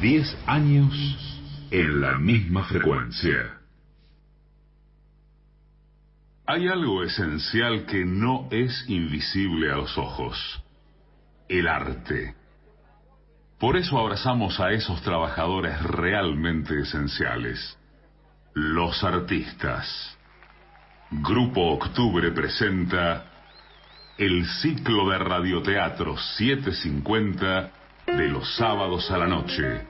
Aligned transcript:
10 0.00 0.44
años 0.46 0.94
en 1.70 2.00
la 2.00 2.16
misma 2.16 2.64
frecuencia. 2.64 3.58
Hay 6.46 6.68
algo 6.68 7.04
esencial 7.04 7.84
que 7.84 8.06
no 8.06 8.48
es 8.50 8.88
invisible 8.88 9.70
a 9.70 9.76
los 9.76 9.98
ojos. 9.98 10.62
El 11.48 11.68
arte. 11.68 12.34
Por 13.58 13.76
eso 13.76 13.98
abrazamos 13.98 14.58
a 14.58 14.70
esos 14.70 15.02
trabajadores 15.02 15.82
realmente 15.82 16.80
esenciales. 16.80 17.78
Los 18.54 19.04
artistas. 19.04 20.16
Grupo 21.10 21.72
Octubre 21.72 22.30
presenta 22.30 23.26
el 24.16 24.46
ciclo 24.46 25.10
de 25.10 25.18
radioteatro 25.18 26.16
750 26.16 27.79
de 28.16 28.28
los 28.28 28.56
sábados 28.56 29.10
a 29.10 29.18
la 29.18 29.26
noche. 29.26 29.82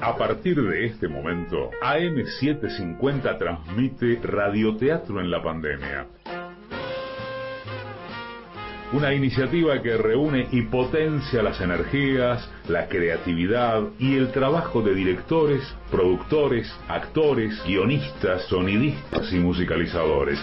A 0.00 0.16
partir 0.16 0.60
de 0.62 0.86
este 0.86 1.08
momento, 1.08 1.70
AM750 1.82 3.38
transmite 3.38 4.20
radioteatro 4.22 5.20
en 5.20 5.30
la 5.30 5.42
pandemia. 5.42 6.06
Una 8.92 9.12
iniciativa 9.12 9.82
que 9.82 9.96
reúne 9.96 10.48
y 10.52 10.62
potencia 10.62 11.42
las 11.42 11.60
energías, 11.60 12.48
la 12.68 12.88
creatividad 12.88 13.82
y 13.98 14.16
el 14.16 14.30
trabajo 14.30 14.80
de 14.80 14.94
directores, 14.94 15.62
productores, 15.90 16.72
actores, 16.88 17.60
guionistas, 17.66 18.42
sonidistas 18.44 19.32
y 19.32 19.36
musicalizadores. 19.36 20.38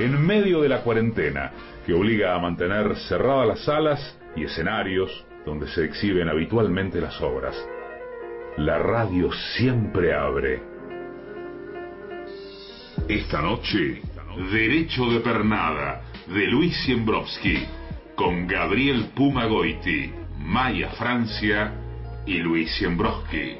En 0.00 0.20
medio 0.20 0.60
de 0.60 0.68
la 0.68 0.82
cuarentena, 0.82 1.52
que 1.86 1.94
obliga 1.94 2.34
a 2.34 2.38
mantener 2.38 2.96
cerradas 3.08 3.48
las 3.48 3.60
salas 3.64 4.17
y 4.36 4.44
escenarios 4.44 5.24
donde 5.44 5.68
se 5.68 5.84
exhiben 5.84 6.28
habitualmente 6.28 7.00
las 7.00 7.20
obras. 7.20 7.56
La 8.58 8.78
radio 8.78 9.32
siempre 9.56 10.14
abre. 10.14 10.62
Esta 13.08 13.40
noche, 13.40 14.02
Derecho 14.50 15.06
de 15.06 15.20
Pernada, 15.20 16.02
de 16.26 16.46
Luis 16.46 16.76
Siembrovsky, 16.84 17.66
con 18.14 18.46
Gabriel 18.46 19.10
Pumagoiti, 19.14 20.12
Maya 20.38 20.90
Francia 20.90 21.72
y 22.26 22.38
Luis 22.38 22.70
Siembrovsky. 22.76 23.56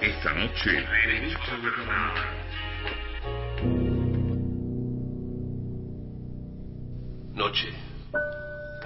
Esta 0.00 0.32
noche, 0.34 0.70
Derecho 0.70 1.56
de 1.62 1.70
Pernada. 1.70 2.36
Noche. 7.34 7.85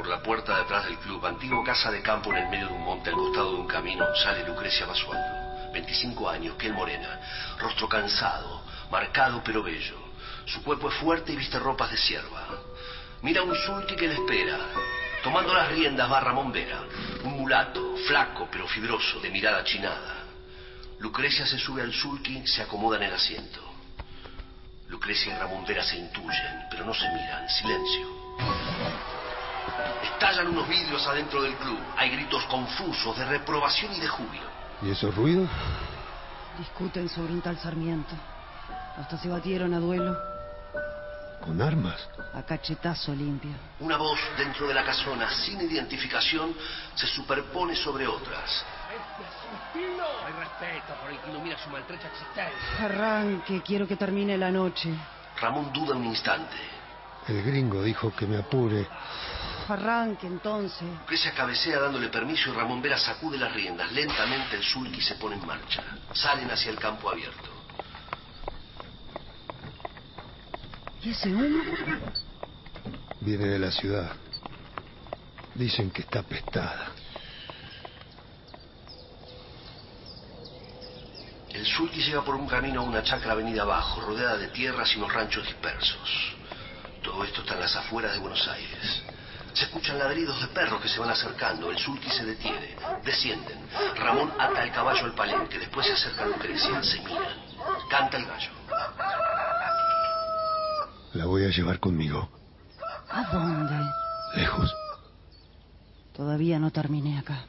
Por 0.00 0.08
la 0.08 0.22
puerta 0.22 0.56
detrás 0.56 0.86
del 0.86 0.96
club, 0.96 1.26
antiguo 1.26 1.62
casa 1.62 1.90
de 1.90 2.00
campo 2.00 2.30
en 2.30 2.38
el 2.38 2.48
medio 2.48 2.68
de 2.68 2.72
un 2.72 2.84
monte 2.84 3.10
al 3.10 3.16
costado 3.16 3.52
de 3.52 3.60
un 3.60 3.66
camino, 3.66 4.06
sale 4.16 4.46
Lucrecia 4.46 4.86
Basualdo. 4.86 5.70
25 5.74 6.26
años, 6.26 6.56
piel 6.56 6.72
morena, 6.72 7.20
rostro 7.58 7.86
cansado, 7.86 8.62
marcado 8.90 9.42
pero 9.44 9.62
bello. 9.62 9.98
Su 10.46 10.62
cuerpo 10.62 10.88
es 10.88 10.94
fuerte 10.94 11.34
y 11.34 11.36
viste 11.36 11.58
ropas 11.58 11.90
de 11.90 11.98
sierva. 11.98 12.48
Mira 13.20 13.42
un 13.42 13.54
sulky 13.54 13.94
que 13.94 14.08
le 14.08 14.14
espera. 14.14 14.56
Tomando 15.22 15.52
las 15.52 15.68
riendas 15.68 16.10
va 16.10 16.18
Ramón 16.18 16.50
Vera, 16.50 16.80
un 17.24 17.36
mulato, 17.36 17.96
flaco 18.08 18.48
pero 18.50 18.66
fibroso, 18.68 19.20
de 19.20 19.28
mirada 19.28 19.62
chinada. 19.64 20.24
Lucrecia 21.00 21.44
se 21.44 21.58
sube 21.58 21.82
al 21.82 21.92
sulky, 21.92 22.46
se 22.46 22.62
acomoda 22.62 22.96
en 22.96 23.02
el 23.02 23.12
asiento. 23.12 23.60
Lucrecia 24.88 25.36
y 25.36 25.38
Ramón 25.38 25.66
Vera 25.66 25.84
se 25.84 25.98
intuyen, 25.98 26.68
pero 26.70 26.86
no 26.86 26.94
se 26.94 27.06
miran. 27.10 27.46
Silencio. 27.50 29.09
Estallan 30.02 30.48
unos 30.48 30.68
vidrios 30.68 31.06
adentro 31.06 31.42
del 31.42 31.54
club. 31.56 31.78
Hay 31.96 32.10
gritos 32.10 32.44
confusos 32.44 33.16
de 33.16 33.24
reprobación 33.24 33.92
y 33.94 34.00
de 34.00 34.08
júbilo. 34.08 34.44
¿Y 34.82 34.90
esos 34.90 35.14
ruidos? 35.14 35.48
Discuten 36.58 37.08
sobre 37.08 37.32
un 37.32 37.40
tal 37.40 37.58
Sarmiento. 37.58 38.14
Hasta 38.96 39.16
se 39.18 39.28
batieron 39.28 39.72
a 39.74 39.78
duelo. 39.78 40.16
¿Con 41.40 41.62
armas? 41.62 42.06
A 42.34 42.42
cachetazo 42.42 43.14
limpio. 43.14 43.52
Una 43.80 43.96
voz 43.96 44.18
dentro 44.36 44.68
de 44.68 44.74
la 44.74 44.84
casona, 44.84 45.30
sin 45.30 45.60
identificación, 45.60 46.54
se 46.94 47.06
superpone 47.06 47.74
sobre 47.74 48.06
otras. 48.06 48.64
Hay 49.74 50.32
respeto 50.32 50.94
por 51.00 51.10
el 51.10 51.18
que 51.18 51.32
no 51.32 51.40
mira 51.40 51.56
su 51.58 51.70
maltrecha 51.70 52.08
existencia. 52.08 52.84
Arranque, 52.84 53.62
quiero 53.62 53.86
que 53.88 53.96
termine 53.96 54.36
la 54.36 54.50
noche. 54.50 54.90
Ramón 55.40 55.72
duda 55.72 55.96
un 55.96 56.04
instante. 56.04 56.56
El 57.26 57.42
gringo 57.42 57.82
dijo 57.82 58.14
que 58.14 58.26
me 58.26 58.36
apure. 58.36 58.86
Arranque 59.70 60.26
entonces. 60.26 60.82
Lucrecia 60.82 61.32
cabecea 61.32 61.78
dándole 61.78 62.08
permiso 62.08 62.50
y 62.50 62.52
Ramón 62.52 62.82
Vera 62.82 62.98
sacude 62.98 63.38
las 63.38 63.52
riendas. 63.54 63.90
Lentamente 63.92 64.56
el 64.56 64.62
sulky 64.62 65.00
se 65.00 65.14
pone 65.14 65.36
en 65.36 65.46
marcha. 65.46 65.82
Salen 66.12 66.50
hacia 66.50 66.70
el 66.70 66.78
campo 66.78 67.08
abierto. 67.08 67.48
¿Y 71.02 71.10
ese 71.10 71.28
humo? 71.28 71.62
Viene 73.20 73.46
de 73.46 73.58
la 73.58 73.70
ciudad. 73.70 74.12
Dicen 75.54 75.90
que 75.90 76.02
está 76.02 76.22
pestada. 76.22 76.90
El 81.50 81.66
sulky 81.66 82.02
llega 82.02 82.22
por 82.22 82.34
un 82.34 82.46
camino 82.46 82.80
a 82.80 82.84
una 82.84 83.02
chacra 83.02 83.32
avenida 83.32 83.62
abajo, 83.62 84.00
rodeada 84.00 84.36
de 84.36 84.48
tierras 84.48 84.92
y 84.94 84.98
unos 84.98 85.12
ranchos 85.12 85.44
dispersos. 85.46 86.34
Todo 87.02 87.24
esto 87.24 87.40
está 87.42 87.54
en 87.54 87.60
las 87.60 87.76
afueras 87.76 88.12
de 88.12 88.18
Buenos 88.18 88.46
Aires. 88.48 89.02
Se 89.54 89.64
escuchan 89.64 89.98
ladridos 89.98 90.40
de 90.40 90.48
perros 90.48 90.80
que 90.80 90.88
se 90.88 91.00
van 91.00 91.10
acercando. 91.10 91.70
El 91.70 91.78
sulky 91.78 92.10
se 92.10 92.24
detiene. 92.24 92.76
Descienden. 93.04 93.68
Ramón 93.96 94.32
ata 94.38 94.62
el 94.62 94.72
caballo 94.72 95.04
al 95.04 95.14
palenque. 95.14 95.58
Después 95.58 95.86
se 95.86 95.92
acerca 95.92 96.22
a 96.22 96.26
Lucrecia. 96.26 96.82
Se 96.82 97.00
miran. 97.00 97.36
Canta 97.88 98.16
el 98.16 98.26
gallo. 98.26 98.50
La 101.14 101.26
voy 101.26 101.44
a 101.44 101.48
llevar 101.48 101.80
conmigo. 101.80 102.30
¿A 103.10 103.24
dónde? 103.24 103.74
Lejos. 104.36 104.72
Todavía 106.14 106.58
no 106.58 106.70
terminé 106.70 107.18
acá. 107.18 107.44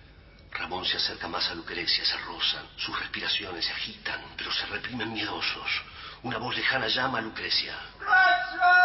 Ramón 0.51 0.85
se 0.85 0.97
acerca 0.97 1.28
más 1.28 1.50
a 1.50 1.56
Lucrecia, 1.56 2.03
se 2.06 2.17
rozan, 2.19 2.66
sus 2.75 3.00
respiraciones 3.00 3.66
se 3.66 3.72
agitan, 3.72 4.22
pero 4.38 4.51
se 4.51 4.66
reprimen 4.66 5.13
miedosos. 5.13 5.81
Una 6.23 6.38
voz 6.38 6.56
lejana 6.56 6.88
llama 6.88 7.19
a 7.19 7.22
Lucrecia. 7.22 7.73
Lucrecia 8.00 8.81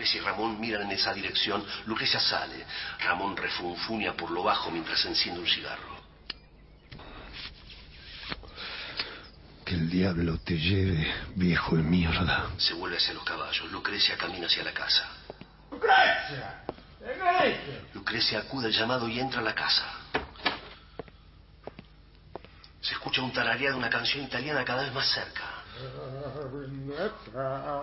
y 0.00 0.20
Ramón 0.20 0.58
miran 0.58 0.82
en 0.82 0.92
esa 0.92 1.12
dirección. 1.12 1.64
Lucrecia 1.86 2.18
sale. 2.18 2.64
Ramón 3.00 3.36
refunfuña 3.36 4.14
por 4.14 4.30
lo 4.30 4.42
bajo 4.42 4.70
mientras 4.70 5.04
enciende 5.04 5.40
un 5.40 5.46
cigarro. 5.46 6.02
Que 9.64 9.74
el 9.74 9.88
diablo 9.88 10.38
te 10.38 10.58
lleve, 10.58 11.06
viejo 11.36 11.76
de 11.76 11.82
mierda. 11.82 12.50
Se 12.56 12.74
vuelve 12.74 12.96
hacia 12.96 13.14
los 13.14 13.24
caballos. 13.24 13.70
Lucrecia 13.70 14.16
camina 14.16 14.46
hacia 14.46 14.64
la 14.64 14.72
casa. 14.72 15.08
¡Lucrecia! 15.70 16.64
¡Lucrecia! 17.00 17.60
Lucrecia 17.94 18.38
acude 18.40 18.66
al 18.66 18.72
llamado 18.72 19.08
y 19.08 19.20
entra 19.20 19.40
a 19.40 19.44
la 19.44 19.54
casa. 19.54 19.86
Se 22.80 22.94
escucha 22.94 23.22
un 23.22 23.32
tarareado 23.32 23.76
de 23.76 23.78
una 23.78 23.90
canción 23.90 24.24
italiana 24.24 24.64
cada 24.64 24.82
vez 24.82 24.92
más 24.92 25.08
cerca. 25.08 25.51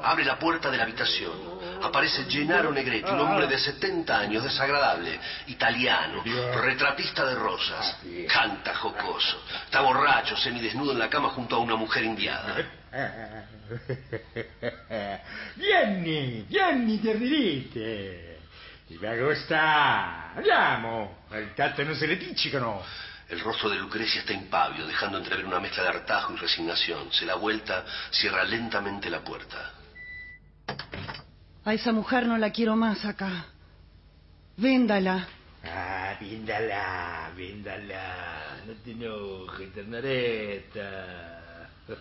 Abre 0.04 0.24
la 0.24 0.38
puerta 0.38 0.70
de 0.70 0.78
la 0.78 0.84
habitación. 0.84 1.34
Aparece 1.82 2.26
Gennaro 2.26 2.72
Negretti, 2.72 3.10
un 3.12 3.20
hombre 3.20 3.48
de 3.48 3.58
70 3.58 4.18
años, 4.18 4.44
desagradable, 4.44 5.20
italiano, 5.48 6.24
retratista 6.62 7.26
de 7.26 7.36
rosas. 7.36 7.98
Canta 8.28 8.76
jocoso. 8.76 9.42
Está 9.66 9.82
borracho, 9.82 10.38
semidesnudo 10.38 10.92
en 10.92 11.00
la 11.00 11.10
cama 11.10 11.30
junto 11.30 11.56
a 11.56 11.60
una 11.60 11.76
mujer 11.76 12.04
indiada. 12.04 12.56
Vieni, 15.56 16.46
vieni, 16.48 16.98
terribile. 17.00 18.40
Ti 18.88 18.98
va 18.98 19.12
a 19.12 19.16
gustare. 19.18 20.38
Andiamo. 20.38 21.18
Il 21.32 21.96
se 21.96 22.08
le 22.08 22.16
piccicano. 22.18 22.84
El 23.30 23.40
rostro 23.42 23.70
de 23.70 23.78
Lucrecia 23.78 24.22
está 24.22 24.34
impávido, 24.34 24.88
dejando 24.88 25.20
entrever 25.20 25.46
una 25.46 25.60
mezcla 25.60 25.84
de 25.84 25.90
hartajo 25.90 26.34
y 26.34 26.38
resignación. 26.38 27.14
Se 27.14 27.28
da 27.28 27.36
vuelta, 27.36 27.86
cierra 28.10 28.44
lentamente 28.44 29.08
la 29.08 29.24
puerta. 29.24 29.72
A 31.64 31.74
esa 31.74 31.92
mujer 31.92 32.26
no 32.26 32.40
la 32.40 32.52
quiero 32.52 32.76
más 32.76 33.06
acá. 33.06 33.46
Véndala. 34.58 35.28
Ah, 35.64 36.18
véndala, 36.20 37.32
véndala. 37.36 38.64
No 38.66 38.74
te 38.84 38.92
enojes, 38.92 39.74
ternareta. 39.74 41.46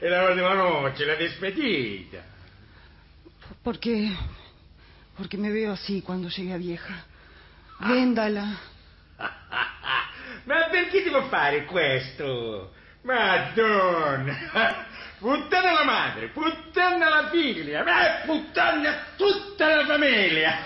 Es 0.00 0.10
la 0.10 0.30
última 0.30 0.54
noche, 0.54 1.06
la 1.06 1.14
despedida. 1.14 2.22
Porque. 3.62 4.14
Porque 5.16 5.36
me 5.36 5.50
veo 5.50 5.72
así 5.72 6.02
cuando 6.02 6.28
llegue 6.28 6.52
a 6.52 6.56
vieja. 6.58 7.04
Véndala. 7.80 8.58
Ma 10.50 10.66
perché 10.68 11.04
devo 11.04 11.28
fare 11.28 11.64
questo? 11.64 12.72
Madonna! 13.02 14.88
Puttana 15.20 15.72
la 15.72 15.84
madre, 15.84 16.28
puttana 16.30 17.08
la 17.08 17.28
figlia, 17.28 17.84
ma 17.84 18.22
puttana 18.24 19.12
tutta 19.16 19.76
la 19.76 19.84
famiglia! 19.84 20.64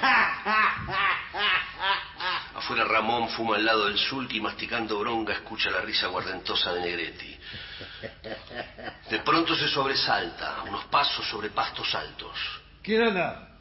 Afuera 2.52 2.86
Ramón 2.86 3.28
fuma 3.30 3.56
al 3.56 3.64
lado 3.64 3.84
del 3.84 3.98
sulky 3.98 4.40
masticando 4.40 4.96
bronca 5.00 5.32
escucha 5.32 5.68
la 5.70 5.80
risa 5.80 6.06
guardentosa 6.06 6.72
de 6.72 6.80
Negretti. 6.80 7.38
De 9.08 9.18
pronto 9.18 9.54
se 9.54 9.66
sobresalta, 9.66 10.62
unos 10.66 10.84
pasos 10.84 11.26
sobre 11.28 11.50
pastos 11.50 11.92
altos. 11.94 12.38
¿Quién 12.80 13.02
anda? 13.02 13.53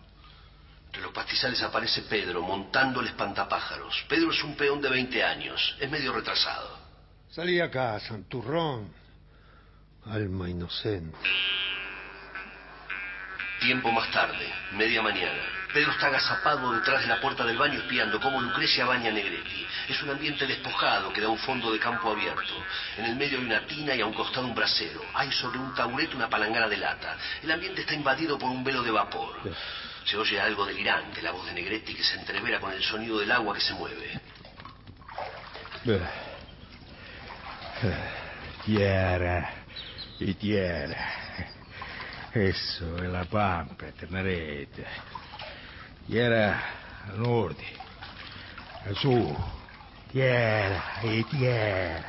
Entre 0.94 1.02
los 1.02 1.12
pastizales 1.12 1.60
aparece 1.64 2.04
Pedro 2.04 2.44
montando 2.44 3.02
el 3.02 3.08
espantapájaros. 3.08 4.06
Pedro 4.08 4.32
es 4.32 4.44
un 4.44 4.56
peón 4.56 4.80
de 4.80 4.90
20 4.90 5.24
años, 5.24 5.76
es 5.80 5.90
medio 5.90 6.14
retrasado. 6.14 6.78
Salí 7.32 7.60
acá, 7.60 8.00
Santurrón. 8.00 8.94
Alma 10.06 10.48
inocente. 10.48 11.18
Tiempo 13.60 13.92
más 13.92 14.12
tarde, 14.12 14.48
media 14.74 15.02
mañana. 15.02 15.42
Pedro 15.74 15.94
está 15.94 16.08
agazapado 16.08 16.72
detrás 16.74 17.02
de 17.02 17.08
la 17.08 17.20
puerta 17.20 17.44
del 17.44 17.58
baño 17.58 17.80
espiando 17.80 18.22
cómo 18.22 18.40
Lucrecia 18.40 18.86
baña 18.86 19.10
a 19.10 19.14
Negretti. 19.14 19.66
Es 19.90 20.00
un 20.04 20.12
ambiente 20.12 20.46
despojado 20.46 21.12
que 21.12 21.22
da 21.22 21.30
un 21.30 21.40
fondo 21.40 21.74
de 21.74 21.80
campo 21.80 22.12
abierto. 22.12 22.54
En 23.00 23.06
el 23.06 23.16
medio 23.16 23.40
hay 23.40 23.46
una 23.46 23.66
tina 23.66 23.96
y 23.96 24.02
a 24.02 24.06
un 24.06 24.14
costado 24.14 24.46
un 24.46 24.54
brasero. 24.54 25.02
Hay 25.16 25.32
sobre 25.32 25.58
un 25.58 25.74
taburete 25.74 26.16
una 26.16 26.30
palangana 26.30 26.68
de 26.68 26.78
lata. 26.78 27.18
El 27.42 27.50
ambiente 27.50 27.82
está 27.82 27.96
invadido 27.96 28.38
por 28.38 28.52
un 28.52 28.64
velo 28.64 28.84
de 28.84 28.92
vapor. 28.92 29.40
Se 30.06 30.18
oye 30.18 30.40
algo 30.40 30.66
delirante, 30.66 31.22
la 31.22 31.32
voz 31.32 31.46
de 31.46 31.54
Negretti 31.54 31.94
que 31.96 32.04
se 32.04 32.20
entrevera 32.20 32.60
con 32.60 32.74
el 32.74 32.84
sonido 32.84 33.20
del 33.20 33.32
agua 33.32 33.56
que 33.56 33.62
se 33.62 33.74
mueve. 33.74 34.20
Tierra 38.66 39.50
y 40.20 40.34
tierra. 40.36 40.98
Eso 42.34 42.98
es 42.98 43.10
la 43.10 43.26
pampa, 43.26 43.86
Ternareta. 43.92 44.84
Tierra 46.08 46.62
al 47.08 47.22
norte, 47.22 47.66
al 48.86 48.96
sur. 48.96 49.36
Tierra 50.12 50.84
y 51.04 51.24
tierra. 51.24 52.06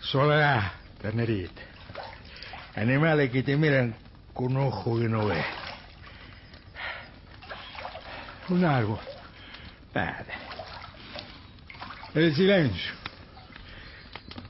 Soledad, 0.00 0.72
Ternerita. 1.00 1.62
Animales 2.76 3.30
que 3.30 3.42
te 3.42 3.56
miran 3.56 3.94
con 4.32 4.56
ojo 4.56 4.98
que 4.98 5.08
no 5.08 5.26
ven. 5.26 5.61
Un 8.48 8.64
árbol. 8.64 8.98
Nada. 9.94 10.26
El 12.14 12.34
silencio. 12.34 12.92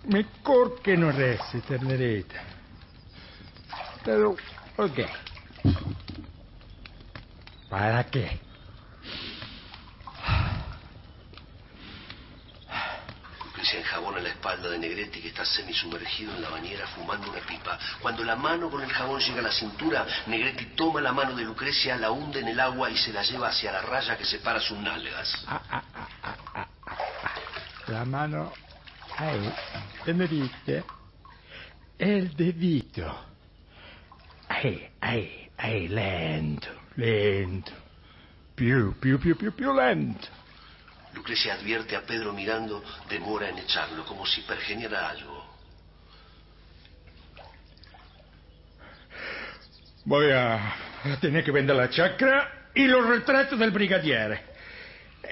Mejor 0.09 0.81
que 0.83 0.97
no 0.97 1.13
rece, 1.13 1.61
ternerita. 1.61 2.43
Pero, 4.05 4.37
¿por 4.75 4.93
qué? 4.93 5.07
¿Para 7.69 8.05
qué? 8.05 8.41
Lucrecia 13.45 13.81
de 14.71 14.79
Negretti 14.79 15.21
que 15.21 15.29
está 15.29 15.45
semisumergido 15.45 16.35
en 16.35 16.43
la 16.43 16.51
bañera 16.51 16.87
fumando 16.89 17.31
una 17.31 17.41
pipa. 17.41 17.79
Cuando 18.01 18.25
la 18.25 18.37
mano 18.37 18.71
con 18.71 18.83
el 18.83 18.91
jabón 18.91 19.21
llega 19.21 19.41
a 19.41 19.43
la 19.43 19.53
cintura, 19.53 20.07
Negretti 20.27 20.67
toma 20.77 21.01
la 21.01 21.13
mano 21.13 21.35
de 21.35 21.45
Lucrecia, 21.45 21.97
la 21.97 22.11
hunde 22.11 22.41
en 22.41 22.49
el 22.49 22.61
agua 22.61 22.91
y 22.91 22.97
se 22.97 23.13
la 23.13 23.23
lleva 23.23 23.49
hacia 23.49 23.73
la 23.73 23.83
raya 23.83 24.17
que 24.17 24.25
separa 24.25 24.61
sus 24.61 24.79
nalgas. 24.79 25.45
Ah, 25.47 25.63
ah, 25.71 25.83
ah. 26.55 26.69
La 27.89 28.05
mano 28.05 28.53
ahí. 29.17 29.53
El 31.99 32.35
dedito. 32.37 33.33
Ahí, 34.49 34.89
ahí, 35.01 35.51
ahí, 35.57 35.89
lento, 35.89 36.69
lento. 36.97 37.73
Più, 38.55 38.95
più, 38.99 39.19
più, 39.19 39.37
più, 39.37 39.55
più 39.55 39.73
lento. 39.73 40.29
Lucrecia 41.15 41.55
advierte 41.55 41.95
a 41.95 42.03
Pedro 42.03 42.33
mirando, 42.33 42.83
demora 43.09 43.49
en 43.49 43.59
echarlo, 43.59 44.05
como 44.05 44.27
si 44.27 44.41
pergeniera 44.43 45.11
algo. 45.11 45.43
Voy 50.05 50.31
a, 50.31 50.55
a 51.05 51.21
tener 51.21 51.45
que 51.45 51.53
vender 51.53 51.77
la 51.77 51.91
chacra 51.91 52.71
y 52.75 52.87
los 52.87 53.07
retratos 53.07 53.59
del 53.59 53.71
brigadiere. 53.71 54.43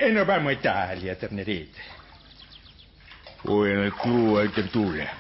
Y 0.07 0.13
nos 0.13 0.27
vamos 0.27 0.51
a 0.51 0.53
Italia, 0.53 1.19
ternerita. 1.19 1.81
Hoy 3.45 3.71
en 3.71 3.81
el 3.81 3.93
club 3.95 4.39
hay 4.39 4.49
tertulia. 4.49 5.13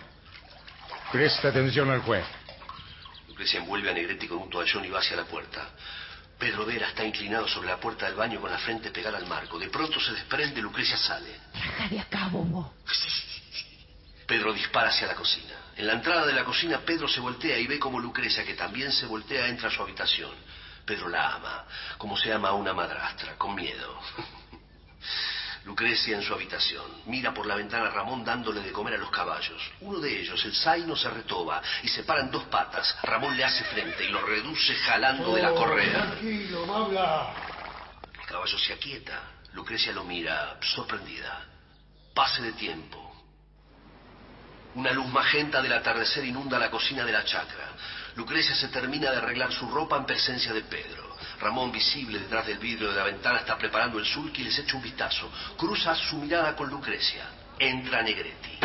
Presta 1.10 1.48
atención 1.48 1.90
al 1.90 2.00
juez. 2.02 2.24
Lucrecia 3.28 3.60
envuelve 3.60 3.90
a 3.90 3.94
Negretti 3.94 4.28
con 4.28 4.38
un 4.38 4.50
toallón 4.50 4.84
y 4.84 4.90
va 4.90 5.00
hacia 5.00 5.16
la 5.16 5.24
puerta. 5.24 5.70
Pedro 6.40 6.64
Vera 6.64 6.88
está 6.88 7.04
inclinado 7.04 7.46
sobre 7.46 7.68
la 7.68 7.78
puerta 7.78 8.06
del 8.06 8.14
baño 8.14 8.40
con 8.40 8.50
la 8.50 8.56
frente 8.56 8.90
pegada 8.90 9.18
al 9.18 9.26
marco. 9.26 9.58
De 9.58 9.68
pronto 9.68 10.00
se 10.00 10.12
desprende, 10.12 10.62
Lucrecia 10.62 10.96
sale. 10.96 11.38
Baja 11.52 11.86
de 11.86 12.00
acá, 12.00 12.28
bobo. 12.28 12.72
Pedro 14.26 14.54
dispara 14.54 14.88
hacia 14.88 15.06
la 15.06 15.14
cocina. 15.14 15.54
En 15.76 15.86
la 15.86 15.92
entrada 15.92 16.24
de 16.24 16.32
la 16.32 16.44
cocina, 16.44 16.78
Pedro 16.78 17.06
se 17.08 17.20
voltea 17.20 17.58
y 17.58 17.66
ve 17.66 17.78
como 17.78 18.00
Lucrecia, 18.00 18.42
que 18.42 18.54
también 18.54 18.90
se 18.90 19.04
voltea, 19.04 19.48
entra 19.48 19.68
a 19.68 19.70
su 19.70 19.82
habitación. 19.82 20.30
Pedro 20.86 21.10
la 21.10 21.34
ama, 21.34 21.64
como 21.98 22.16
se 22.16 22.32
ama 22.32 22.48
a 22.48 22.54
una 22.54 22.72
madrastra, 22.72 23.36
con 23.36 23.54
miedo. 23.54 24.00
Lucrecia 25.64 26.16
en 26.16 26.22
su 26.22 26.32
habitación. 26.32 26.84
Mira 27.06 27.34
por 27.34 27.46
la 27.46 27.54
ventana 27.54 27.88
a 27.88 27.90
Ramón 27.90 28.24
dándole 28.24 28.60
de 28.60 28.72
comer 28.72 28.94
a 28.94 28.98
los 28.98 29.10
caballos. 29.10 29.60
Uno 29.80 29.98
de 30.00 30.20
ellos, 30.20 30.42
el 30.44 30.54
zaino, 30.54 30.96
se 30.96 31.10
retoba 31.10 31.62
y 31.82 31.88
se 31.88 32.02
para 32.04 32.22
en 32.22 32.30
dos 32.30 32.44
patas. 32.44 32.96
Ramón 33.02 33.36
le 33.36 33.44
hace 33.44 33.64
frente 33.64 34.04
y 34.04 34.08
lo 34.08 34.22
reduce 34.22 34.74
jalando 34.74 35.34
de 35.34 35.42
la 35.42 35.52
correa. 35.52 36.06
Tranquilo, 36.06 36.66
no 36.66 36.76
habla. 36.76 37.34
El 38.20 38.26
caballo 38.26 38.58
se 38.58 38.72
aquieta. 38.72 39.20
Lucrecia 39.52 39.92
lo 39.92 40.04
mira, 40.04 40.56
sorprendida. 40.62 41.44
Pase 42.14 42.42
de 42.42 42.52
tiempo. 42.52 43.10
Una 44.74 44.92
luz 44.92 45.08
magenta 45.08 45.60
del 45.60 45.72
atardecer 45.72 46.24
inunda 46.24 46.58
la 46.58 46.70
cocina 46.70 47.04
de 47.04 47.12
la 47.12 47.24
chacra. 47.24 47.70
Lucrecia 48.14 48.54
se 48.54 48.68
termina 48.68 49.10
de 49.10 49.18
arreglar 49.18 49.52
su 49.52 49.68
ropa 49.68 49.96
en 49.96 50.06
presencia 50.06 50.52
de 50.52 50.62
Pedro. 50.62 51.09
Ramón, 51.40 51.72
visible 51.72 52.18
detrás 52.18 52.46
del 52.46 52.58
vidrio 52.58 52.90
de 52.90 52.96
la 52.96 53.04
ventana, 53.04 53.38
está 53.38 53.56
preparando 53.56 53.98
el 53.98 54.04
sulky 54.04 54.42
y 54.42 54.44
les 54.44 54.58
echa 54.58 54.76
un 54.76 54.82
vistazo. 54.82 55.30
Cruza 55.56 55.94
su 55.94 56.16
mirada 56.16 56.54
con 56.54 56.68
Lucrecia. 56.68 57.24
Entra 57.58 58.02
Negretti. 58.02 58.58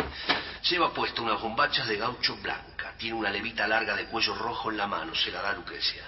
Lleva 0.70 0.92
puesta 0.92 1.22
unas 1.22 1.40
bombachas 1.40 1.88
de 1.88 1.96
gaucho 1.96 2.36
blanca. 2.36 2.92
Tiene 2.98 3.16
una 3.16 3.30
levita 3.30 3.66
larga 3.66 3.96
de 3.96 4.04
cuello 4.06 4.34
rojo 4.34 4.70
en 4.70 4.76
la 4.76 4.86
mano. 4.86 5.14
Se 5.14 5.30
la 5.30 5.40
da 5.42 5.50
a 5.50 5.54
Lucrecia. 5.54 6.02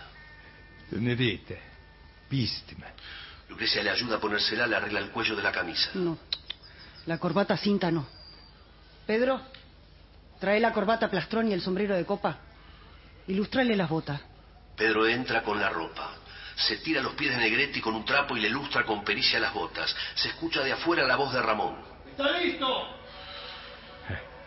Tenerita, 0.91 1.55
vísteme. 2.29 2.87
Lucrecia 3.49 3.83
le 3.83 3.91
ayuda 3.91 4.17
a 4.17 4.21
ponérsela, 4.21 4.67
le 4.67 4.77
arregla 4.77 5.01
el 5.01 5.11
cuello 5.11 5.37
de 5.37 5.43
la 5.43 5.53
camisa. 5.53 5.91
No. 5.95 6.19
La 7.07 7.19
corbata 7.19 7.57
cinta 7.57 7.91
no. 7.91 8.07
Pedro, 9.07 9.41
trae 10.39 10.61
la 10.61 10.73
corbata 10.75 11.11
plastrón 11.11 11.49
y 11.49 11.55
el 11.55 11.63
sombrero 11.63 11.97
de 11.97 12.05
copa. 12.05 12.39
Ilústrale 13.27 13.75
las 13.75 13.89
botas. 13.89 14.21
Pedro 14.77 15.07
entra 15.07 15.43
con 15.43 15.59
la 15.59 15.71
ropa. 15.71 16.13
Se 16.59 16.79
tira 16.79 17.01
a 17.01 17.03
los 17.05 17.15
pies 17.15 17.31
de 17.31 17.37
Negretti 17.37 17.81
con 17.81 17.95
un 17.95 18.05
trapo 18.05 18.37
y 18.37 18.41
le 18.41 18.51
lustra 18.51 18.85
con 18.85 19.05
pericia 19.05 19.39
las 19.39 19.55
botas. 19.55 19.95
Se 20.15 20.29
escucha 20.29 20.63
de 20.63 20.73
afuera 20.73 21.07
la 21.07 21.15
voz 21.17 21.33
de 21.33 21.41
Ramón. 21.41 21.77
¿Está 22.11 22.39
listo? 22.39 22.89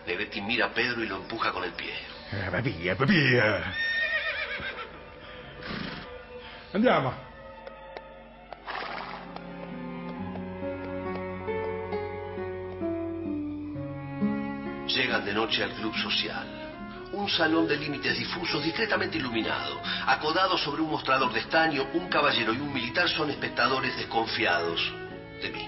Negretti 0.06 0.41
mira 0.41 0.65
a 0.65 0.74
Pedro 0.74 1.03
y 1.03 1.08
lo 1.08 1.15
empuja 1.15 1.51
con 1.53 1.63
el 1.63 1.72
pie. 1.72 1.94
Eh, 2.34 2.62
Via, 2.62 2.96
via. 2.96 3.74
Andiamo. 6.74 7.13
Llegan 14.88 15.24
de 15.25 15.34
noche 15.34 15.63
al 15.63 15.72
club 15.72 15.96
social. 15.96 16.61
Un 17.13 17.30
salón 17.30 17.68
de 17.68 17.77
límites 17.77 18.18
difusos 18.18 18.63
discretamente 18.63 19.18
iluminado. 19.18 19.82
Acodado 20.08 20.58
sobre 20.58 20.82
un 20.82 20.91
mostrador 20.91 21.34
de 21.34 21.41
estaño, 21.41 21.88
un 21.94 22.08
caballero 22.08 22.53
y 22.53 22.58
un 22.58 22.74
militar 22.74 23.10
son 23.10 23.30
espectadores 23.30 23.96
desconfiados 23.98 24.80
de 25.41 25.50
mí. 25.50 25.68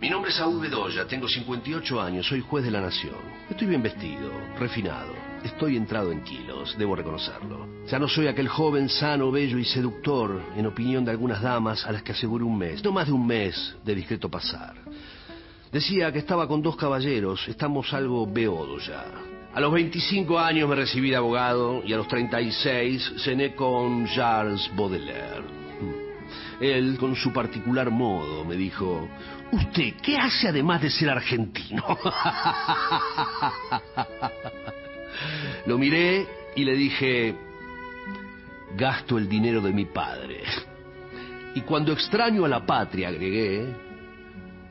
Mi 0.00 0.08
nombre 0.08 0.30
es 0.30 0.36
Saúl 0.36 0.60
Bedoya, 0.60 1.06
tengo 1.06 1.28
58 1.28 2.00
años, 2.00 2.26
soy 2.26 2.40
juez 2.40 2.64
de 2.64 2.70
la 2.70 2.80
nación. 2.80 3.16
Estoy 3.50 3.66
bien 3.66 3.82
vestido, 3.82 4.32
refinado. 4.58 5.12
Estoy 5.44 5.76
entrado 5.76 6.12
en 6.12 6.22
kilos, 6.24 6.76
debo 6.78 6.96
reconocerlo. 6.96 7.66
Ya 7.86 7.98
no 7.98 8.08
soy 8.08 8.26
aquel 8.26 8.48
joven 8.48 8.88
sano, 8.88 9.30
bello 9.30 9.58
y 9.58 9.64
seductor, 9.64 10.42
en 10.56 10.66
opinión 10.66 11.04
de 11.04 11.10
algunas 11.10 11.42
damas 11.42 11.86
a 11.86 11.92
las 11.92 12.02
que 12.02 12.12
aseguré 12.12 12.44
un 12.44 12.56
mes, 12.56 12.82
no 12.82 12.92
más 12.92 13.06
de 13.06 13.12
un 13.12 13.26
mes 13.26 13.76
de 13.84 13.94
discreto 13.94 14.30
pasar. 14.30 14.74
Decía 15.70 16.10
que 16.12 16.18
estaba 16.18 16.48
con 16.48 16.62
dos 16.62 16.76
caballeros, 16.76 17.46
estamos 17.48 17.92
algo 17.92 18.26
beodos 18.26 18.86
ya. 18.86 19.04
A 19.52 19.58
los 19.60 19.72
25 19.72 20.38
años 20.38 20.68
me 20.68 20.76
recibí 20.76 21.10
de 21.10 21.16
abogado 21.16 21.82
y 21.84 21.92
a 21.92 21.96
los 21.96 22.06
36 22.06 23.14
cené 23.24 23.54
con 23.56 24.06
Charles 24.06 24.70
Baudelaire. 24.76 25.42
Él, 26.60 26.96
con 26.98 27.16
su 27.16 27.32
particular 27.32 27.90
modo, 27.90 28.44
me 28.44 28.54
dijo, 28.54 29.08
¿usted 29.50 29.94
qué 30.02 30.18
hace 30.18 30.48
además 30.48 30.82
de 30.82 30.90
ser 30.90 31.10
argentino? 31.10 31.84
Lo 35.66 35.78
miré 35.78 36.26
y 36.54 36.64
le 36.64 36.76
dije, 36.76 37.34
gasto 38.76 39.18
el 39.18 39.28
dinero 39.28 39.60
de 39.60 39.72
mi 39.72 39.86
padre. 39.86 40.44
Y 41.56 41.62
cuando 41.62 41.92
extraño 41.92 42.44
a 42.44 42.48
la 42.48 42.64
patria, 42.64 43.08
agregué, 43.08 43.66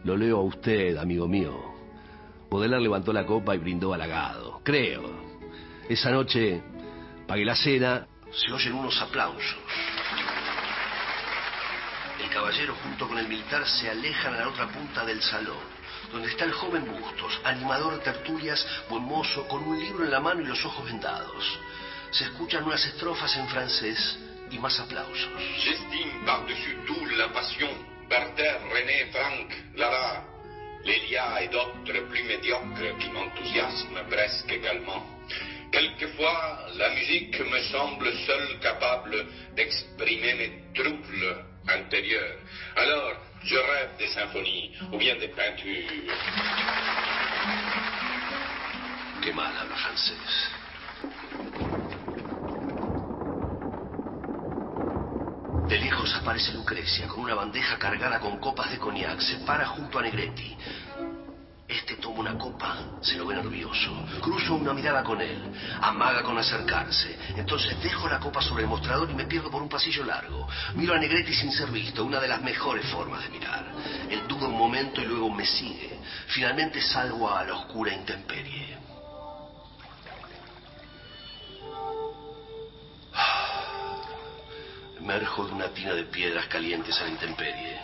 Lo 0.06 0.16
leo 0.16 0.38
a 0.38 0.44
usted, 0.44 0.96
amigo 0.96 1.28
mío. 1.28 1.70
Baudelaire 2.50 2.82
levantó 2.82 3.12
la 3.12 3.26
copa 3.26 3.54
y 3.56 3.58
brindó 3.58 3.94
halagado. 3.94 4.49
Creo. 4.64 5.10
Esa 5.88 6.12
noche 6.12 6.62
pagué 7.28 7.46
la 7.46 7.56
cena. 7.56 8.08
Se 8.32 8.52
oyen 8.52 8.74
unos 8.74 9.00
aplausos. 9.02 9.58
El 12.22 12.30
caballero 12.30 12.76
junto 12.84 13.08
con 13.08 13.18
el 13.18 13.28
militar 13.28 13.66
se 13.66 13.90
alejan 13.90 14.36
a 14.36 14.40
la 14.40 14.48
otra 14.50 14.68
punta 14.68 15.06
del 15.06 15.22
salón 15.22 15.80
donde 16.12 16.30
está 16.30 16.46
el 16.46 16.54
joven 16.54 16.86
Bustos, 16.86 17.40
animador 17.44 17.98
de 17.98 18.04
tertulias, 18.04 18.66
buen 18.90 19.04
mozo, 19.04 19.48
con 19.48 19.64
un 19.64 19.80
libro 19.80 20.04
en 20.04 20.12
la 20.12 20.20
mano 20.20 20.42
y 20.42 20.46
los 20.46 20.64
ojos 20.66 20.86
vendados. 20.86 21.60
Se 22.12 22.26
escuchan 22.26 22.64
unas 22.64 22.84
estrofas 22.86 23.36
en 23.38 23.48
francés 23.48 24.20
y 24.50 24.58
más 24.58 24.80
aplausos. 24.80 25.30
J'estime 25.64 26.26
par-dessus 26.26 26.86
tout 26.88 27.06
la 27.18 27.32
passion, 27.32 27.70
Werther, 28.10 28.62
René, 28.74 29.12
Franck, 29.12 29.76
Lara, 29.76 30.24
Lélia 30.86 31.44
et 31.44 31.48
d'autres 31.50 32.08
plus 32.10 32.24
médiocres 32.24 32.98
qui 33.00 33.10
m'enthousiasment 33.10 34.04
presque 34.10 34.52
également. 34.52 35.06
Quelquefois, 35.72 36.66
la 36.78 36.90
musique 36.92 37.40
me 37.40 37.60
semble 37.72 38.12
seule 38.26 38.60
capable 38.60 39.26
d'exprimer 39.56 40.34
mes 40.34 40.52
troubles 40.74 41.46
intérieurs. 41.68 42.38
Alors, 42.76 43.14
je 43.44 43.56
rêve 43.56 43.90
des 44.00 44.08
symphonies 44.08 44.72
ou 44.92 44.98
bien 44.98 45.16
des 45.18 45.28
peintures. 45.28 45.86
Habla 49.60 49.76
francés. 49.76 51.69
De 55.70 55.78
lejos 55.78 56.12
aparece 56.16 56.52
Lucrecia 56.54 57.08
con 57.08 57.20
una 57.20 57.36
bandeja 57.36 57.78
cargada 57.78 58.20
con 58.20 58.40
copas 58.40 58.72
de 58.72 58.80
cognac. 58.80 59.20
Se 59.22 59.36
para 59.46 59.68
junto 59.68 60.00
a 60.00 60.02
Negretti. 60.02 60.58
Este 61.68 61.98
toma 61.98 62.22
una 62.22 62.36
copa, 62.40 62.76
se 63.02 63.18
lo 63.18 63.28
ve 63.28 63.36
nervioso. 63.36 63.92
Cruzo 64.20 64.56
una 64.56 64.74
mirada 64.74 65.04
con 65.04 65.22
él. 65.22 65.40
Amaga 65.80 66.24
con 66.24 66.40
acercarse. 66.40 67.16
Entonces 67.38 67.80
dejo 67.84 68.10
la 68.10 68.20
copa 68.20 68.42
sobre 68.42 68.64
el 68.64 68.70
mostrador 68.70 69.12
y 69.12 69.14
me 69.14 69.26
pierdo 69.26 69.52
por 69.52 69.62
un 69.62 69.70
pasillo 69.70 70.04
largo. 70.06 70.48
Miro 70.74 70.96
a 70.96 70.98
Negretti 70.98 71.36
sin 71.36 71.52
ser 71.52 71.70
visto, 71.70 72.04
una 72.04 72.20
de 72.20 72.30
las 72.30 72.42
mejores 72.42 72.88
formas 72.88 73.22
de 73.22 73.30
mirar. 73.30 73.72
Él 74.10 74.24
duda 74.28 74.48
un 74.48 74.58
momento 74.58 75.04
y 75.04 75.06
luego 75.06 75.30
me 75.30 75.46
sigue. 75.46 76.00
Finalmente 76.30 76.82
salgo 76.82 77.30
a 77.30 77.44
la 77.44 77.54
oscura 77.54 77.94
intemperie. 77.94 78.79
Emerjo 85.00 85.46
de 85.46 85.54
una 85.54 85.70
tina 85.70 85.94
de 85.94 86.04
piedras 86.04 86.48
calientes 86.48 87.00
a 87.00 87.06
la 87.06 87.10
intemperie. 87.10 87.80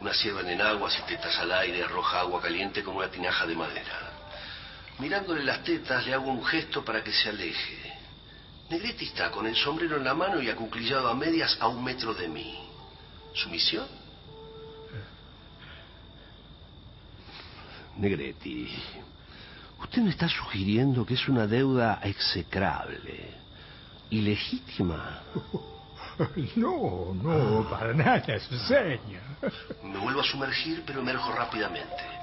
Una 0.00 0.14
sierva 0.14 0.40
en 0.40 0.60
aguas 0.60 0.98
y 0.98 1.02
tetas 1.02 1.36
al 1.38 1.52
aire 1.52 1.84
arroja 1.84 2.20
agua 2.20 2.40
caliente 2.40 2.82
con 2.82 2.96
una 2.96 3.08
tinaja 3.08 3.46
de 3.46 3.54
madera. 3.54 4.12
Mirándole 4.98 5.44
las 5.44 5.62
tetas 5.62 6.06
le 6.06 6.14
hago 6.14 6.30
un 6.30 6.44
gesto 6.44 6.84
para 6.84 7.04
que 7.04 7.12
se 7.12 7.28
aleje. 7.28 7.92
Negretti 8.70 9.04
está 9.04 9.30
con 9.30 9.46
el 9.46 9.54
sombrero 9.54 9.96
en 9.96 10.04
la 10.04 10.14
mano 10.14 10.40
y 10.40 10.48
acuclillado 10.48 11.08
a 11.08 11.14
medias 11.14 11.56
a 11.60 11.68
un 11.68 11.84
metro 11.84 12.14
de 12.14 12.28
mí. 12.28 12.58
¿Su 13.34 13.50
misión? 13.50 13.86
Negretti, 17.98 18.68
usted 19.80 20.02
me 20.02 20.10
está 20.10 20.28
sugiriendo 20.28 21.06
que 21.06 21.14
es 21.14 21.28
una 21.28 21.46
deuda 21.46 22.00
execrable, 22.02 23.30
ilegítima. 24.10 25.20
No, 26.56 27.14
no, 27.14 27.68
para 27.68 27.92
nada, 27.92 28.40
su 28.40 28.58
señor. 28.58 29.22
Me 29.82 29.98
vuelvo 29.98 30.20
a 30.20 30.24
sumergir, 30.24 30.82
pero 30.86 31.00
emerjo 31.00 31.32
rápidamente. 31.32 32.16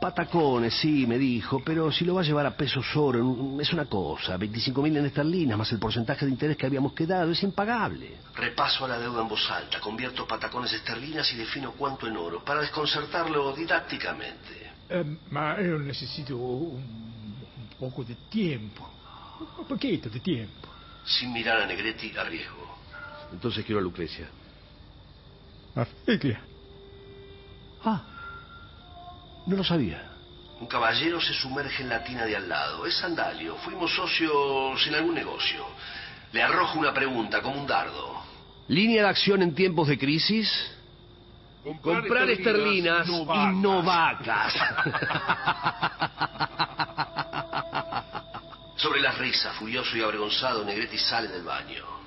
Patacones, 0.00 0.74
sí, 0.80 1.06
me 1.06 1.18
dijo, 1.18 1.60
pero 1.62 1.92
si 1.92 2.06
lo 2.06 2.14
va 2.14 2.22
a 2.22 2.24
llevar 2.24 2.46
a 2.46 2.56
pesos 2.56 2.86
oro, 2.96 3.60
es 3.60 3.70
una 3.74 3.84
cosa. 3.84 4.38
25 4.38 4.80
mil 4.80 4.96
en 4.96 5.04
esterlinas 5.04 5.58
más 5.58 5.70
el 5.72 5.78
porcentaje 5.78 6.24
de 6.24 6.30
interés 6.30 6.56
que 6.56 6.64
habíamos 6.64 6.94
quedado, 6.94 7.30
es 7.30 7.42
impagable. 7.42 8.16
Repaso 8.34 8.86
a 8.86 8.88
la 8.88 8.98
deuda 8.98 9.20
en 9.20 9.28
voz 9.28 9.50
alta, 9.50 9.78
convierto 9.78 10.26
patacones 10.26 10.72
esterlinas 10.72 11.30
y 11.34 11.36
defino 11.36 11.72
cuánto 11.72 12.06
en 12.06 12.16
oro, 12.16 12.42
para 12.42 12.62
desconcertarlo 12.62 13.54
didácticamente. 13.54 14.72
Eh, 14.88 15.04
ma 15.30 15.60
yo 15.60 15.78
necesito 15.78 16.34
un, 16.34 16.76
un 16.78 17.68
poco 17.78 18.02
de 18.02 18.14
tiempo. 18.30 18.88
Un 19.58 19.66
poquito 19.66 20.08
de 20.08 20.20
tiempo. 20.20 20.68
Sin 21.04 21.30
mirar 21.30 21.60
a 21.60 21.66
Negretti, 21.66 22.16
arriesgo. 22.16 22.69
Entonces 23.32 23.64
quiero 23.64 23.80
a 23.80 23.82
Lucrecia. 23.82 24.28
¿A? 25.76 25.86
Ah, 27.84 28.02
no 29.46 29.56
lo 29.56 29.64
sabía. 29.64 30.06
Un 30.60 30.66
caballero 30.66 31.20
se 31.20 31.32
sumerge 31.32 31.82
en 31.82 31.88
la 31.88 32.04
tina 32.04 32.26
de 32.26 32.36
al 32.36 32.48
lado. 32.48 32.84
Es 32.84 32.96
sandalio. 32.96 33.56
Fuimos 33.56 33.94
socios 33.94 34.86
en 34.86 34.94
algún 34.94 35.14
negocio. 35.14 35.64
Le 36.32 36.42
arrojo 36.42 36.78
una 36.78 36.92
pregunta 36.92 37.40
como 37.40 37.60
un 37.60 37.66
dardo. 37.66 38.20
¿Línea 38.68 39.04
de 39.04 39.08
acción 39.08 39.42
en 39.42 39.54
tiempos 39.54 39.88
de 39.88 39.98
crisis? 39.98 40.70
Comprar, 41.82 42.28
esterlinas, 42.30 43.08
y 43.08 43.24
no 43.56 43.82
vacas. 43.82 44.54
Sobre 48.76 49.00
las 49.00 49.18
risas, 49.18 49.54
furioso 49.56 49.96
y 49.96 50.02
avergonzado, 50.02 50.64
Negretti 50.64 50.96
sale 50.96 51.28
del 51.28 51.42
baño. 51.42 51.99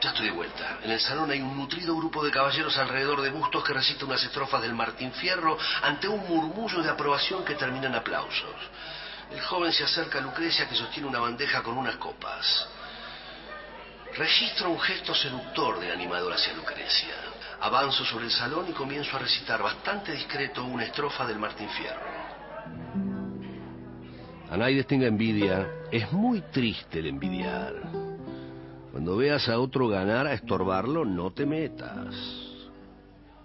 Ya 0.00 0.10
estoy 0.10 0.26
de 0.26 0.32
vuelta. 0.32 0.78
En 0.82 0.90
el 0.90 1.00
salón 1.00 1.30
hay 1.30 1.42
un 1.42 1.56
nutrido 1.56 1.94
grupo 1.94 2.24
de 2.24 2.30
caballeros 2.30 2.76
alrededor 2.78 3.20
de 3.20 3.30
bustos 3.30 3.62
que 3.62 3.74
recitan 3.74 4.08
unas 4.08 4.22
estrofas 4.24 4.62
del 4.62 4.74
Martín 4.74 5.12
Fierro 5.12 5.58
ante 5.82 6.08
un 6.08 6.26
murmullo 6.26 6.82
de 6.82 6.88
aprobación 6.88 7.44
que 7.44 7.54
termina 7.54 7.88
en 7.88 7.94
aplausos. 7.94 8.54
El 9.30 9.40
joven 9.42 9.72
se 9.72 9.84
acerca 9.84 10.18
a 10.18 10.22
Lucrecia 10.22 10.66
que 10.68 10.74
sostiene 10.74 11.06
una 11.06 11.20
bandeja 11.20 11.62
con 11.62 11.76
unas 11.76 11.96
copas. 11.96 12.66
Registro 14.16 14.70
un 14.70 14.80
gesto 14.80 15.14
seductor 15.14 15.78
del 15.78 15.92
animador 15.92 16.32
hacia 16.32 16.54
Lucrecia. 16.54 17.14
Avanzo 17.60 18.04
sobre 18.06 18.24
el 18.24 18.30
salón 18.30 18.68
y 18.70 18.72
comienzo 18.72 19.16
a 19.16 19.20
recitar 19.20 19.62
bastante 19.62 20.12
discreto 20.12 20.64
una 20.64 20.84
estrofa 20.84 21.26
del 21.26 21.38
Martín 21.38 21.68
Fierro. 21.68 22.20
A 24.50 24.56
nadie 24.56 24.82
tenga 24.84 25.06
envidia. 25.06 25.68
Es 25.92 26.10
muy 26.10 26.40
triste 26.50 27.00
el 27.00 27.06
envidiar. 27.06 28.09
Cuando 29.00 29.16
veas 29.16 29.48
a 29.48 29.58
otro 29.58 29.88
ganar 29.88 30.26
a 30.26 30.34
estorbarlo, 30.34 31.06
no 31.06 31.32
te 31.32 31.46
metas. 31.46 32.14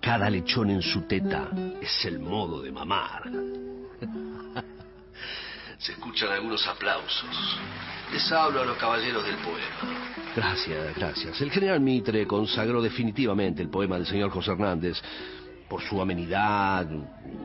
Cada 0.01 0.29
lechón 0.29 0.69
en 0.69 0.81
su 0.81 1.03
teta 1.03 1.47
es 1.81 2.03
el 2.03 2.19
modo 2.19 2.61
de 2.61 2.73
mamar. 2.73 3.23
Se 5.77 5.93
escuchan 5.93 6.33
algunos 6.33 6.67
aplausos. 6.67 7.57
Les 8.11 8.29
hablo 8.33 8.63
a 8.63 8.65
los 8.65 8.75
caballeros 8.75 9.23
del 9.23 9.37
poema. 9.37 10.11
Gracias, 10.35 10.93
gracias. 10.97 11.39
El 11.39 11.51
general 11.51 11.79
Mitre 11.79 12.27
consagró 12.27 12.81
definitivamente 12.81 13.61
el 13.61 13.69
poema 13.69 13.95
del 13.95 14.07
señor 14.07 14.31
José 14.31 14.51
Hernández 14.51 15.01
por 15.69 15.81
su 15.81 16.01
amenidad, 16.01 16.85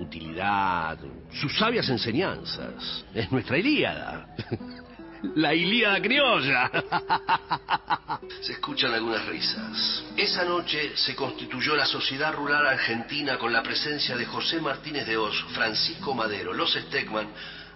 utilidad, 0.01 0.99
sus 1.31 1.57
sabias 1.57 1.89
enseñanzas. 1.89 3.05
Es 3.15 3.31
nuestra 3.31 3.57
Ilíada. 3.57 4.35
La 5.35 5.55
Ilíada 5.55 6.01
criolla. 6.01 6.71
Se 8.41 8.53
escuchan 8.53 8.93
algunas 8.95 9.27
risas. 9.27 10.05
Esa 10.17 10.45
noche 10.45 10.93
se 10.97 11.15
constituyó 11.15 11.77
la 11.77 11.87
Sociedad 11.87 12.35
Rural 12.35 12.67
Argentina 12.67 13.39
con 13.39 13.53
la 13.53 13.63
presencia 13.63 14.17
de 14.17 14.25
José 14.27 14.61
Martínez 14.61 15.07
de 15.07 15.17
Oz, 15.17 15.45
Francisco 15.53 16.15
Madero, 16.15 16.53
los 16.53 16.73
Steckman, 16.73 17.29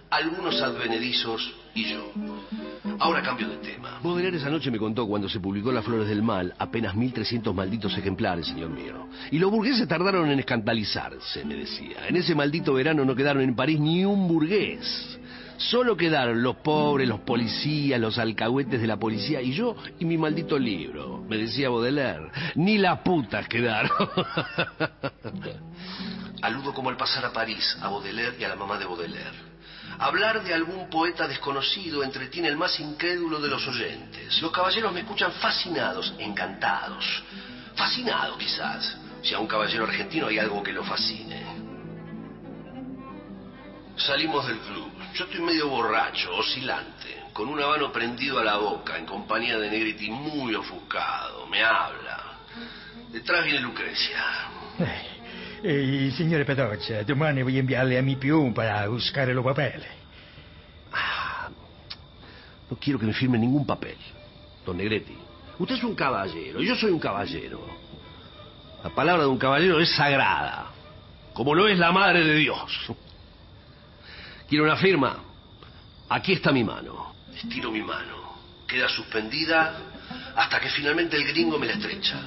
algunos 0.09 0.61
advenedizos 0.61 1.53
y 1.73 1.85
yo. 1.85 2.11
Ahora 2.99 3.21
cambio 3.21 3.49
de 3.49 3.57
tema. 3.57 3.99
Baudelaire 4.01 4.37
esa 4.37 4.49
noche 4.49 4.71
me 4.71 4.77
contó 4.77 5.07
cuando 5.07 5.27
se 5.27 5.39
publicó 5.39 5.71
Las 5.71 5.83
Flores 5.83 6.07
del 6.07 6.23
Mal, 6.23 6.53
apenas 6.57 6.95
1.300 6.95 7.53
malditos 7.53 7.97
ejemplares, 7.97 8.47
señor 8.47 8.69
mío. 8.69 9.07
Y 9.31 9.39
los 9.39 9.51
burgueses 9.51 9.87
tardaron 9.87 10.29
en 10.31 10.39
escandalizarse, 10.39 11.43
me 11.45 11.55
decía. 11.55 12.07
En 12.07 12.15
ese 12.15 12.33
maldito 12.33 12.73
verano 12.73 13.03
no 13.03 13.15
quedaron 13.15 13.43
en 13.43 13.55
París 13.55 13.79
ni 13.79 14.05
un 14.05 14.27
burgués. 14.27 15.19
Solo 15.57 15.95
quedaron 15.95 16.43
los 16.43 16.57
pobres, 16.57 17.07
los 17.07 17.21
policías, 17.21 17.99
los 17.99 18.17
alcahuetes 18.17 18.81
de 18.81 18.87
la 18.87 18.97
policía 18.97 19.41
y 19.41 19.53
yo 19.53 19.75
y 19.99 20.05
mi 20.05 20.17
maldito 20.17 20.59
libro, 20.59 21.23
me 21.27 21.37
decía 21.37 21.69
Baudelaire. 21.69 22.29
Ni 22.55 22.77
las 22.77 22.99
putas 22.99 23.47
quedaron. 23.47 23.91
Aludo 26.41 26.73
como 26.73 26.89
al 26.89 26.97
pasar 26.97 27.25
a 27.25 27.31
París 27.31 27.77
a 27.81 27.89
Baudelaire 27.89 28.35
y 28.39 28.43
a 28.43 28.49
la 28.49 28.55
mamá 28.55 28.77
de 28.77 28.85
Baudelaire. 28.85 29.55
Hablar 29.97 30.43
de 30.43 30.53
algún 30.53 30.89
poeta 30.89 31.27
desconocido 31.27 32.03
entretiene 32.03 32.49
el 32.49 32.57
más 32.57 32.77
incrédulo 32.79 33.39
de 33.39 33.47
los 33.47 33.65
oyentes. 33.65 34.41
Los 34.41 34.51
caballeros 34.51 34.93
me 34.93 34.99
escuchan 35.01 35.31
fascinados, 35.33 36.13
encantados. 36.19 37.23
Fascinados 37.75 38.37
quizás, 38.37 38.97
si 39.21 39.33
a 39.33 39.39
un 39.39 39.47
caballero 39.47 39.85
argentino 39.85 40.27
hay 40.27 40.37
algo 40.37 40.61
que 40.61 40.73
lo 40.73 40.83
fascine. 40.83 41.43
Salimos 43.95 44.45
del 44.47 44.59
club. 44.59 44.94
Yo 45.15 45.23
estoy 45.23 45.39
medio 45.39 45.69
borracho, 45.69 46.35
oscilante, 46.35 47.23
con 47.31 47.47
un 47.47 47.61
habano 47.61 47.89
prendido 47.89 48.37
a 48.37 48.43
la 48.43 48.57
boca, 48.57 48.97
en 48.97 49.05
compañía 49.05 49.57
de 49.57 49.69
Negretti 49.69 50.11
muy 50.11 50.53
ofuscado. 50.53 51.47
Me 51.47 51.63
habla. 51.63 52.39
Detrás 53.13 53.45
viene 53.45 53.61
Lucrecia. 53.61 54.17
Eh, 55.63 56.11
signore 56.17 56.43
Pedoccia, 56.43 57.03
domani 57.03 57.43
voy 57.43 57.55
a 57.55 57.59
enviarle 57.61 57.97
a 57.97 58.01
mi 58.01 58.17
più 58.17 58.53
para 58.53 58.85
buscar 58.89 59.29
los 59.29 59.43
papeles. 59.43 59.87
Ah, 60.91 61.49
no 62.69 62.77
quiero 62.77 62.99
que 62.99 63.05
me 63.05 63.13
firme 63.13 63.37
ningún 63.37 63.65
papel, 63.65 63.97
don 64.65 64.75
Negretti. 64.75 65.17
Usted 65.57 65.75
es 65.75 65.83
un 65.83 65.95
caballero, 65.95 66.61
yo 66.61 66.75
soy 66.75 66.91
un 66.91 66.99
caballero. 66.99 67.65
La 68.83 68.89
palabra 68.89 69.23
de 69.23 69.29
un 69.29 69.37
caballero 69.37 69.79
es 69.79 69.95
sagrada, 69.95 70.71
como 71.33 71.55
lo 71.55 71.69
es 71.69 71.79
la 71.79 71.93
madre 71.93 72.21
de 72.25 72.35
Dios. 72.35 72.91
Quiero 74.47 74.63
una 74.63 74.75
firma. 74.75 75.17
Aquí 76.09 76.33
está 76.33 76.51
mi 76.51 76.63
mano. 76.63 77.13
Estiro 77.35 77.71
mi 77.71 77.81
mano. 77.81 78.35
Queda 78.67 78.87
suspendida 78.87 79.73
hasta 80.35 80.59
que 80.59 80.69
finalmente 80.69 81.17
el 81.17 81.27
gringo 81.27 81.57
me 81.57 81.65
la 81.65 81.73
estrecha. 81.73 82.19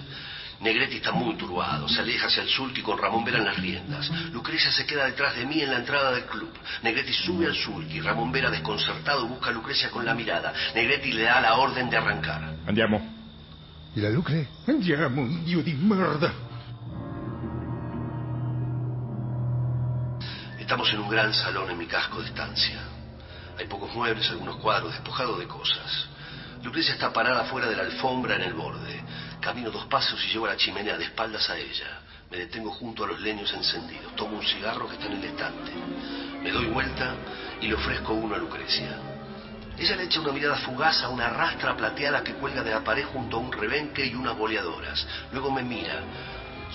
Negretti 0.61 0.97
está 0.97 1.13
muy 1.13 1.37
turbado, 1.37 1.89
se 1.89 2.01
aleja 2.01 2.27
hacia 2.27 2.43
el 2.43 2.49
sulky 2.49 2.83
con 2.83 2.99
Ramón 2.99 3.25
Vera 3.25 3.39
en 3.39 3.45
las 3.45 3.57
riendas. 3.59 4.11
Lucrecia 4.33 4.73
se 4.73 4.85
queda 4.87 5.05
detrás 5.05 5.37
de 5.37 5.47
mí 5.47 5.61
en 5.63 5.71
la 5.71 5.77
entrada 5.79 6.11
del 6.11 6.25
club. 6.25 6.51
Negretti 6.83 7.13
sube 7.13 7.47
al 7.47 7.55
sulky, 7.55 8.01
Ramón 8.01 8.33
Vera 8.33 8.51
desconcertado 8.51 9.29
busca 9.29 9.51
a 9.51 9.53
Lucrecia 9.53 9.89
con 9.91 10.05
la 10.05 10.15
mirada. 10.15 10.53
Negretti 10.75 11.13
le 11.13 11.23
da 11.23 11.41
la 11.41 11.55
orden 11.57 11.89
de 11.89 11.97
arrancar. 11.97 12.57
Andiamo. 12.67 13.01
¿Y 13.95 14.01
la 14.01 14.11
Lucre? 14.11 14.49
Andiamo, 14.67 15.29
Dio 15.45 15.63
di 15.63 15.75
merda. 15.75 16.48
Estamos 20.69 20.93
en 20.93 20.99
un 20.99 21.09
gran 21.09 21.33
salón 21.33 21.71
en 21.71 21.79
mi 21.79 21.87
casco 21.87 22.21
de 22.21 22.27
estancia. 22.27 22.79
Hay 23.59 23.67
pocos 23.69 23.91
muebles, 23.95 24.29
algunos 24.29 24.57
cuadros 24.57 24.93
despojados 24.93 25.39
de 25.39 25.47
cosas. 25.47 26.09
Lucrecia 26.63 26.93
está 26.93 27.11
parada 27.11 27.45
fuera 27.45 27.71
de 27.71 27.75
la 27.75 27.85
alfombra 27.85 28.37
en 28.37 28.43
el 28.43 28.53
borde. 28.53 29.03
Camino 29.41 29.71
dos 29.71 29.87
pasos 29.87 30.23
y 30.27 30.29
llego 30.29 30.45
a 30.45 30.51
la 30.51 30.59
chimenea 30.59 30.99
de 30.99 31.05
espaldas 31.05 31.49
a 31.49 31.57
ella. 31.57 32.03
Me 32.31 32.37
detengo 32.37 32.71
junto 32.71 33.05
a 33.05 33.07
los 33.07 33.19
leños 33.19 33.51
encendidos. 33.55 34.15
Tomo 34.15 34.37
un 34.37 34.45
cigarro 34.45 34.87
que 34.87 34.97
está 34.97 35.07
en 35.07 35.13
el 35.15 35.25
estante. 35.25 35.73
Me 36.43 36.51
doy 36.51 36.67
vuelta 36.67 37.15
y 37.63 37.69
le 37.69 37.75
ofrezco 37.75 38.13
uno 38.13 38.35
a 38.35 38.39
Lucrecia. 38.39 38.95
Ella 39.79 39.97
le 39.97 40.03
echa 40.03 40.21
una 40.21 40.33
mirada 40.33 40.57
fugaz 40.57 41.03
a 41.03 41.09
una 41.09 41.31
rastra 41.31 41.79
plateada 41.79 42.23
que 42.23 42.35
cuelga 42.35 42.63
de 42.63 42.73
la 42.73 42.85
pared 42.85 43.07
junto 43.07 43.39
a 43.39 43.41
un 43.41 43.51
rebenque 43.51 44.05
y 44.05 44.15
unas 44.15 44.37
boleadoras. 44.37 45.07
Luego 45.33 45.51
me 45.51 45.63
mira. 45.63 46.03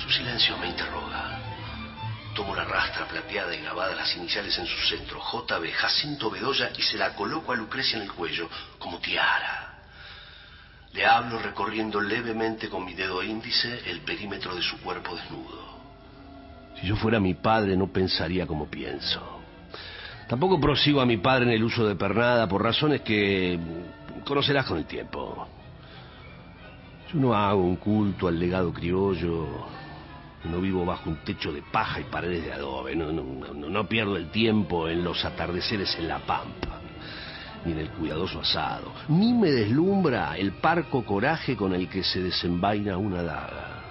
Su 0.01 0.09
silencio 0.09 0.57
me 0.57 0.69
interroga. 0.69 1.32
Tomo 2.35 2.55
la 2.55 2.63
rastra 2.65 3.05
plateada 3.07 3.55
y 3.55 3.61
grabada 3.61 3.95
las 3.95 4.15
iniciales 4.15 4.57
en 4.57 4.65
su 4.65 4.79
centro, 4.87 5.19
JB, 5.19 5.71
Jacinto 5.71 6.31
Bedoya, 6.31 6.71
y 6.75 6.81
se 6.81 6.97
la 6.97 7.13
coloco 7.13 7.51
a 7.51 7.55
Lucrecia 7.55 7.97
en 7.97 8.03
el 8.03 8.11
cuello, 8.11 8.49
como 8.79 8.99
tiara. 8.99 9.73
Le 10.93 11.05
hablo 11.05 11.39
recorriendo 11.39 12.01
levemente 12.01 12.69
con 12.69 12.85
mi 12.85 12.93
dedo 12.93 13.21
índice 13.23 13.81
el 13.89 14.01
perímetro 14.01 14.55
de 14.55 14.61
su 14.61 14.79
cuerpo 14.81 15.15
desnudo. 15.15 15.73
Si 16.79 16.87
yo 16.87 16.95
fuera 16.95 17.19
mi 17.19 17.35
padre 17.35 17.77
no 17.77 17.87
pensaría 17.87 18.47
como 18.47 18.67
pienso. 18.67 19.41
Tampoco 20.27 20.59
prosigo 20.59 21.01
a 21.01 21.05
mi 21.05 21.17
padre 21.17 21.45
en 21.45 21.51
el 21.51 21.63
uso 21.63 21.85
de 21.85 21.95
pernada 21.95 22.47
por 22.47 22.63
razones 22.63 23.01
que 23.01 23.59
conocerás 24.25 24.65
con 24.65 24.77
el 24.77 24.85
tiempo. 24.85 25.47
Yo 27.11 27.19
no 27.19 27.35
hago 27.35 27.61
un 27.61 27.75
culto 27.75 28.27
al 28.27 28.39
legado 28.39 28.73
criollo, 28.73 29.67
no 30.45 30.59
vivo 30.59 30.85
bajo 30.85 31.09
un 31.09 31.17
techo 31.17 31.51
de 31.51 31.61
paja 31.61 31.99
y 31.99 32.03
paredes 32.05 32.43
de 32.45 32.53
adobe, 32.53 32.95
no, 32.95 33.11
no, 33.11 33.87
pierdo 33.87 34.17
el 34.17 34.29
tiempo 34.29 34.89
en 34.89 35.03
los 35.03 35.23
atardeceres 35.23 35.95
en 35.97 36.07
la 36.07 36.19
pampa 36.19 36.79
ni 37.65 37.71
en 37.71 37.79
el 37.79 37.89
cuidadoso 37.91 38.41
asado, 38.41 38.91
ni 39.07 39.33
me 39.33 39.49
deslumbra 39.49 40.35
el 40.37 40.51
parco 40.53 41.05
coraje 41.05 41.55
con 41.55 41.73
el 41.73 41.87
que 41.87 42.03
se 42.03 42.21
desenvaina 42.21 42.97
una 42.97 43.23
daga. 43.23 43.83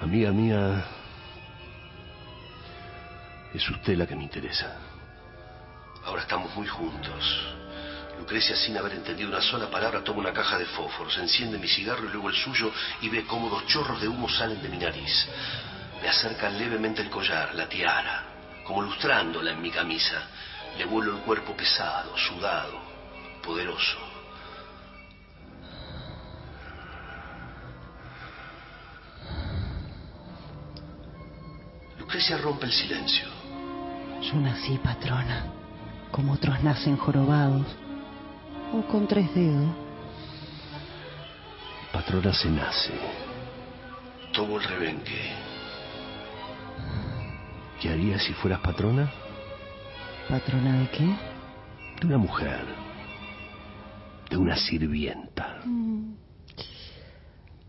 Amiga 0.00 0.32
mía, 0.32 0.84
es 3.52 3.68
usted 3.68 3.98
la 3.98 4.06
que 4.06 4.16
me 4.16 4.24
interesa. 4.24 4.76
Ahora 6.04 6.22
estamos 6.22 6.54
muy 6.56 6.66
juntos. 6.66 7.53
Lucrecia, 8.24 8.56
sin 8.56 8.74
haber 8.78 8.94
entendido 8.94 9.28
una 9.28 9.42
sola 9.42 9.68
palabra, 9.68 10.02
toma 10.02 10.20
una 10.20 10.32
caja 10.32 10.56
de 10.56 10.64
fósforos, 10.64 11.18
enciende 11.18 11.58
mi 11.58 11.68
cigarro 11.68 12.06
y 12.06 12.08
luego 12.10 12.30
el 12.30 12.34
suyo 12.34 12.72
y 13.02 13.10
ve 13.10 13.26
cómo 13.26 13.50
dos 13.50 13.66
chorros 13.66 14.00
de 14.00 14.08
humo 14.08 14.30
salen 14.30 14.62
de 14.62 14.68
mi 14.70 14.78
nariz. 14.78 15.28
Me 16.00 16.08
acerca 16.08 16.48
levemente 16.48 17.02
el 17.02 17.10
collar, 17.10 17.54
la 17.54 17.68
tiara, 17.68 18.22
como 18.64 18.80
lustrándola 18.80 19.50
en 19.50 19.60
mi 19.60 19.70
camisa. 19.70 20.22
Le 20.78 20.86
vuelo 20.86 21.18
el 21.18 21.22
cuerpo 21.22 21.54
pesado, 21.54 22.16
sudado, 22.16 22.80
poderoso. 23.42 23.98
Lucrecia 31.98 32.38
rompe 32.38 32.64
el 32.64 32.72
silencio. 32.72 33.26
Yo 34.22 34.36
nací 34.36 34.78
patrona, 34.78 35.44
como 36.10 36.32
otros 36.32 36.62
nacen 36.62 36.96
jorobados, 36.96 37.83
o 38.74 38.82
con 38.88 39.06
tres 39.06 39.32
dedos. 39.34 39.70
Patrona 41.92 42.32
se 42.32 42.50
nace. 42.50 42.92
Tomo 44.32 44.58
el 44.58 44.64
rebenque. 44.64 45.32
¿Qué 47.80 47.90
harías 47.90 48.22
si 48.24 48.32
fueras 48.32 48.60
patrona? 48.60 49.12
¿Patrona 50.28 50.80
de 50.80 50.90
qué? 50.90 51.16
De 52.00 52.06
una 52.06 52.18
mujer. 52.18 52.64
De 54.28 54.36
una 54.36 54.56
sirvienta. 54.56 55.60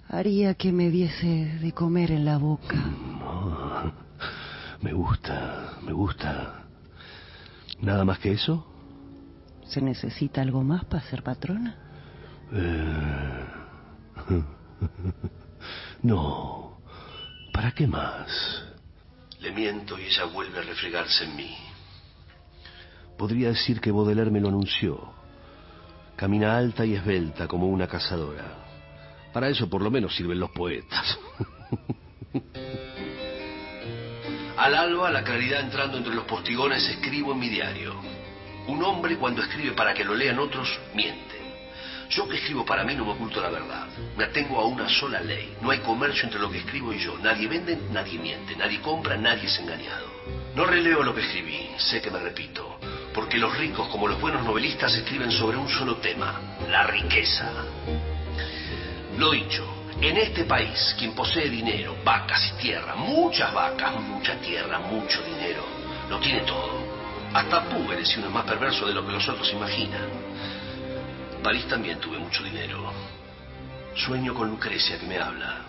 Haría 0.10 0.56
que 0.56 0.72
me 0.72 0.90
diese 0.90 1.60
de 1.60 1.72
comer 1.72 2.12
en 2.12 2.26
la 2.26 2.38
boca. 2.38 2.76
No. 2.76 3.94
Me 4.82 4.94
gusta, 4.94 5.74
me 5.84 5.92
gusta. 5.94 6.64
¿Nada 7.80 8.06
más 8.06 8.20
que 8.20 8.32
eso? 8.32 8.75
¿Se 9.68 9.82
necesita 9.82 10.42
algo 10.42 10.64
más 10.64 10.86
para 10.86 11.04
ser 11.04 11.24
patrona? 11.24 11.76
Eh... 12.52 13.46
No. 16.04 16.78
¿Para 17.52 17.72
qué 17.72 17.88
más? 17.88 18.64
Le 19.40 19.52
miento 19.52 19.98
y 19.98 20.04
ella 20.04 20.26
vuelve 20.26 20.60
a 20.60 20.62
refregarse 20.62 21.24
en 21.24 21.36
mí. 21.36 21.58
Podría 23.18 23.48
decir 23.50 23.82
que 23.82 23.92
Baudelaire 23.92 24.30
me 24.30 24.40
lo 24.40 24.50
anunció. 24.50 25.14
Camina 26.16 26.56
alta 26.58 26.86
y 26.86 26.94
esbelta 26.94 27.48
como 27.48 27.68
una 27.68 27.88
cazadora. 27.88 28.46
Para 29.34 29.50
eso 29.50 29.68
por 29.70 29.82
lo 29.82 29.90
menos 29.90 30.16
sirven 30.16 30.40
los 30.40 30.52
poetas. 30.52 31.18
Al 34.58 34.76
alba, 34.76 35.12
la 35.12 35.24
claridad 35.24 35.62
entrando 35.62 35.98
entre 35.98 36.14
los 36.14 36.26
postigones, 36.26 36.88
escribo 36.88 37.34
en 37.34 37.40
mi 37.40 37.50
diario. 37.50 37.96
Un 38.68 38.84
hombre 38.84 39.18
cuando 39.18 39.42
escribe 39.42 39.72
para 39.72 39.94
que 39.94 40.04
lo 40.04 40.16
lean 40.16 40.40
otros, 40.40 40.80
miente. 40.94 41.36
Yo 42.10 42.28
que 42.28 42.38
escribo 42.38 42.66
para 42.66 42.84
mí 42.84 42.94
no 42.96 43.06
me 43.06 43.12
oculto 43.12 43.42
la 43.42 43.50
verdad. 43.50 43.88
Me 44.16 44.26
atengo 44.26 44.60
a 44.60 44.66
una 44.66 44.88
sola 44.88 45.22
ley. 45.22 45.56
No 45.62 45.72
hay 45.72 45.80
comercio 45.80 46.24
entre 46.24 46.40
lo 46.40 46.50
que 46.52 46.60
escribo 46.60 46.94
y 46.94 47.00
yo. 47.00 47.18
Nadie 47.18 47.48
vende, 47.48 47.78
nadie 47.92 48.20
miente. 48.20 48.56
Nadie 48.56 48.80
compra, 48.80 49.18
nadie 49.18 49.46
es 49.46 49.60
engañado. 49.60 50.08
No 50.56 50.66
releo 50.66 51.04
lo 51.04 51.16
que 51.16 51.22
escribí. 51.22 51.72
Sé 51.78 52.02
que 52.02 52.12
me 52.12 52.20
repito. 52.20 52.80
Porque 53.14 53.38
los 53.38 53.58
ricos, 53.58 53.88
como 53.90 54.08
los 54.08 54.20
buenos 54.20 54.44
novelistas, 54.44 54.94
escriben 54.94 55.32
sobre 55.32 55.58
un 55.58 55.70
solo 55.70 55.98
tema. 55.98 56.40
La 56.70 56.84
riqueza. 56.84 57.52
Lo 59.18 59.32
dicho. 59.32 59.76
En 60.02 60.18
este 60.18 60.44
país, 60.44 60.94
quien 61.00 61.14
posee 61.14 61.50
dinero, 61.50 61.96
vacas 62.04 62.52
y 62.54 62.62
tierra, 62.62 62.96
muchas 62.96 63.54
vacas, 63.54 63.98
mucha 64.02 64.36
tierra, 64.42 64.78
mucho 64.80 65.24
dinero, 65.24 65.64
lo 66.10 66.20
tiene 66.20 66.42
todo. 66.42 66.75
Hasta 67.36 67.68
púberes 67.68 68.08
si 68.08 68.20
uno 68.22 68.30
más 68.30 68.46
perverso 68.46 68.88
de 68.88 68.94
lo 68.94 69.06
que 69.06 69.12
los 69.12 69.28
otros 69.28 69.52
imaginan. 69.52 70.08
París 71.44 71.68
también 71.68 72.00
tuve 72.00 72.18
mucho 72.18 72.42
dinero. 72.42 72.94
Sueño 73.94 74.34
con 74.34 74.50
Lucrecia 74.50 74.98
que 74.98 75.06
me 75.06 75.18
habla. 75.18 75.66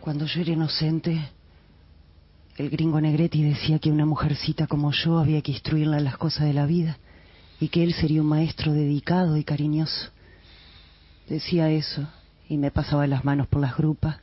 Cuando 0.00 0.26
yo 0.26 0.40
era 0.40 0.50
inocente, 0.50 1.30
el 2.56 2.68
gringo 2.68 3.00
Negretti 3.00 3.44
decía 3.44 3.78
que 3.78 3.92
una 3.92 4.04
mujercita 4.04 4.66
como 4.66 4.90
yo 4.90 5.20
había 5.20 5.40
que 5.40 5.52
instruirla 5.52 5.98
en 5.98 6.04
las 6.04 6.16
cosas 6.16 6.46
de 6.46 6.52
la 6.52 6.66
vida 6.66 6.98
y 7.60 7.68
que 7.68 7.84
él 7.84 7.94
sería 7.94 8.20
un 8.20 8.26
maestro 8.26 8.72
dedicado 8.72 9.36
y 9.36 9.44
cariñoso. 9.44 10.10
Decía 11.28 11.70
eso 11.70 12.08
y 12.48 12.56
me 12.56 12.72
pasaba 12.72 13.06
las 13.06 13.24
manos 13.24 13.46
por 13.46 13.60
las 13.60 13.76
grupas, 13.76 14.16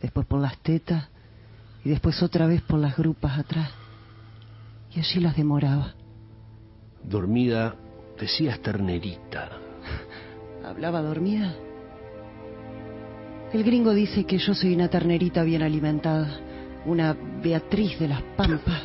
después 0.00 0.26
por 0.26 0.40
las 0.40 0.56
tetas 0.62 1.08
y 1.84 1.90
después 1.90 2.22
otra 2.22 2.46
vez 2.46 2.62
por 2.62 2.78
las 2.78 2.96
grupas 2.96 3.38
atrás. 3.38 3.70
Y 4.94 5.00
allí 5.00 5.20
las 5.20 5.36
demoraba. 5.36 5.97
Dormida, 7.02 7.74
decías 8.18 8.60
ternerita. 8.60 9.50
¿Hablaba 10.64 11.00
dormida? 11.02 11.54
El 13.52 13.64
gringo 13.64 13.94
dice 13.94 14.24
que 14.24 14.38
yo 14.38 14.54
soy 14.54 14.74
una 14.74 14.88
ternerita 14.88 15.42
bien 15.42 15.62
alimentada, 15.62 16.40
una 16.84 17.16
Beatriz 17.42 17.98
de 17.98 18.08
las 18.08 18.22
Pampas. 18.36 18.82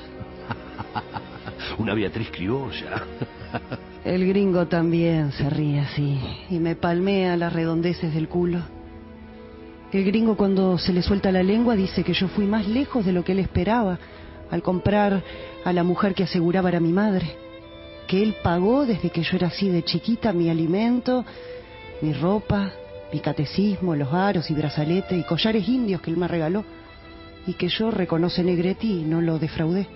Una 1.77 1.93
Beatriz 1.95 2.29
criolla. 2.29 3.03
El 4.05 4.27
gringo 4.27 4.67
también 4.67 5.31
se 5.31 5.49
ríe 5.49 5.79
así 5.79 6.19
y 6.49 6.59
me 6.59 6.75
palmea 6.75 7.35
las 7.35 7.51
redondeces 7.51 8.13
del 8.13 8.27
culo. 8.27 8.59
El 9.91 10.03
gringo 10.05 10.35
cuando 10.35 10.77
se 10.77 10.93
le 10.93 11.01
suelta 11.01 11.31
la 11.31 11.41
lengua 11.41 11.75
dice 11.75 12.03
que 12.03 12.13
yo 12.13 12.27
fui 12.27 12.45
más 12.45 12.67
lejos 12.67 13.05
de 13.05 13.11
lo 13.11 13.23
que 13.23 13.31
él 13.31 13.39
esperaba 13.39 13.97
al 14.51 14.61
comprar 14.61 15.23
a 15.63 15.73
la 15.73 15.83
mujer 15.83 16.13
que 16.13 16.23
aseguraba 16.23 16.69
era 16.69 16.79
mi 16.79 16.91
madre, 16.91 17.37
que 18.13 18.21
él 18.21 18.35
pagó 18.43 18.85
desde 18.85 19.09
que 19.09 19.23
yo 19.23 19.37
era 19.37 19.47
así 19.47 19.69
de 19.69 19.81
chiquita 19.81 20.33
mi 20.33 20.47
alimento, 20.47 21.25
mi 21.99 22.13
ropa, 22.13 22.71
mi 23.11 23.19
catecismo, 23.19 23.95
los 23.95 24.13
aros 24.13 24.51
y 24.51 24.53
brazaletes 24.53 25.19
y 25.19 25.23
collares 25.23 25.67
indios 25.67 25.99
que 25.99 26.11
él 26.11 26.17
me 26.17 26.27
regaló 26.27 26.63
y 27.47 27.53
que 27.53 27.69
yo, 27.69 27.89
reconoce 27.89 28.43
Negretti, 28.43 28.99
y 28.99 29.03
no 29.03 29.19
lo 29.19 29.39
defraudé. 29.39 29.87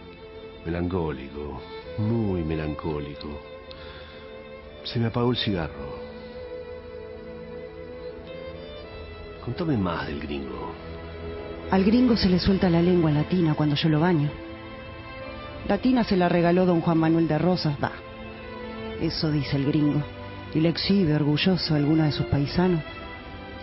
Melancólico, 0.65 1.62
muy 1.99 2.43
melancólico. 2.43 3.39
Se 4.84 4.97
me 4.97 5.06
apagó 5.06 5.30
el 5.30 5.38
cigarro. 5.38 5.99
Contame 9.45 9.77
más 9.77 10.08
del 10.08 10.19
gringo. 10.21 10.71
Al 11.69 11.84
gringo 11.84 12.17
se 12.17 12.30
le 12.30 12.39
suelta 12.39 12.67
la 12.67 12.82
lengua 12.82 13.12
latina 13.12 13.53
cuando 13.53 13.75
yo 13.75 13.89
lo 13.89 13.99
baño. 13.99 14.32
Latina 15.67 16.03
se 16.03 16.17
la 16.17 16.27
regaló 16.27 16.65
don 16.65 16.82
Juan 16.82 16.97
Manuel 16.97 17.27
de 17.27 17.38
Rosas, 17.38 17.77
va. 17.82 18.07
Eso 19.01 19.31
dice 19.31 19.57
el 19.57 19.65
gringo. 19.65 20.03
Y 20.53 20.60
le 20.60 20.69
exhibe 20.69 21.15
orgulloso 21.15 21.73
a 21.73 21.77
alguno 21.77 22.03
de 22.03 22.12
sus 22.12 22.25
paisanos. 22.27 22.81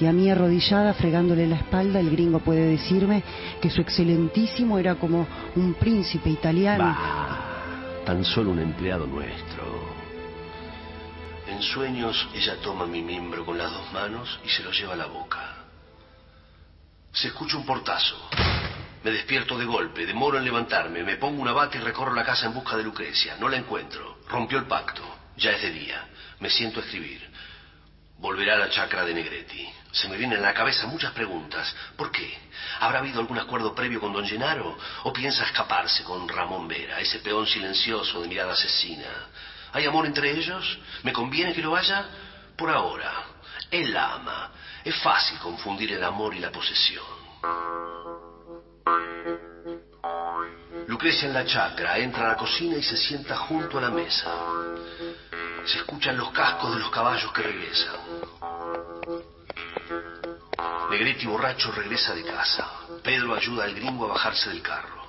Y 0.01 0.07
a 0.07 0.13
mí 0.13 0.31
arrodillada, 0.31 0.93
fregándole 0.95 1.47
la 1.47 1.57
espalda, 1.57 2.01
el 2.01 2.11
gringo 2.11 2.41
puede 2.41 2.67
decirme 2.67 3.23
que 3.61 3.71
su 3.71 3.81
excelentísimo 3.81 4.79
era 4.79 4.97
como 4.97 5.27
un 5.55 5.75
príncipe 5.75 6.31
italiano. 6.31 6.97
Tan 8.05 8.25
solo 8.25 8.51
un 8.51 8.59
empleado 8.59 9.07
nuestro. 9.07 9.65
En 11.49 11.63
sueños 11.63 12.29
ella 12.35 12.57
toma 12.63 12.87
mi 12.87 13.03
miembro 13.03 13.45
con 13.45 13.57
las 13.57 13.71
dos 13.71 13.93
manos 13.93 14.41
y 14.45 14.49
se 14.49 14.63
lo 14.65 14.73
lleva 14.73 14.95
a 14.95 14.97
la 14.97 15.07
boca. 15.07 15.55
Se 17.13 17.29
escucha 17.29 17.57
un 17.57 17.65
portazo. 17.65 18.17
Me 19.05 19.13
despierto 19.13 19.57
de 19.57 19.65
golpe, 19.65 20.07
demoro 20.07 20.39
en 20.39 20.45
levantarme, 20.45 21.05
me 21.05 21.17
pongo 21.17 21.41
una 21.41 21.53
bata 21.53 21.77
y 21.77 21.81
recorro 21.81 22.15
la 22.15 22.25
casa 22.25 22.47
en 22.47 22.55
busca 22.55 22.77
de 22.77 22.83
Lucrecia. 22.83 23.37
No 23.39 23.49
la 23.49 23.59
encuentro. 23.59 24.19
Rompió 24.29 24.59
el 24.59 24.65
pacto. 24.65 25.03
Ya 25.37 25.53
es 25.53 25.63
de 25.63 25.71
día. 25.71 26.07
Me 26.41 26.51
siento 26.51 26.81
a 26.81 26.83
escribir. 26.83 27.29
Volverá 28.19 28.55
a 28.55 28.59
la 28.59 28.71
chacra 28.71 29.05
de 29.05 29.15
Negretti. 29.15 29.69
Se 29.93 30.09
me 30.09 30.17
vienen 30.17 30.39
a 30.39 30.43
la 30.43 30.55
cabeza 30.55 30.87
muchas 30.87 31.13
preguntas. 31.13 31.75
¿Por 31.97 32.11
qué? 32.11 32.39
¿Habrá 32.81 33.01
habido 33.01 33.21
algún 33.21 33.39
acuerdo 33.39 33.75
previo 33.75 34.01
con 34.01 34.13
don 34.13 34.27
Genaro? 34.27 34.77
¿O 35.05 35.13
piensa 35.13 35.45
escaparse 35.45 36.05
con 36.05 36.29
Ramón 36.29 36.67
Vera, 36.67 37.01
ese 37.01 37.19
peón 37.19 37.47
silencioso 37.47 38.23
de 38.23 38.29
mirada 38.29 38.53
asesina? 38.53 39.29
¿Hay 39.73 39.87
amor 39.87 40.07
entre 40.07 40.31
ellos? 40.31 40.79
¿Me 41.03 41.13
conviene 41.13 41.53
que 41.53 41.63
lo 41.63 41.73
vaya? 41.73 42.07
Por 42.57 42.71
ahora. 42.71 43.13
Él 43.71 43.97
ama. 43.97 44.51
Es 44.85 44.97
fácil 45.03 45.39
confundir 45.39 45.93
el 45.93 46.05
amor 46.05 46.35
y 46.35 46.39
la 46.39 46.53
posesión. 46.53 47.05
Lucrecia 50.87 51.29
en 51.29 51.35
la 51.35 51.45
chacra 51.45 51.99
entra 51.99 52.27
a 52.27 52.29
la 52.31 52.37
cocina 52.37 52.77
y 52.77 52.83
se 52.83 52.97
sienta 52.97 53.37
junto 53.37 53.79
a 53.79 53.83
la 53.83 53.91
mesa. 53.91 54.31
Se 55.65 55.79
escuchan 55.79 56.17
los 56.17 56.31
cascos 56.31 56.75
de 56.75 56.81
los 56.81 56.91
caballos 56.91 57.33
que 57.33 57.43
regresan. 57.43 57.97
Negretti 60.91 61.27
borracho 61.27 61.73
regresa 61.73 62.15
de 62.15 62.23
casa. 62.25 62.71
Pedro 63.03 63.35
ayuda 63.35 63.65
al 63.65 63.75
gringo 63.75 64.05
a 64.05 64.09
bajarse 64.09 64.51
del 64.51 64.63
carro. 64.63 65.05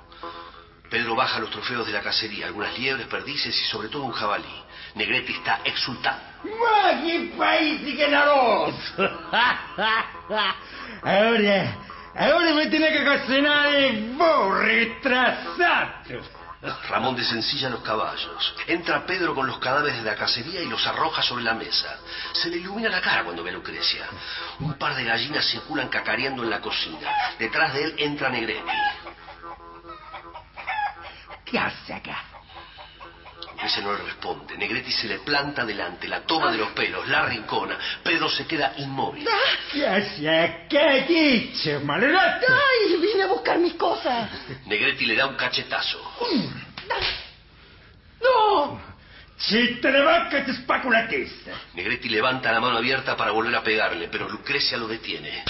Pedro 0.89 1.15
baja 1.15 1.39
los 1.39 1.49
trofeos 1.49 1.85
de 1.85 1.93
la 1.93 2.01
cacería, 2.01 2.45
algunas 2.47 2.77
liebres, 2.77 3.07
perdices 3.07 3.55
y 3.55 3.65
sobre 3.65 3.89
todo 3.89 4.03
un 4.03 4.13
jabalí. 4.13 4.63
Negretti 4.95 5.33
está 5.33 5.59
exultando. 5.63 6.23
Ma 6.43 7.01
che 7.01 7.33
paesi 7.35 7.95
che 7.95 8.07
naroso! 8.07 9.09
Ahora, 11.01 11.77
ahora 12.15 12.53
me 12.53 12.67
tiene 12.67 12.91
que 12.91 13.05
cocinar 13.05 13.69
vos, 14.17 14.59
retrasado. 14.59 16.45
Ramón 16.89 17.15
desencilla 17.15 17.69
los 17.69 17.81
caballos. 17.81 18.55
Entra 18.67 19.05
Pedro 19.05 19.35
con 19.35 19.45
los 19.45 19.59
cadáveres 19.59 19.97
de 19.97 20.09
la 20.09 20.15
cacería 20.15 20.61
y 20.61 20.67
los 20.67 20.85
arroja 20.87 21.21
sobre 21.21 21.43
la 21.43 21.53
mesa. 21.53 21.97
Se 22.33 22.49
le 22.49 22.57
ilumina 22.57 22.89
la 22.89 23.01
cara 23.01 23.23
cuando 23.23 23.43
ve 23.43 23.51
a 23.51 23.53
Lucrecia. 23.53 24.05
Un 24.59 24.73
par 24.73 24.95
de 24.95 25.03
gallinas 25.03 25.45
circulan 25.45 25.89
cacareando 25.89 26.43
en 26.43 26.49
la 26.49 26.61
cocina. 26.61 27.09
Detrás 27.37 27.73
de 27.73 27.83
él 27.83 27.95
entra 27.97 28.29
Negretti. 28.29 28.71
¿Qué 31.45 31.59
hace 31.59 31.93
acá? 31.93 32.34
Lucrecia 33.55 33.81
no 33.81 33.93
le 33.93 34.03
responde. 34.03 34.57
Negretti 34.57 34.91
se 34.91 35.07
le 35.07 35.19
planta 35.19 35.63
delante, 35.63 36.09
la 36.09 36.25
toma 36.25 36.51
de 36.51 36.57
los 36.57 36.71
pelos, 36.71 37.07
la 37.07 37.25
rincona. 37.25 37.77
Pedro 38.03 38.29
se 38.29 38.45
queda 38.45 38.73
inmóvil. 38.79 39.25
¿Qué 39.71 39.87
acá, 39.87 40.93
dicho, 41.07 41.79
malogrado? 41.85 42.47
¡Ay! 42.49 42.97
Vine 42.97 43.23
a 43.23 43.27
buscar 43.27 43.57
mis 43.57 43.75
cosas. 43.75 44.29
Negretti 44.65 45.05
le 45.05 45.15
da 45.15 45.27
un 45.27 45.35
cachetazo. 45.35 46.01
¡No! 48.21 48.81
Si 49.37 49.79
te 49.79 49.89
levantas, 49.89 50.45
te 50.45 50.51
espaco 50.51 50.91
la 50.91 51.07
testa. 51.07 51.51
Negretti 51.75 52.09
levanta 52.09 52.51
la 52.51 52.59
mano 52.59 52.77
abierta 52.77 53.15
para 53.15 53.31
volver 53.31 53.55
a 53.55 53.63
pegarle, 53.63 54.09
pero 54.09 54.27
Lucrecia 54.27 54.77
lo 54.77 54.87
detiene. 54.87 55.45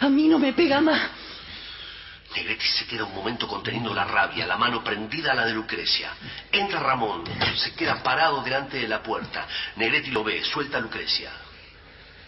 A 0.00 0.10
mí 0.10 0.28
no 0.28 0.38
me 0.38 0.52
pega 0.52 0.82
más. 0.82 1.10
Negretti 2.36 2.66
se 2.66 2.86
queda 2.86 3.04
un 3.04 3.14
momento 3.14 3.46
conteniendo 3.46 3.94
la 3.94 4.04
rabia, 4.04 4.44
la 4.44 4.58
mano 4.58 4.84
prendida 4.84 5.32
a 5.32 5.34
la 5.34 5.46
de 5.46 5.54
Lucrecia. 5.54 6.10
Entra 6.52 6.80
Ramón, 6.80 7.24
se 7.56 7.72
queda 7.72 8.02
parado 8.02 8.42
delante 8.42 8.78
de 8.78 8.86
la 8.86 9.02
puerta. 9.02 9.46
Negretti 9.76 10.10
lo 10.10 10.22
ve, 10.22 10.44
suelta 10.44 10.76
a 10.76 10.80
Lucrecia. 10.80 11.30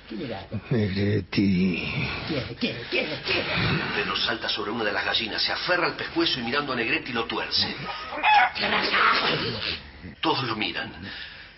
¿Qué 0.08 0.14
mira? 0.14 0.46
Negretti. 0.70 2.08
¿Quiere, 2.26 2.54
quiere, 2.54 2.82
quiere, 2.88 3.20
quiere? 3.20 3.52
Pedro 3.94 4.16
salta 4.16 4.48
sobre 4.48 4.70
una 4.70 4.84
de 4.84 4.92
las 4.92 5.04
gallinas, 5.04 5.42
se 5.42 5.52
aferra 5.52 5.86
al 5.88 5.94
pescuezo 5.96 6.40
y 6.40 6.42
mirando 6.42 6.72
a 6.72 6.76
Negretti 6.76 7.12
lo 7.12 7.26
tuerce. 7.26 7.76
Todos 10.22 10.44
lo 10.44 10.56
miran. 10.56 10.90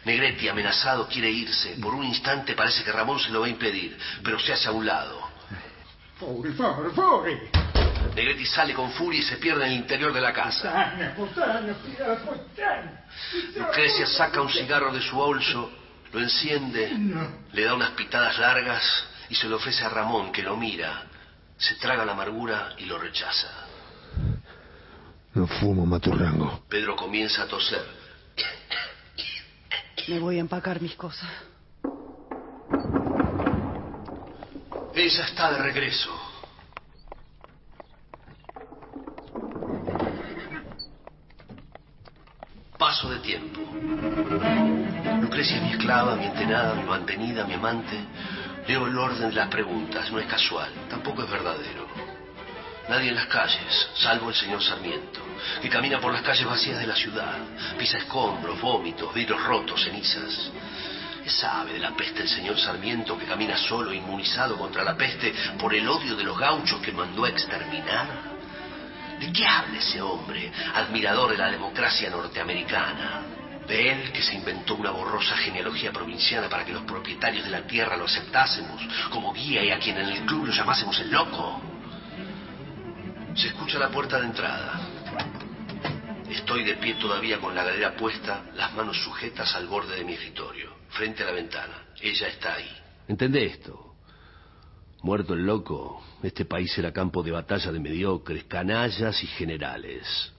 Negretti, 0.04 0.48
amenazado, 0.48 1.06
quiere 1.06 1.30
irse. 1.30 1.76
Por 1.80 1.94
un 1.94 2.04
instante 2.04 2.54
parece 2.54 2.82
que 2.82 2.90
Ramón 2.90 3.20
se 3.20 3.30
lo 3.30 3.42
va 3.42 3.46
a 3.46 3.50
impedir, 3.50 3.96
pero 4.24 4.40
se 4.40 4.52
hace 4.52 4.66
a 4.66 4.72
un 4.72 4.84
lado. 4.84 5.30
Fuori, 6.18 6.52
fuori, 6.52 6.90
fuori. 6.92 7.38
Negretti 8.14 8.44
sale 8.44 8.74
con 8.74 8.90
furia 8.92 9.20
y 9.20 9.22
se 9.22 9.36
pierde 9.36 9.64
en 9.66 9.72
el 9.72 9.78
interior 9.78 10.12
de 10.12 10.20
la 10.20 10.32
casa. 10.32 10.94
Lucrecia 13.56 14.06
saca 14.06 14.40
un 14.40 14.50
cigarro 14.50 14.92
de 14.92 15.00
su 15.00 15.16
bolso, 15.16 15.70
lo 16.12 16.20
enciende, 16.20 16.90
le 17.52 17.64
da 17.64 17.74
unas 17.74 17.90
pitadas 17.90 18.38
largas 18.38 18.82
y 19.28 19.34
se 19.34 19.48
lo 19.48 19.56
ofrece 19.56 19.84
a 19.84 19.88
Ramón, 19.88 20.32
que 20.32 20.42
lo 20.42 20.56
mira, 20.56 21.04
se 21.56 21.76
traga 21.76 22.04
la 22.04 22.12
amargura 22.12 22.74
y 22.78 22.86
lo 22.86 22.98
rechaza. 22.98 23.48
No 25.34 25.46
fumo, 25.46 25.86
Maturrango. 25.86 26.64
Pedro 26.68 26.96
comienza 26.96 27.42
a 27.42 27.46
toser. 27.46 27.84
Me 30.08 30.18
voy 30.18 30.38
a 30.38 30.40
empacar 30.40 30.80
mis 30.80 30.96
cosas. 30.96 31.30
Ella 34.92 35.24
está 35.24 35.52
de 35.52 35.58
regreso. 35.62 36.19
Lucrecia 45.40 45.62
mi 45.62 45.72
esclava, 45.72 46.16
mi 46.16 46.26
entenada, 46.26 46.74
mi 46.74 46.82
mantenida, 46.82 47.46
mi 47.46 47.54
amante. 47.54 47.96
Leo 48.66 48.86
el 48.86 48.98
orden 48.98 49.30
de 49.30 49.34
las 49.34 49.48
preguntas, 49.48 50.12
no 50.12 50.18
es 50.18 50.26
casual, 50.26 50.70
tampoco 50.90 51.22
es 51.22 51.30
verdadero. 51.30 51.88
Nadie 52.90 53.08
en 53.08 53.14
las 53.14 53.24
calles, 53.24 53.88
salvo 53.94 54.28
el 54.28 54.34
señor 54.34 54.62
Sarmiento, 54.62 55.20
que 55.62 55.70
camina 55.70 55.98
por 55.98 56.12
las 56.12 56.20
calles 56.20 56.44
vacías 56.44 56.78
de 56.78 56.86
la 56.86 56.94
ciudad, 56.94 57.38
pisa 57.78 57.96
escombros, 57.96 58.60
vómitos, 58.60 59.14
vidrios 59.14 59.42
rotos, 59.42 59.82
cenizas. 59.82 60.50
¿Qué 61.24 61.30
sabe 61.30 61.72
de 61.72 61.78
la 61.78 61.92
peste 61.92 62.20
el 62.20 62.28
señor 62.28 62.58
Sarmiento 62.58 63.16
que 63.16 63.24
camina 63.24 63.56
solo, 63.56 63.94
inmunizado 63.94 64.58
contra 64.58 64.84
la 64.84 64.94
peste 64.94 65.32
por 65.58 65.74
el 65.74 65.88
odio 65.88 66.16
de 66.16 66.24
los 66.24 66.38
gauchos 66.38 66.82
que 66.82 66.92
mandó 66.92 67.24
a 67.24 67.30
exterminar? 67.30 68.08
¿De 69.18 69.32
qué 69.32 69.46
habla 69.46 69.78
ese 69.78 70.02
hombre, 70.02 70.52
admirador 70.74 71.30
de 71.30 71.38
la 71.38 71.50
democracia 71.50 72.10
norteamericana? 72.10 73.29
De 73.70 73.88
él 73.88 74.10
que 74.10 74.20
se 74.20 74.34
inventó 74.34 74.74
una 74.74 74.90
borrosa 74.90 75.36
genealogía 75.36 75.92
provinciana 75.92 76.48
para 76.48 76.64
que 76.64 76.72
los 76.72 76.82
propietarios 76.82 77.44
de 77.44 77.52
la 77.52 77.68
tierra 77.68 77.96
lo 77.96 78.06
aceptásemos 78.06 78.82
como 79.12 79.32
guía 79.32 79.62
y 79.62 79.70
a 79.70 79.78
quien 79.78 79.96
en 79.96 80.08
el 80.08 80.26
club 80.26 80.46
lo 80.46 80.52
llamásemos 80.52 80.98
el 80.98 81.08
loco. 81.12 81.62
Se 83.36 83.46
escucha 83.46 83.78
la 83.78 83.88
puerta 83.88 84.18
de 84.18 84.26
entrada. 84.26 84.80
Estoy 86.28 86.64
de 86.64 86.74
pie 86.78 86.94
todavía 86.94 87.38
con 87.38 87.54
la 87.54 87.62
galera 87.62 87.94
puesta, 87.94 88.42
las 88.56 88.74
manos 88.74 89.00
sujetas 89.04 89.54
al 89.54 89.68
borde 89.68 89.94
de 89.94 90.04
mi 90.04 90.14
escritorio, 90.14 90.74
frente 90.88 91.22
a 91.22 91.26
la 91.26 91.32
ventana. 91.32 91.84
Ella 92.00 92.26
está 92.26 92.54
ahí. 92.54 92.76
¿Entendé 93.06 93.46
esto? 93.46 93.94
Muerto 95.02 95.34
el 95.34 95.46
loco, 95.46 96.02
este 96.24 96.44
país 96.44 96.76
era 96.76 96.92
campo 96.92 97.22
de 97.22 97.30
batalla 97.30 97.70
de 97.70 97.78
mediocres, 97.78 98.42
canallas 98.46 99.22
y 99.22 99.28
generales. 99.28 100.32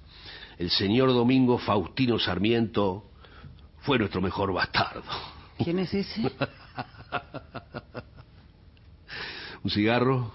El 0.57 0.69
señor 0.69 1.13
Domingo 1.13 1.57
Faustino 1.57 2.19
Sarmiento 2.19 3.05
fue 3.81 3.97
nuestro 3.97 4.21
mejor 4.21 4.53
bastardo. 4.53 5.03
¿Quién 5.57 5.79
es 5.79 5.93
ese? 5.93 6.21
¿Un 9.63 9.69
cigarro? 9.69 10.33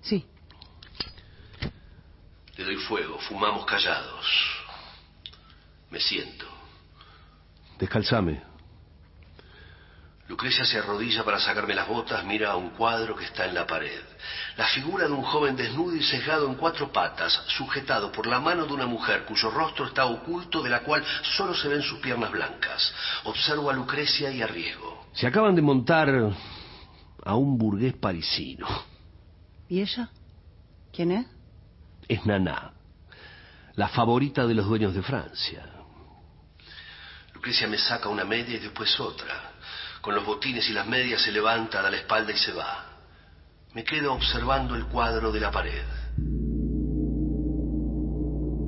Sí. 0.00 0.24
Le 2.56 2.64
doy 2.64 2.76
fuego, 2.76 3.18
fumamos 3.18 3.66
callados. 3.66 4.26
Me 5.90 6.00
siento. 6.00 6.46
Descalzame. 7.78 8.55
Lucrecia 10.36 10.66
se 10.66 10.76
arrodilla 10.76 11.24
para 11.24 11.40
sacarme 11.40 11.74
las 11.74 11.88
botas, 11.88 12.22
mira 12.22 12.50
a 12.50 12.56
un 12.56 12.68
cuadro 12.68 13.16
que 13.16 13.24
está 13.24 13.46
en 13.46 13.54
la 13.54 13.66
pared. 13.66 14.02
La 14.58 14.66
figura 14.66 15.06
de 15.06 15.12
un 15.14 15.22
joven 15.22 15.56
desnudo 15.56 15.96
y 15.96 16.02
sesgado 16.02 16.46
en 16.46 16.56
cuatro 16.56 16.92
patas, 16.92 17.32
sujetado 17.46 18.12
por 18.12 18.26
la 18.26 18.38
mano 18.38 18.66
de 18.66 18.74
una 18.74 18.84
mujer 18.84 19.24
cuyo 19.24 19.50
rostro 19.50 19.86
está 19.86 20.04
oculto, 20.04 20.62
de 20.62 20.68
la 20.68 20.80
cual 20.80 21.02
solo 21.22 21.54
se 21.54 21.68
ven 21.68 21.80
sus 21.80 22.00
piernas 22.00 22.30
blancas. 22.30 22.92
Observo 23.24 23.70
a 23.70 23.72
Lucrecia 23.72 24.30
y 24.30 24.42
arriesgo. 24.42 25.06
Se 25.14 25.26
acaban 25.26 25.54
de 25.54 25.62
montar 25.62 26.10
a 27.24 27.34
un 27.34 27.56
burgués 27.56 27.94
parisino. 27.94 28.68
¿Y 29.70 29.80
ella? 29.80 30.10
¿Quién 30.92 31.12
es? 31.12 31.26
Es 32.08 32.26
Naná, 32.26 32.72
la 33.74 33.88
favorita 33.88 34.46
de 34.46 34.52
los 34.52 34.66
dueños 34.66 34.94
de 34.94 35.00
Francia. 35.00 35.64
Lucrecia 37.32 37.66
me 37.68 37.78
saca 37.78 38.10
una 38.10 38.26
media 38.26 38.56
y 38.56 38.60
después 38.60 39.00
otra. 39.00 39.55
Con 40.06 40.14
los 40.14 40.24
botines 40.24 40.70
y 40.70 40.72
las 40.72 40.86
medias 40.86 41.20
se 41.20 41.32
levanta, 41.32 41.82
da 41.82 41.90
la 41.90 41.96
espalda 41.96 42.30
y 42.30 42.36
se 42.36 42.52
va. 42.52 42.84
Me 43.74 43.82
quedo 43.82 44.12
observando 44.12 44.76
el 44.76 44.84
cuadro 44.84 45.32
de 45.32 45.40
la 45.40 45.50
pared. 45.50 45.82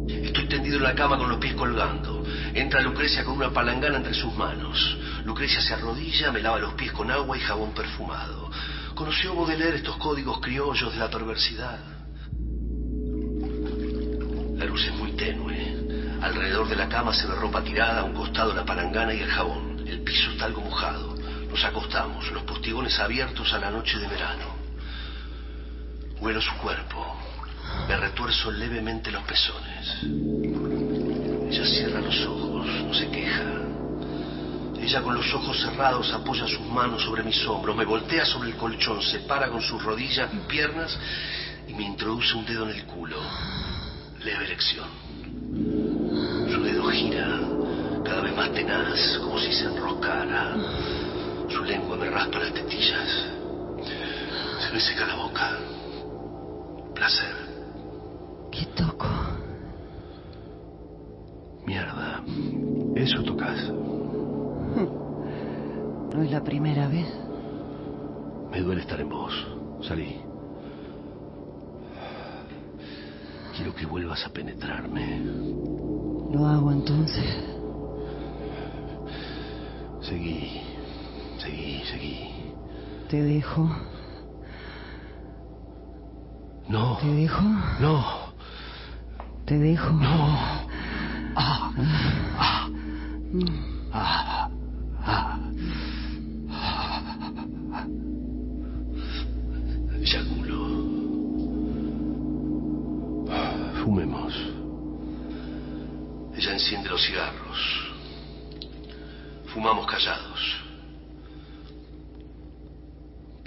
Estoy 0.09 0.49
tendido 0.49 0.79
en 0.79 0.83
la 0.83 0.97
cama 0.97 1.17
con 1.17 1.29
los 1.29 1.39
pies 1.39 1.55
colgando. 1.55 2.25
Entra 2.55 2.81
Lucrecia 2.81 3.23
con 3.23 3.37
una 3.37 3.51
palangana 3.51 3.99
entre 3.99 4.15
sus 4.15 4.35
manos. 4.35 4.99
Lucrecia 5.25 5.61
se 5.61 5.75
arrodilla, 5.75 6.33
me 6.33 6.41
lava 6.41 6.59
los 6.59 6.75
pies 6.75 6.91
con 6.91 7.09
agua 7.09 7.37
y 7.37 7.41
jabón 7.41 7.73
perfumado. 7.73 8.51
¿Conoció 8.97 9.37
Baudelaire 9.37 9.77
estos 9.77 9.97
códigos 9.99 10.41
criollos 10.41 10.93
de 10.93 10.99
la 10.99 11.09
perversidad? 11.09 11.79
La 14.57 14.65
luz 14.65 14.85
es 14.85 14.95
muy 14.95 15.13
tenue. 15.13 16.19
Alrededor 16.21 16.69
de 16.69 16.75
la 16.75 16.89
cama 16.89 17.15
se 17.15 17.29
ve 17.29 17.37
ropa 17.37 17.63
tirada, 17.63 18.01
a 18.01 18.05
un 18.05 18.15
costado 18.15 18.53
la 18.53 18.65
palangana 18.65 19.15
y 19.15 19.21
el 19.21 19.31
jabón. 19.31 19.87
El 19.87 20.01
piso 20.01 20.33
está 20.33 20.47
algo 20.47 20.63
mojado. 20.63 21.18
Nos 21.49 21.65
acostamos, 21.65 22.31
los 22.33 22.43
postigones 22.43 22.99
abiertos 22.99 23.53
a 23.53 23.59
la 23.59 23.71
noche 23.71 23.99
de 23.99 24.07
verano. 24.07 24.57
Huelo 26.21 26.41
su 26.41 26.55
cuerpo. 26.59 27.17
Me 27.89 27.97
retuerzo 27.97 28.51
levemente 28.51 29.11
los 29.11 29.23
pezones. 29.25 29.99
Ella 31.51 31.65
cierra 31.65 32.01
los 32.01 32.21
ojos, 32.27 32.67
no 32.67 32.95
se 32.95 33.11
queja. 33.11 33.45
Ella 34.81 35.03
con 35.03 35.15
los 35.15 35.35
ojos 35.35 35.61
cerrados 35.61 36.13
apoya 36.13 36.47
sus 36.47 36.61
manos 36.61 37.03
sobre 37.03 37.23
mis 37.23 37.47
hombros, 37.47 37.77
me 37.77 37.85
voltea 37.85 38.25
sobre 38.25 38.51
el 38.51 38.57
colchón, 38.57 39.03
se 39.03 39.21
para 39.21 39.49
con 39.49 39.61
sus 39.61 39.83
rodillas, 39.83 40.33
mis 40.33 40.45
piernas 40.45 40.99
y 41.67 41.75
me 41.75 41.83
introduce 41.83 42.35
un 42.35 42.47
dedo 42.47 42.65
en 42.65 42.77
el 42.77 42.85
culo. 42.85 43.19
Leve 44.25 44.45
erección. 44.45 44.89
Su 46.51 46.63
dedo 46.63 46.89
gira, 46.89 47.41
cada 48.05 48.23
vez 48.23 48.35
más 48.35 48.53
tenaz, 48.53 49.19
como 49.19 49.39
si 49.39 49.53
se 49.53 49.67
enroscara. 49.67 50.57
Su 51.49 51.65
lengua 51.65 51.97
me 51.97 52.11
raspa 52.11 52.39
las 52.39 52.53
tetillas. 52.53 53.27
Se 54.61 54.73
me 54.73 54.81
seca 54.81 55.07
la 55.07 55.17
boca. 55.17 55.59
Placer. 56.95 57.35
¿Qué 58.51 58.67
toco? 58.77 59.07
Mierda. 61.67 62.23
Eso 62.95 63.23
tocas. 63.23 63.71
No 66.13 66.23
es 66.23 66.31
la 66.31 66.43
primera 66.43 66.89
vez. 66.89 67.07
Me 68.51 68.61
duele 68.61 68.81
estar 68.83 69.01
en 69.01 69.09
vos. 69.09 69.33
Salí. 69.83 70.21
Quiero 73.57 73.75
que 73.75 73.87
vuelvas 73.87 74.25
a 74.25 74.31
penetrarme. 74.31 75.21
Lo 76.33 76.47
hago 76.47 76.73
entonces. 76.73 77.45
Seguí. 80.01 80.68
Seguí, 81.49 81.83
seguí. 81.91 82.19
Te 83.09 83.23
dejo. 83.23 83.71
No. 86.69 86.99
Te 86.99 87.07
dejo. 87.07 87.43
No. 87.81 88.05
Te 89.47 89.59
dejo. 89.59 89.91
No. 89.95 90.37
Ah. 91.35 91.73
Ah. 92.37 92.69
Ah. 93.95 94.51
Ah. 95.07 95.39
Fumemos. 103.85 104.35
Ella 106.37 106.53
enciende 106.53 106.91
los 106.91 107.03
cigarros. 107.07 107.59
Fumamos 109.47 109.87
callados. 109.87 110.58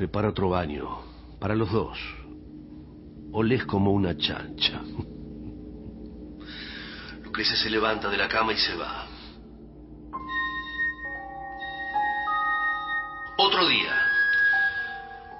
Prepara 0.01 0.29
otro 0.29 0.49
baño. 0.49 0.97
Para 1.39 1.53
los 1.53 1.71
dos. 1.71 1.99
Olés 3.33 3.65
como 3.65 3.91
una 3.91 4.17
chancha. 4.17 4.81
Lucrecia 7.23 7.55
se 7.55 7.69
levanta 7.69 8.09
de 8.09 8.17
la 8.17 8.27
cama 8.27 8.51
y 8.51 8.57
se 8.57 8.75
va. 8.77 9.05
Otro 13.37 13.67
día. 13.67 13.93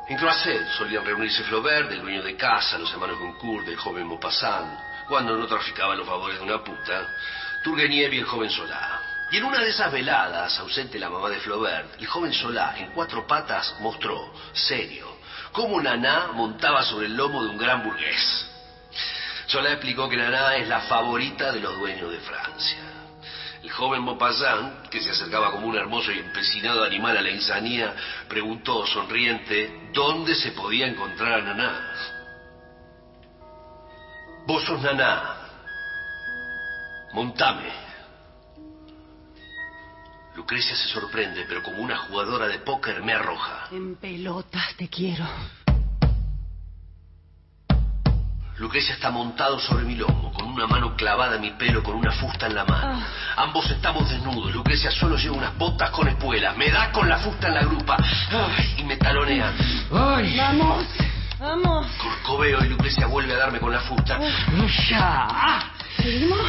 En 0.09 0.17
Croisset 0.17 0.67
solían 0.77 1.05
reunirse 1.05 1.41
Flaubert, 1.45 1.91
el 1.91 2.03
dueño 2.03 2.21
de 2.21 2.35
casa, 2.35 2.77
los 2.77 2.93
hermanos 2.93 3.17
Goncourt, 3.17 3.67
el 3.67 3.77
joven 3.77 4.05
Maupassant, 4.05 4.79
cuando 5.07 5.35
no 5.35 5.47
traficaba 5.47 5.95
los 5.95 6.05
favores 6.05 6.37
de 6.37 6.43
una 6.43 6.63
puta, 6.63 7.07
Turgeniev 7.63 8.13
y 8.13 8.19
el 8.19 8.25
joven 8.25 8.51
Solá. 8.51 9.00
Y 9.31 9.37
en 9.37 9.45
una 9.45 9.59
de 9.59 9.69
esas 9.69 9.89
veladas, 9.93 10.59
ausente 10.59 10.99
la 10.99 11.09
mamá 11.09 11.29
de 11.29 11.39
Flaubert, 11.39 11.97
el 11.97 12.05
joven 12.05 12.33
Solá, 12.33 12.77
en 12.77 12.91
cuatro 12.91 13.25
patas, 13.25 13.77
mostró, 13.79 14.33
serio, 14.51 15.07
cómo 15.53 15.81
Naná 15.81 16.27
montaba 16.33 16.83
sobre 16.83 17.05
el 17.05 17.15
lomo 17.15 17.41
de 17.41 17.49
un 17.49 17.57
gran 17.57 17.81
burgués. 17.81 18.45
Solá 19.47 19.71
explicó 19.71 20.09
que 20.09 20.17
Naná 20.17 20.57
es 20.57 20.67
la 20.67 20.81
favorita 20.81 21.53
de 21.53 21.61
los 21.61 21.77
dueños 21.79 22.11
de 22.11 22.19
Francia. 22.19 22.79
El 23.63 23.71
joven 23.71 24.03
Maupassant, 24.03 24.89
que 24.89 25.01
se 25.01 25.11
acercaba 25.11 25.51
como 25.51 25.67
un 25.67 25.77
hermoso 25.77 26.11
y 26.11 26.19
empecinado 26.19 26.83
animal 26.83 27.15
a 27.15 27.21
la 27.21 27.29
insanía, 27.29 27.95
preguntó 28.27 28.85
sonriente 28.85 29.91
dónde 29.93 30.35
se 30.35 30.51
podía 30.51 30.87
encontrar 30.87 31.39
a 31.39 31.41
Naná. 31.41 31.95
Vos 34.45 34.65
sos 34.65 34.81
Naná. 34.81 35.35
Montame. 37.13 37.90
Lucrecia 40.35 40.75
se 40.75 40.87
sorprende, 40.87 41.45
pero 41.47 41.61
como 41.61 41.81
una 41.81 41.97
jugadora 41.97 42.47
de 42.47 42.59
póker 42.59 43.03
me 43.03 43.13
arroja. 43.13 43.67
En 43.71 43.95
pelotas 43.95 44.75
te 44.77 44.87
quiero. 44.87 45.25
Lucrecia 48.57 48.93
está 48.93 49.09
montado 49.09 49.59
sobre 49.59 49.83
mi 49.83 49.95
lomo, 49.95 50.31
con 50.31 50.47
una 50.47 50.67
mano 50.67 50.95
clavada 50.95 51.35
en 51.35 51.41
mi 51.41 51.51
pelo, 51.51 51.81
con 51.81 51.95
una 51.95 52.11
fusta 52.11 52.45
en 52.45 52.55
la 52.55 52.63
mano. 52.63 53.03
Ambos 53.35 53.69
estamos 53.71 54.07
desnudos. 54.09 54.53
Lucrecia 54.53 54.91
solo 54.91 55.17
lleva 55.17 55.35
unas 55.35 55.57
botas 55.57 55.89
con 55.89 56.07
espuelas. 56.07 56.55
Me 56.55 56.69
da 56.69 56.91
con 56.91 57.09
la 57.09 57.17
fusta 57.17 57.47
en 57.47 57.55
la 57.55 57.61
grupa 57.61 57.97
Ay, 58.29 58.75
y 58.77 58.83
me 58.83 58.97
talonea. 58.97 59.51
¡Ay! 59.91 60.37
Vamos, 60.37 60.85
vamos. 61.39 61.87
Corcoveo 61.97 62.63
y 62.63 62.69
Lucrecia 62.69 63.07
vuelve 63.07 63.33
a 63.33 63.37
darme 63.37 63.59
con 63.59 63.71
la 63.73 63.79
fusta. 63.81 64.19
¡Ya! 64.89 65.73
¿Seguimos? 65.97 66.39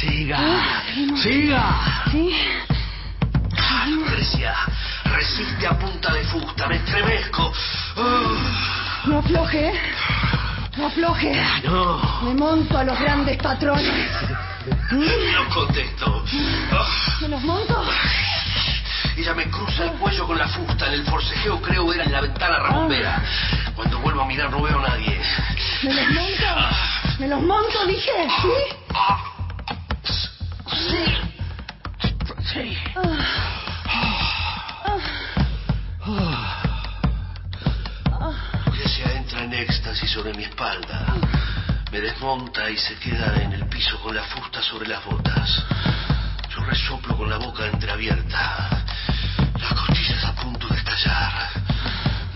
¡Siga! 0.00 0.82
seguimos. 0.86 1.22
¡Siga! 1.22 2.04
Sí. 2.10 2.34
Ah, 3.60 3.86
Lucrecia, 3.88 4.54
resiste 5.04 5.66
a 5.66 5.78
punta 5.78 6.12
de 6.12 6.24
fusta. 6.24 6.66
Me 6.68 6.76
estremezco. 6.76 7.52
Ah. 7.96 9.02
No 9.06 9.18
afloje. 9.18 9.72
No 10.76 10.86
afloje. 10.86 11.32
¡No! 11.64 12.20
Me 12.22 12.34
monto 12.34 12.78
a 12.78 12.84
los 12.84 12.98
grandes 12.98 13.36
patrones. 13.38 14.10
No 14.90 15.54
contesto. 15.54 16.24
Ah. 16.72 17.18
¿Me 17.20 17.28
los 17.28 17.42
monto? 17.42 17.84
Ella 19.16 19.34
me 19.34 19.50
cruza 19.50 19.84
el 19.84 19.92
cuello 19.98 20.26
con 20.26 20.38
la 20.38 20.46
fusta. 20.46 20.86
En 20.86 20.92
el 20.94 21.04
forcejeo 21.04 21.60
creo 21.60 21.92
era 21.92 22.04
en 22.04 22.12
la 22.12 22.20
ventana 22.20 22.58
ramombera. 22.58 23.22
Cuando 23.74 23.98
vuelvo 23.98 24.22
a 24.22 24.26
mirar 24.26 24.50
no 24.50 24.62
veo 24.62 24.78
a 24.78 24.88
nadie. 24.88 25.20
¿Me 25.82 25.94
los 25.94 26.08
monto? 26.10 26.68
¿Me 27.18 27.28
los 27.28 27.42
monto, 27.42 27.86
dije? 27.86 28.12
¿Sí? 28.42 28.76
Ah. 28.94 29.18
Sí. 30.88 31.37
Sí. 32.52 32.78
Lucrecia 38.64 39.12
entra 39.16 39.44
en 39.44 39.52
éxtasis 39.52 40.10
sobre 40.10 40.32
mi 40.32 40.44
espalda. 40.44 41.14
Me 41.92 42.00
desmonta 42.00 42.70
y 42.70 42.78
se 42.78 42.94
queda 42.96 43.42
en 43.42 43.52
el 43.52 43.66
piso 43.66 44.00
con 44.00 44.16
la 44.16 44.22
fusta 44.22 44.62
sobre 44.62 44.88
las 44.88 45.04
botas. 45.04 45.62
Yo 46.48 46.64
resoplo 46.64 47.18
con 47.18 47.28
la 47.28 47.36
boca 47.36 47.66
entreabierta. 47.66 48.82
Las 49.60 49.74
costillas 49.74 50.24
a 50.24 50.34
punto 50.34 50.68
de 50.68 50.76
estallar. 50.78 51.50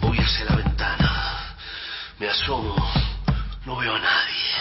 Voy 0.01 0.19
hacia 0.19 0.45
la 0.45 0.57
ventana. 0.57 1.55
Me 2.19 2.29
asomo 2.29 2.77
No 3.65 3.77
veo 3.77 3.95
a 3.95 3.99
nadie. 3.99 4.53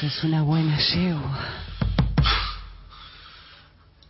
Sos 0.00 0.24
una 0.24 0.42
buena 0.42 0.76
yegua. 0.76 1.63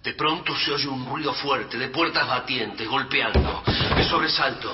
De 0.04 0.12
pronto 0.12 0.54
se 0.54 0.70
oye 0.70 0.86
un 0.86 1.06
ruido 1.06 1.32
fuerte 1.32 1.78
de 1.78 1.88
puertas 1.88 2.28
batientes, 2.28 2.86
golpeando. 2.86 3.62
Me 3.96 4.04
sobresalto. 4.04 4.70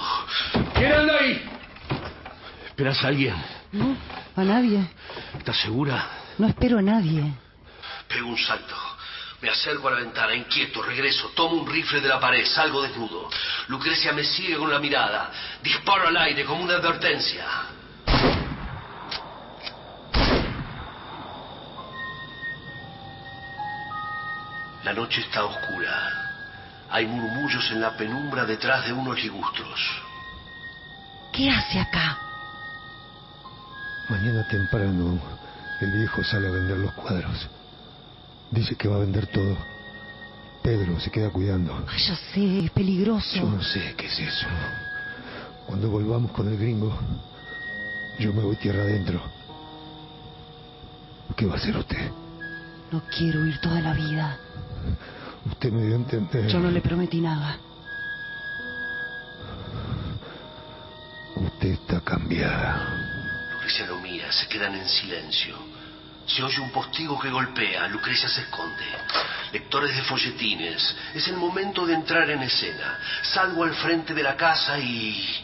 ¿Quién 0.74 0.92
anda 0.92 1.18
ahí? 1.20 1.48
¿Esperas 2.66 3.04
a 3.04 3.08
alguien? 3.08 3.36
No, 3.70 3.96
a 4.34 4.42
nadie. 4.42 4.90
¿Estás 5.38 5.56
segura? 5.58 6.04
No 6.36 6.48
espero 6.48 6.78
a 6.78 6.82
nadie. 6.82 7.32
Pego 8.08 8.28
un 8.28 8.38
salto. 8.38 8.74
Me 9.40 9.48
acerco 9.48 9.86
a 9.86 9.92
la 9.92 9.98
ventana, 9.98 10.34
inquieto, 10.34 10.82
regreso, 10.82 11.30
tomo 11.36 11.62
un 11.62 11.70
rifle 11.70 12.00
de 12.00 12.08
la 12.08 12.18
pared, 12.18 12.44
salgo 12.44 12.82
desnudo. 12.82 13.30
Lucrecia 13.68 14.12
me 14.12 14.24
sigue 14.24 14.56
con 14.56 14.68
la 14.68 14.80
mirada. 14.80 15.30
Disparo 15.62 16.08
al 16.08 16.16
aire 16.16 16.44
como 16.44 16.64
una 16.64 16.74
advertencia. 16.74 17.46
La 24.84 24.92
noche 24.94 25.20
está 25.20 25.44
oscura. 25.44 25.92
Hay 26.90 27.06
murmullos 27.06 27.70
en 27.70 27.80
la 27.80 27.96
penumbra 27.96 28.44
detrás 28.44 28.86
de 28.86 28.92
unos 28.92 29.22
ligustros. 29.22 29.80
¿Qué 31.32 31.50
hace 31.50 31.78
acá? 31.78 32.18
Mañana 34.08 34.46
temprano 34.48 35.20
el 35.80 35.92
viejo 35.92 36.24
sale 36.24 36.48
a 36.48 36.50
vender 36.50 36.78
los 36.78 36.92
cuadros. 36.92 37.48
Dice 38.50 38.74
que 38.74 38.88
va 38.88 38.96
a 38.96 39.00
vender 39.00 39.26
todo. 39.28 39.56
Pedro 40.62 40.98
se 40.98 41.10
queda 41.10 41.30
cuidando. 41.30 41.86
Ay, 41.88 41.98
ya 41.98 42.16
sé, 42.16 42.64
es 42.64 42.70
peligroso. 42.70 43.36
Yo 43.36 43.48
no 43.48 43.62
sé 43.62 43.94
qué 43.96 44.06
es 44.06 44.18
eso. 44.18 44.46
Cuando 45.66 45.88
volvamos 45.88 46.32
con 46.32 46.48
el 46.48 46.58
gringo, 46.58 46.98
yo 48.18 48.32
me 48.32 48.42
voy 48.42 48.56
tierra 48.56 48.82
adentro. 48.82 49.22
¿Qué 51.36 51.46
va 51.46 51.54
a 51.54 51.56
hacer 51.58 51.76
usted? 51.76 52.10
No 52.90 53.02
quiero 53.16 53.46
ir 53.46 53.58
toda 53.60 53.80
la 53.80 53.94
vida. 53.94 54.36
Usted 55.46 55.72
me 55.72 55.82
dio 55.82 55.94
a 55.94 55.98
entender. 55.98 56.46
Yo 56.48 56.58
no 56.58 56.70
le 56.70 56.80
prometí 56.80 57.20
nada. 57.20 57.58
Usted 61.36 61.68
está 61.68 62.00
cambiada. 62.00 63.08
Lucrecia 63.52 63.86
lo 63.86 63.98
mira, 63.98 64.30
se 64.32 64.46
quedan 64.48 64.74
en 64.74 64.88
silencio. 64.88 65.56
Se 66.26 66.42
oye 66.42 66.60
un 66.60 66.70
postigo 66.70 67.18
que 67.18 67.30
golpea, 67.30 67.88
Lucrecia 67.88 68.28
se 68.28 68.42
esconde. 68.42 68.84
Lectores 69.52 69.96
de 69.96 70.02
folletines, 70.02 70.96
es 71.14 71.26
el 71.28 71.36
momento 71.36 71.86
de 71.86 71.94
entrar 71.94 72.28
en 72.30 72.42
escena. 72.42 72.98
Salgo 73.22 73.64
al 73.64 73.74
frente 73.74 74.14
de 74.14 74.22
la 74.22 74.36
casa 74.36 74.78
y 74.78 75.42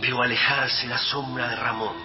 veo 0.00 0.20
alejarse 0.22 0.86
la 0.88 0.98
sombra 0.98 1.48
de 1.48 1.56
Ramón. 1.56 1.96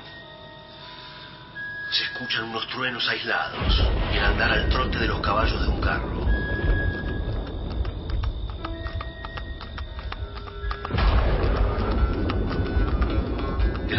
Se 1.91 2.03
escuchan 2.03 2.43
unos 2.45 2.67
truenos 2.67 3.07
aislados 3.09 3.83
y 4.13 4.17
el 4.17 4.23
andar 4.23 4.51
al 4.51 4.69
trote 4.69 4.99
de 4.99 5.07
los 5.07 5.19
caballos 5.19 5.61
de 5.61 5.67
un 5.67 5.81
carro. 5.81 6.20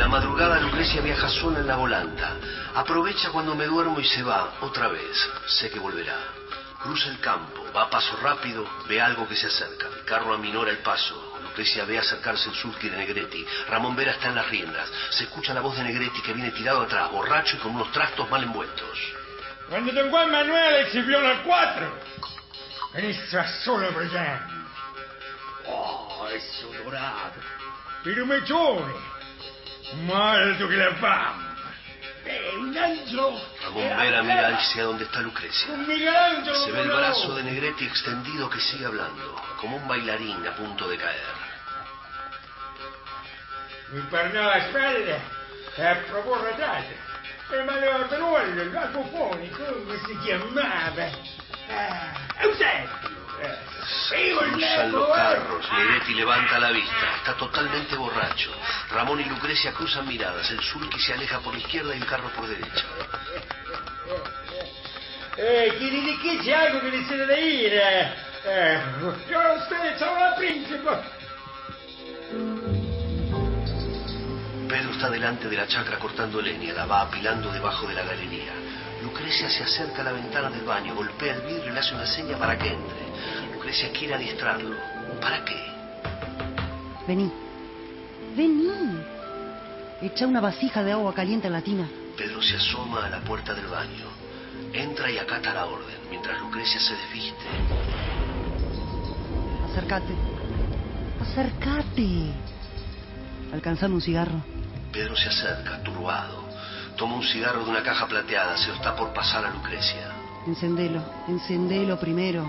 La 0.03 0.09
madrugada 0.09 0.59
Lucrecia 0.59 1.01
viaja 1.01 1.29
sola 1.29 1.61
en 1.61 1.69
la 1.69 1.77
volanta. 1.77 2.33
Aprovecha 2.75 3.31
cuando 3.31 3.55
me 3.55 3.67
duermo 3.67 4.01
y 4.01 4.05
se 4.05 4.25
va, 4.25 4.55
otra 4.61 4.88
vez. 4.88 5.17
Sé 5.47 5.71
que 5.71 5.79
volverá. 5.79 6.19
Cruza 6.83 7.09
el 7.09 7.21
campo, 7.21 7.65
va 7.73 7.83
a 7.83 7.91
paso 7.91 8.17
rápido, 8.21 8.69
ve 8.88 9.01
algo 9.01 9.29
que 9.29 9.37
se 9.37 9.47
acerca. 9.47 9.87
El 9.87 10.05
carro 10.05 10.35
aminora 10.35 10.73
el 10.73 10.79
paso. 10.79 11.38
Lucrecia 11.45 11.85
ve 11.85 12.01
acercarse 12.01 12.49
el 12.49 12.55
sulky 12.57 12.88
de 12.88 12.97
Negretti. 12.97 13.47
Ramón 13.69 13.95
Vera 13.95 14.11
está 14.11 14.31
en 14.31 14.35
las 14.35 14.51
riendas. 14.51 14.91
Se 15.11 15.23
escucha 15.23 15.55
la 15.55 15.61
voz 15.61 15.77
de 15.77 15.85
Negretti 15.85 16.21
que 16.21 16.33
viene 16.33 16.51
tirado 16.51 16.83
atrás, 16.83 17.09
borracho 17.12 17.57
y 17.57 17.61
con 17.61 17.73
unos 17.73 17.93
trastos 17.93 18.29
mal 18.29 18.43
envueltos. 18.43 18.99
Quando 19.69 19.93
Don 19.93 20.11
Juan 20.11 20.33
Manuele 20.33 20.91
si 20.91 21.01
viola 21.03 21.31
al 21.31 21.43
4, 21.45 21.99
inizia 22.99 23.47
solo 23.62 23.93
brillando. 23.93 24.53
Oh, 25.69 26.27
es 26.35 26.67
dorado. 26.83 27.35
Pirumecione, 28.03 28.93
más 28.93 28.93
alto 28.97 29.12
que 30.68 30.76
la 30.76 30.94
fama. 30.94 31.57
Eh, 32.24 32.57
un 32.59 32.76
angelo. 32.76 33.40
Ramón 33.62 33.96
Vera 33.98 34.22
mira 34.22 34.57
hacia 34.57 34.85
donde 34.85 35.05
está 35.05 35.20
Lucrecia. 35.20 35.72
Un 35.72 35.87
Michelangelo. 35.87 36.64
Se 36.64 36.72
ve 36.72 36.83
el 36.83 36.88
brazo 36.88 37.35
de 37.35 37.42
Negretti 37.42 37.85
extendido 37.85 38.48
que 38.48 38.61
sigue 38.61 38.87
hablando, 38.87 39.40
como 39.61 39.76
un 39.76 39.88
bailarín 39.88 40.46
a 40.46 40.55
punto 40.55 40.88
de 40.88 40.96
caer. 40.96 41.52
Mi 43.90 44.00
pernò 44.02 44.42
la 44.42 44.61
spalla 44.68 45.20
a 45.76 45.94
proporre 46.09 46.57
tardi. 46.57 46.96
E 47.50 47.62
ma 47.64 47.76
le 47.76 47.88
ordenole, 47.88 48.62
il 48.62 48.88
buffoni, 48.92 49.50
come 49.50 49.98
si 50.07 50.16
chiamava? 50.20 51.11
Ah, 51.68 52.12
Eusebio. 52.38 53.12
Eh, 54.14 54.37
Cruzan 54.38 54.92
los 54.92 55.09
eh. 55.09 55.12
carros, 55.14 55.72
Negretti 55.72 56.14
levanta 56.14 56.59
la 56.59 56.70
vista, 56.70 57.16
está 57.16 57.35
totalmente 57.35 57.96
borracho. 57.96 58.52
Ramón 58.90 59.20
y 59.20 59.24
Lucrecia 59.24 59.72
cruzan 59.72 60.07
miradas, 60.07 60.48
el 60.50 60.61
sulky 60.61 61.00
se 61.00 61.14
aleja 61.14 61.40
por 61.40 61.55
la 61.55 61.61
izquierda 61.61 61.94
y 61.94 61.98
el 61.98 62.07
carro 62.07 62.28
por 62.31 62.46
derecha. 62.46 62.85
Eh, 65.35 65.72
che 66.20 66.38
c'è 66.42 66.52
algo 66.52 66.81
che 66.81 66.90
ne 66.90 67.05
siete 67.05 67.24
da 67.24 67.35
dire? 67.35 68.16
Eh, 68.44 68.81
io 69.28 69.42
lo 69.42 69.61
stesso, 69.64 70.05
la 70.05 70.35
principe. 70.37 71.20
Pedro 74.68 74.90
está 74.90 75.09
delante 75.11 75.48
de 75.48 75.57
la 75.57 75.66
chacra 75.66 75.96
cortando 75.96 76.40
leña, 76.40 76.74
la 76.74 76.87
va 76.87 77.00
apilando 77.02 77.50
debajo 77.50 77.87
de 77.87 77.94
la 77.94 78.02
galería. 78.02 78.52
Lucrecia 79.03 79.51
se 79.51 79.65
acerca 79.65 80.03
a 80.03 80.05
la 80.05 80.12
ventana 80.12 80.49
del 80.51 80.65
baño, 80.65 80.95
golpea 80.95 81.35
el 81.35 81.43
vidrio 81.43 81.71
y 81.71 81.75
le 81.75 81.81
hace 81.81 81.95
una 81.95 82.07
seña 82.07 82.38
para 82.38 82.57
que 82.57 82.69
entre. 82.69 83.53
Lucrecia 83.53 83.91
quiere 83.93 84.15
adiestrarlo. 84.15 84.77
¿Para 85.21 85.45
qué? 85.45 85.61
Vení. 87.07 87.31
Vení. 88.37 88.71
Echa 90.01 90.27
una 90.27 90.41
vasija 90.41 90.83
de 90.83 90.93
agua 90.93 91.15
caliente 91.15 91.47
en 91.49 91.53
la 91.53 91.62
tina. 91.62 91.88
Pedro 92.17 92.41
se 92.43 92.57
asoma 92.57 93.07
a 93.07 93.11
la 93.11 93.21
puerta 93.21 93.55
del 93.55 93.67
baño. 93.67 94.07
Entra 94.73 95.11
y 95.11 95.19
acata 95.19 95.53
la 95.53 95.67
orden, 95.67 95.97
mientras 96.09 96.41
Lucrecia 96.41 96.81
se 96.81 96.95
desviste. 96.95 97.45
Acércate. 99.71 100.15
Acércate. 101.21 102.33
Alcanzame 103.53 103.95
un 103.95 104.01
cigarro. 104.01 104.43
Pedro 104.93 105.17
se 105.17 105.29
acerca, 105.29 105.83
turbado. 105.83 106.41
Toma 106.96 107.16
un 107.16 107.22
cigarro 107.22 107.64
de 107.64 107.70
una 107.70 107.83
caja 107.83 108.07
plateada, 108.07 108.57
se 108.57 108.68
lo 108.68 108.74
está 108.74 108.94
por 108.94 109.12
pasar 109.12 109.44
a 109.44 109.50
Lucrecia. 109.50 110.12
Encendelo. 110.46 111.02
Encendelo 111.28 111.98
primero. 111.98 112.46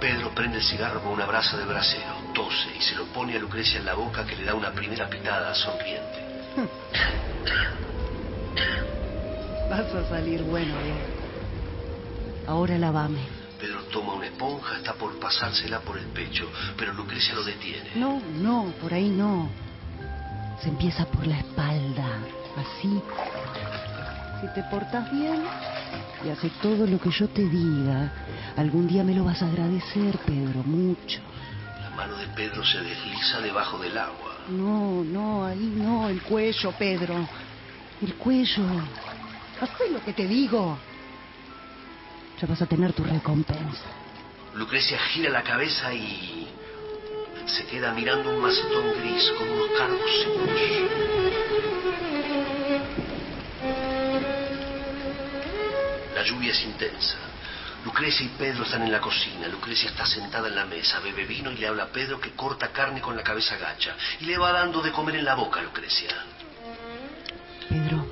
Pedro 0.00 0.30
prende 0.34 0.58
el 0.58 0.64
cigarro 0.64 1.00
con 1.00 1.12
una 1.12 1.26
brasa 1.26 1.56
de 1.56 1.64
brasero, 1.64 2.14
tose 2.34 2.68
y 2.78 2.82
se 2.82 2.94
lo 2.94 3.04
pone 3.06 3.36
a 3.36 3.38
Lucrecia 3.38 3.78
en 3.78 3.86
la 3.86 3.94
boca 3.94 4.26
que 4.26 4.36
le 4.36 4.44
da 4.44 4.54
una 4.54 4.70
primera 4.72 5.08
pitada 5.08 5.54
sonriente. 5.54 6.24
Vas 9.70 9.94
a 9.94 10.08
salir 10.08 10.42
bueno, 10.42 10.74
bien. 10.82 10.98
Ahora 12.46 12.78
lavame. 12.78 13.20
Pedro 13.58 13.82
toma 13.84 14.14
una 14.14 14.26
esponja, 14.26 14.76
está 14.76 14.92
por 14.94 15.18
pasársela 15.18 15.80
por 15.80 15.98
el 15.98 16.06
pecho, 16.06 16.48
pero 16.76 16.92
Lucrecia 16.92 17.34
lo 17.34 17.42
detiene. 17.42 17.90
No, 17.96 18.20
no, 18.34 18.72
por 18.80 18.92
ahí 18.92 19.08
no. 19.08 19.48
Se 20.62 20.68
empieza 20.68 21.06
por 21.06 21.26
la 21.26 21.38
espalda. 21.38 22.06
Así. 22.56 23.02
Si 24.40 24.48
te 24.48 24.62
portas 24.64 25.10
bien 25.10 25.44
y 26.24 26.28
haces 26.28 26.52
todo 26.60 26.86
lo 26.86 27.00
que 27.00 27.10
yo 27.10 27.28
te 27.28 27.42
diga, 27.42 28.12
algún 28.56 28.86
día 28.86 29.02
me 29.02 29.14
lo 29.14 29.24
vas 29.24 29.42
a 29.42 29.46
agradecer, 29.46 30.18
Pedro, 30.26 30.62
mucho. 30.64 31.20
La 31.82 31.90
mano 31.90 32.16
de 32.16 32.26
Pedro 32.28 32.64
se 32.64 32.80
desliza 32.80 33.40
debajo 33.40 33.78
del 33.78 33.96
agua. 33.96 34.36
No, 34.48 35.02
no, 35.02 35.44
ahí 35.44 35.72
no, 35.76 36.08
el 36.08 36.22
cuello, 36.22 36.72
Pedro. 36.78 37.26
El 38.02 38.14
cuello. 38.14 38.64
Haz 39.60 39.70
lo 39.90 40.04
que 40.04 40.12
te 40.12 40.26
digo. 40.26 40.78
Ya 42.40 42.46
vas 42.46 42.60
a 42.60 42.66
tener 42.66 42.92
tu 42.92 43.02
recompensa. 43.02 43.88
Lucrecia 44.54 44.98
gira 44.98 45.30
la 45.30 45.42
cabeza 45.42 45.92
y 45.94 46.46
se 47.46 47.64
queda 47.66 47.92
mirando 47.92 48.30
un 48.30 48.40
macetón 48.40 48.92
gris 49.00 49.32
con 49.38 49.48
unos 49.48 49.68
cargos 49.78 50.10
secos. 50.22 50.50
La 56.16 56.22
lluvia 56.22 56.50
es 56.50 56.62
intensa. 56.62 57.18
Lucrecia 57.84 58.24
y 58.24 58.30
Pedro 58.30 58.64
están 58.64 58.82
en 58.82 58.90
la 58.90 59.02
cocina. 59.02 59.48
Lucrecia 59.48 59.90
está 59.90 60.06
sentada 60.06 60.48
en 60.48 60.54
la 60.54 60.64
mesa, 60.64 60.98
bebe 61.00 61.26
vino 61.26 61.52
y 61.52 61.58
le 61.58 61.66
habla 61.66 61.82
a 61.82 61.88
Pedro 61.88 62.18
que 62.18 62.30
corta 62.30 62.72
carne 62.72 63.02
con 63.02 63.14
la 63.14 63.22
cabeza 63.22 63.58
gacha. 63.58 63.94
Y 64.20 64.24
le 64.24 64.38
va 64.38 64.50
dando 64.50 64.80
de 64.80 64.92
comer 64.92 65.16
en 65.16 65.26
la 65.26 65.34
boca 65.34 65.60
a 65.60 65.62
Lucrecia. 65.62 66.08
Pedro, 67.68 68.10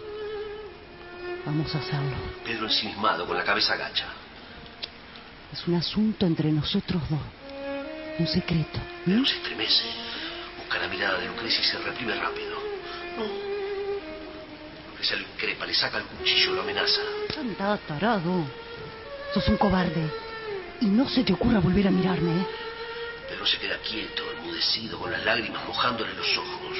vamos 1.46 1.74
a 1.74 1.78
hacerlo. 1.78 2.14
Pedro 2.44 2.66
ensimismado 2.66 3.26
con 3.26 3.38
la 3.38 3.42
cabeza 3.42 3.74
gacha. 3.74 4.04
Es 5.50 5.66
un 5.66 5.76
asunto 5.76 6.26
entre 6.26 6.52
nosotros 6.52 7.00
dos. 7.08 7.20
Un 8.18 8.26
secreto. 8.26 8.80
Pedro 9.06 9.24
se 9.24 9.36
estremece. 9.36 9.84
Busca 10.58 10.78
la 10.78 10.88
mirada 10.88 11.18
de 11.20 11.28
Lucrecia 11.28 11.62
y 11.62 11.64
se 11.64 11.78
reprime 11.78 12.14
rápido. 12.16 12.58
No. 13.16 13.24
Lucrecia 14.90 15.16
lo 15.16 15.22
increpa, 15.22 15.64
le 15.64 15.72
saca 15.72 15.96
el 15.96 16.04
cuchillo, 16.04 16.52
lo 16.52 16.60
amenaza. 16.60 17.00
Anda, 17.38 17.76
tarado. 17.78 18.44
Sos 19.32 19.48
un 19.48 19.56
cobarde. 19.56 20.10
Y 20.80 20.86
no 20.86 21.08
se 21.08 21.24
te 21.24 21.32
ocurra 21.32 21.58
volver 21.58 21.88
a 21.88 21.90
mirarme, 21.90 22.42
¿eh? 22.42 22.46
Pedro 23.28 23.46
se 23.46 23.58
queda 23.58 23.78
quieto, 23.78 24.22
enmudecido, 24.38 24.98
con 24.98 25.10
las 25.10 25.24
lágrimas 25.24 25.66
mojándole 25.66 26.12
los 26.14 26.38
ojos. 26.38 26.78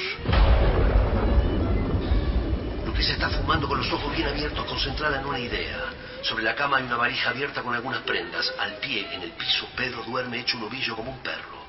Lucrecia 2.86 3.14
está 3.14 3.30
fumando 3.30 3.66
con 3.66 3.78
los 3.78 3.90
ojos 3.92 4.14
bien 4.14 4.28
abiertos, 4.28 4.64
concentrada 4.66 5.20
en 5.20 5.26
una 5.26 5.38
idea. 5.40 5.86
Sobre 6.22 6.44
la 6.44 6.54
cama 6.54 6.76
hay 6.76 6.84
una 6.84 6.96
varija 6.96 7.30
abierta 7.30 7.62
con 7.62 7.74
algunas 7.74 8.02
prendas. 8.02 8.52
Al 8.58 8.74
pie, 8.76 9.08
en 9.12 9.22
el 9.22 9.32
piso, 9.32 9.66
Pedro 9.74 10.04
duerme 10.04 10.40
hecho 10.40 10.58
un 10.58 10.64
ovillo 10.64 10.94
como 10.94 11.10
un 11.10 11.18
perro. 11.18 11.64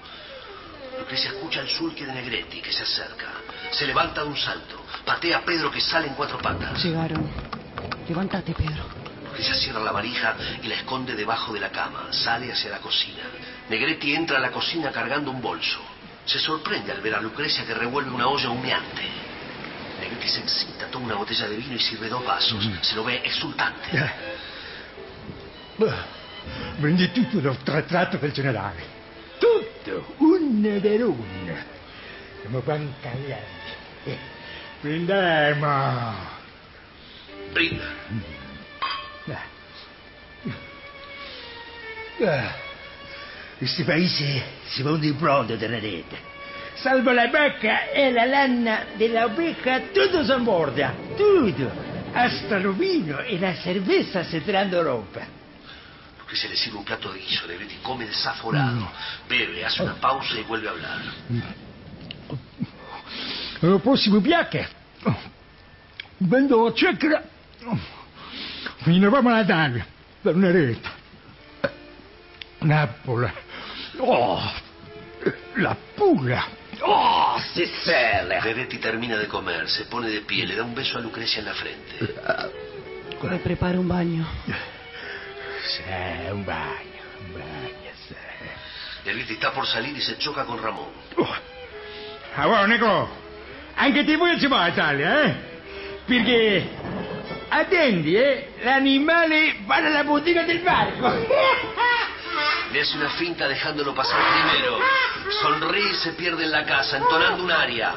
Lucrecia 1.00 1.32
escucha 1.32 1.62
el 1.62 1.70
sulque 1.70 2.06
de 2.06 2.14
Negretti 2.14 2.62
que 2.62 2.72
se 2.72 2.84
acerca. 2.84 3.32
Se 3.72 3.88
levanta 3.88 4.22
de 4.22 4.28
un 4.28 4.38
salto. 4.38 4.86
Patea 5.06 5.38
a 5.38 5.42
Pedro 5.42 5.72
que 5.72 5.82
sale 5.82 6.08
en 6.08 6.14
cuatro 6.14 6.38
patas. 6.38 6.84
Llegaron. 6.84 7.65
Levántate, 8.08 8.54
Pedro. 8.54 8.84
Lucrecia 9.26 9.56
cierra 9.56 9.82
la 9.82 9.92
varija 9.92 10.36
y 10.62 10.68
la 10.68 10.76
esconde 10.76 11.16
debajo 11.16 11.52
de 11.54 11.60
la 11.60 11.70
cama. 11.70 12.08
Sale 12.12 12.52
hacia 12.52 12.70
la 12.70 12.80
cocina. 12.80 13.24
Negretti 13.70 14.14
entra 14.14 14.38
a 14.38 14.40
la 14.40 14.52
cocina 14.52 14.92
cargando 14.92 15.32
un 15.32 15.42
bolso. 15.42 15.80
Se 16.24 16.40
sorprende 16.40 16.92
al 16.92 17.02
ver 17.02 17.16
a 17.16 17.22
Lucrecia 17.22 17.66
que 17.66 17.74
revuelve 17.74 18.12
una 18.12 18.28
olla 18.28 18.50
humeante. 18.50 19.04
Negretti 20.00 20.28
se 20.28 20.40
excita, 20.40 20.88
toma 20.88 21.06
una 21.06 21.16
botella 21.16 21.48
de 21.48 21.56
vino 21.56 21.76
y 21.76 21.80
sirve 21.80 22.08
dos 22.08 22.24
vasos. 22.24 22.68
Se 22.82 22.96
lo 22.96 23.04
ve 23.04 23.22
exultante. 23.24 24.12
Prendi 26.80 27.12
tutto 27.12 27.42
lo 27.42 27.56
trattato 27.58 28.18
del 28.18 28.32
generale. 28.32 28.84
Tutto, 29.40 30.16
un 30.20 30.80
per 30.82 31.04
uno. 31.04 31.56
Siamo 32.42 32.60
bancaliati. 32.62 34.18
Prendiamo. 34.82 36.44
Brinda. 37.56 37.86
Ah. 42.22 42.54
Questi 43.58 43.84
paesi 43.84 44.44
si 44.66 44.82
vanno 44.82 44.98
di 44.98 45.14
pronto, 45.14 45.56
tenerete. 45.56 46.34
Salvo 46.74 47.12
la 47.12 47.30
vacca 47.30 47.90
e 47.92 48.12
la 48.12 48.26
lana 48.26 48.88
della 48.98 49.24
oveja, 49.24 49.80
tutto 49.94 50.26
si 50.26 50.42
borda. 50.42 50.94
Tutto. 51.16 51.72
Hasta 52.12 52.58
lo 52.60 52.74
vino 52.74 53.20
e 53.20 53.40
la 53.40 53.56
cerveza 53.56 54.26
se 54.26 54.44
traen 54.44 54.82
ropa. 54.82 55.26
Lucrecia 56.20 56.50
le 56.50 56.56
sirve 56.58 56.78
un 56.80 56.84
plato 56.84 57.10
de 57.10 57.20
guiso. 57.20 57.46
Negretti 57.46 57.78
come 57.82 58.06
desaforado. 58.06 58.92
Bebe, 59.28 59.64
hace 59.64 59.82
una 59.82 59.96
pausa 59.98 60.38
y 60.38 60.44
vuelve 60.44 60.68
a 60.68 60.72
hablar. 60.72 61.14
Lo 63.60 63.80
prossimo 63.80 64.20
piacche. 64.20 64.68
Vendo 66.18 66.74
cecchera. 67.66 68.04
Fino 68.84 69.16
a 69.16 69.22
Natale. 69.22 69.86
Per 70.22 70.36
una 70.36 70.52
rete. 70.52 70.90
Napola. 72.60 73.34
Oh, 73.98 74.42
la 75.56 75.76
pura. 75.96 76.46
Oh, 76.80 77.40
Sicilia. 77.54 78.24
Negretti 78.24 78.80
termina 78.80 79.18
de 79.18 79.28
comer, 79.28 79.70
se 79.70 79.86
pone 79.86 80.10
de 80.10 80.22
pie, 80.22 80.46
le 80.46 80.56
da 80.56 80.64
un 80.64 80.74
beso 80.74 80.98
a 80.98 81.02
Lucrecia 81.02 81.40
en 81.40 81.46
la 81.46 81.54
frente. 81.54 82.16
Me 83.22 83.38
preparo 83.38 83.80
un 83.80 83.88
baño. 83.88 84.26
Sì, 84.46 85.84
un 86.32 86.44
bagno, 86.44 87.02
un 87.20 87.34
bagno, 87.34 87.92
sì. 88.08 88.16
Negretti 89.04 89.34
está 89.34 89.52
por 89.52 89.66
salir 89.66 89.96
y 89.96 90.02
se 90.02 90.18
choca 90.18 90.44
con 90.44 90.62
Ramón. 90.62 90.92
Allora, 92.36 92.66
Nico, 92.66 93.10
anche 93.76 94.04
te 94.04 94.18
vuoi 94.18 94.40
ci 94.40 94.48
va 94.48 94.64
a 94.64 94.68
Italia, 94.70 95.24
eh? 95.24 95.36
Perché, 96.06 96.70
attendi, 97.60 98.16
eh? 98.16 98.50
L'animale 98.64 99.58
va 99.66 99.80
nella 99.80 100.04
bottega 100.04 100.44
del 100.44 100.60
barco. 100.60 101.12
Le 102.72 102.82
hace 102.82 102.98
una 102.98 103.10
finta 103.10 103.48
dejándolo 103.48 103.94
pasar 103.94 104.20
primero. 104.20 104.78
Sonríe 105.42 105.92
y 105.92 105.96
se 105.96 106.12
pierde 106.14 106.44
en 106.44 106.52
la 106.52 106.66
casa, 106.66 106.98
entonando 106.98 107.44
un 107.44 107.52
aria. 107.52 107.96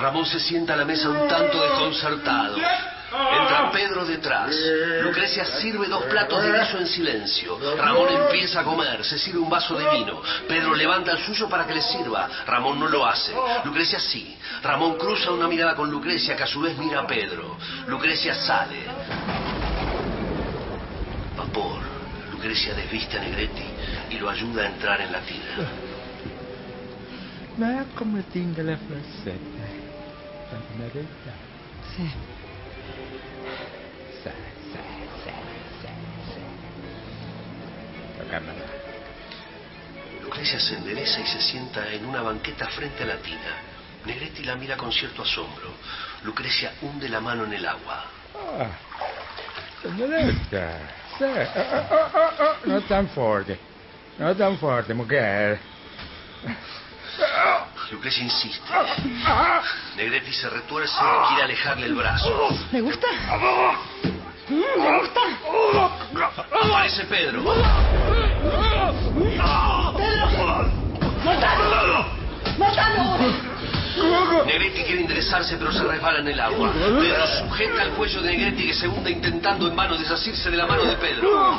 Ramón 0.00 0.24
se 0.24 0.40
sienta 0.40 0.72
a 0.74 0.76
la 0.76 0.84
mesa 0.84 1.10
un 1.10 1.28
tanto 1.28 1.60
desconcertado. 1.62 2.56
Entra 3.12 3.70
Pedro 3.72 4.04
detrás. 4.04 4.54
Lucrecia 5.02 5.44
sirve 5.44 5.88
dos 5.88 6.04
platos 6.04 6.42
de 6.42 6.52
guiso 6.52 6.78
en 6.78 6.86
silencio. 6.86 7.58
Ramón 7.76 8.08
empieza 8.08 8.60
a 8.60 8.64
comer, 8.64 9.04
se 9.04 9.18
sirve 9.18 9.40
un 9.40 9.50
vaso 9.50 9.74
de 9.76 9.88
vino. 9.90 10.22
Pedro 10.46 10.74
levanta 10.74 11.12
el 11.12 11.18
suyo 11.18 11.48
para 11.48 11.66
que 11.66 11.74
le 11.74 11.82
sirva. 11.82 12.28
Ramón 12.46 12.78
no 12.78 12.88
lo 12.88 13.04
hace. 13.04 13.32
Lucrecia 13.64 13.98
sí. 13.98 14.36
Ramón 14.62 14.96
cruza 14.96 15.32
una 15.32 15.48
mirada 15.48 15.74
con 15.74 15.90
Lucrecia 15.90 16.36
que 16.36 16.44
a 16.44 16.46
su 16.46 16.60
vez 16.60 16.76
mira 16.78 17.00
a 17.00 17.06
Pedro. 17.06 17.56
Lucrecia 17.88 18.34
sale. 18.34 18.84
Vapor. 21.36 21.80
Lucrecia 22.32 22.74
desviste 22.74 23.18
a 23.18 23.20
Negretti 23.20 23.64
y 24.10 24.18
lo 24.18 24.30
ayuda 24.30 24.62
a 24.62 24.66
entrar 24.66 25.00
en 25.00 25.12
la 25.12 25.20
tina. 25.20 25.90
Ma 27.58 27.84
come 27.94 28.22
tenga 28.32 28.62
la 28.62 28.78
verità. 30.78 31.32
Sí. 31.96 32.39
Lucrecia 40.22 40.60
se 40.60 40.74
endereza 40.76 41.20
y 41.20 41.26
se 41.26 41.40
sienta 41.40 41.88
en 41.92 42.06
una 42.06 42.22
banqueta 42.22 42.66
frente 42.68 43.02
a 43.02 43.06
la 43.06 43.16
tina. 43.16 43.56
Negretti 44.04 44.44
la 44.44 44.54
mira 44.56 44.76
con 44.76 44.92
cierto 44.92 45.22
asombro. 45.22 45.74
Lucrecia 46.22 46.72
hunde 46.80 47.08
la 47.08 47.20
mano 47.20 47.44
en 47.44 47.52
el 47.52 47.66
agua. 47.66 48.04
Oh, 48.34 48.38
oh, 48.40 49.10
oh, 51.82 52.32
oh, 52.38 52.56
Non 52.64 52.86
tan 52.86 53.08
forte. 53.08 53.58
Non 54.16 54.36
tan 54.36 54.56
forte, 54.58 54.94
mujer. 54.94 55.58
Lucrecia 57.90 58.22
insiste. 58.22 58.60
Negretti 59.96 60.32
se 60.32 60.48
retuerce 60.48 60.94
y 60.94 61.26
quiere 61.28 61.42
alejarle 61.42 61.86
el 61.86 61.94
brazo. 61.94 62.48
¿Me 62.70 62.80
gusta? 62.80 63.06
Mm, 64.48 64.82
¿Me 64.82 64.98
gusta? 65.00 65.20
Aparece 66.62 67.04
Pedro. 67.04 67.42
Negretti 74.46 74.82
quiere 74.84 75.00
enderezarse 75.00 75.56
pero 75.56 75.72
se 75.72 75.82
resbala 75.84 76.20
en 76.20 76.28
el 76.28 76.40
agua. 76.40 76.72
Pedro 76.72 77.26
sujeta 77.26 77.82
el 77.82 77.90
cuello 77.90 78.22
de 78.22 78.36
Negretti 78.36 78.66
que 78.68 78.74
se 78.74 78.88
hunde 78.88 79.10
intentando 79.10 79.66
en 79.66 79.76
vano 79.76 79.96
desasirse 79.96 80.50
de 80.50 80.56
la 80.56 80.66
mano 80.66 80.84
de 80.84 80.96
Pedro. 80.96 81.58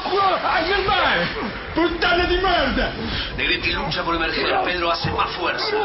Mare! 0.88 1.28
Puttana 1.76 2.26
di 2.26 2.38
merda! 2.38 2.92
Negretti 3.38 3.72
lucha 3.74 4.04
por 4.04 4.16
emerger. 4.16 4.62
Pedro 4.64 4.92
hace 4.92 5.12
más 5.12 5.30
fuerza. 5.32 5.76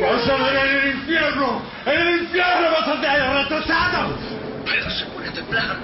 ¡Vas 0.00 0.28
a 0.28 0.36
ver 0.36 0.56
en 0.56 0.76
el 0.76 0.94
infierno! 0.96 1.62
¡En 1.86 2.00
el 2.00 2.22
infierno 2.22 2.70
vas 2.70 2.88
a 2.88 2.92
andar 2.92 3.34
retrasado! 3.42 4.40
Pedro 4.64 4.90
se 4.90 5.06
pone 5.06 5.28
a 5.28 5.32
temblar. 5.32 5.76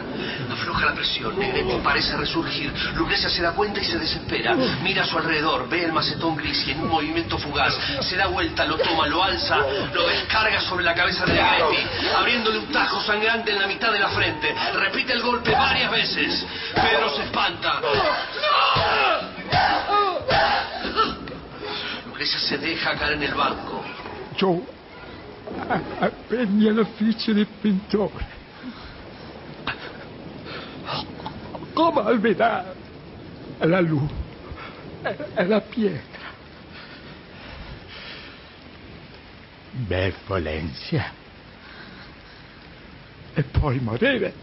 Afloja 0.53 0.87
la 0.87 0.95
presión. 0.95 1.39
Negretti 1.39 1.77
parece 1.83 2.17
resurgir. 2.17 2.73
Lucrecia 2.95 3.29
se 3.29 3.43
da 3.43 3.53
cuenta 3.53 3.81
y 3.81 3.85
se 3.85 3.99
desespera. 3.99 4.55
Mira 4.83 5.03
a 5.03 5.07
su 5.07 5.19
alrededor. 5.19 5.69
Ve 5.69 5.85
el 5.85 5.93
macetón 5.93 6.37
gris 6.37 6.67
y 6.67 6.73
en 6.73 6.81
un 6.81 6.89
movimiento 6.89 7.39
fugaz 7.39 7.75
se 8.01 8.17
da 8.17 8.27
vuelta, 8.27 8.65
lo 8.65 8.79
toma, 8.79 9.07
lo 9.09 9.23
alza, 9.23 9.59
lo 9.93 10.07
descarga 10.07 10.61
sobre 10.61 10.85
la 10.85 10.95
cabeza 10.95 11.25
de 11.25 11.35
Negretti, 11.35 11.87
abriéndole 12.17 12.59
un 12.59 12.67
tajo 12.73 13.01
sangrante 13.01 13.53
en 13.53 13.61
la 13.61 13.67
mitad 13.67 13.93
de 13.93 13.99
la 13.99 14.09
frente. 14.11 14.55
Repite 14.75 15.13
el 15.15 15.23
golpe 15.23 15.51
varias 15.53 15.91
veces. 15.91 16.47
Pedro 16.75 17.11
se 17.17 17.23
espanta. 17.25 17.81
Lucrecia 22.07 22.39
se 22.39 22.59
deja 22.59 22.95
caer 22.95 23.15
en 23.15 23.23
el 23.25 23.35
banco. 23.35 23.86
A- 25.69 25.83
Appendi 25.99 26.69
all'ufficio 26.69 27.33
del 27.33 27.47
pittore. 27.47 28.27
Come 31.73 32.01
al 32.01 32.21
vedere 32.21 32.75
la 33.59 33.81
luce 33.81 34.15
e- 35.03 35.17
e 35.35 35.47
la 35.47 35.61
pietra. 35.61 36.25
Benevolenza. 39.71 41.13
E 43.35 43.43
poi 43.43 43.79
morire. 43.81 44.35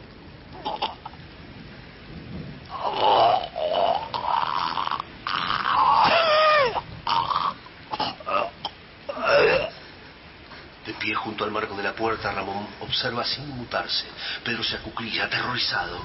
De 10.86 10.93
pie 10.95 11.15
junto 11.15 11.45
al 11.45 11.51
marco 11.51 11.75
de 11.77 11.84
la 11.84 11.93
puerta, 11.93 12.31
Ramón 12.31 12.67
observa 12.81 13.23
sin 13.23 13.47
mutarse. 13.49 14.05
Pedro 14.43 14.63
se 14.63 14.75
acuclilla, 14.75 15.25
aterrorizado. 15.25 16.03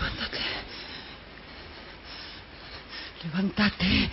Levántate. 0.00 0.38
Levántate. 3.22 4.10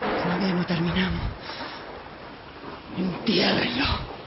Todavía 0.00 0.54
no 0.54 0.66
terminamos. 0.66 1.22
Entiérrenlo. 2.96 4.18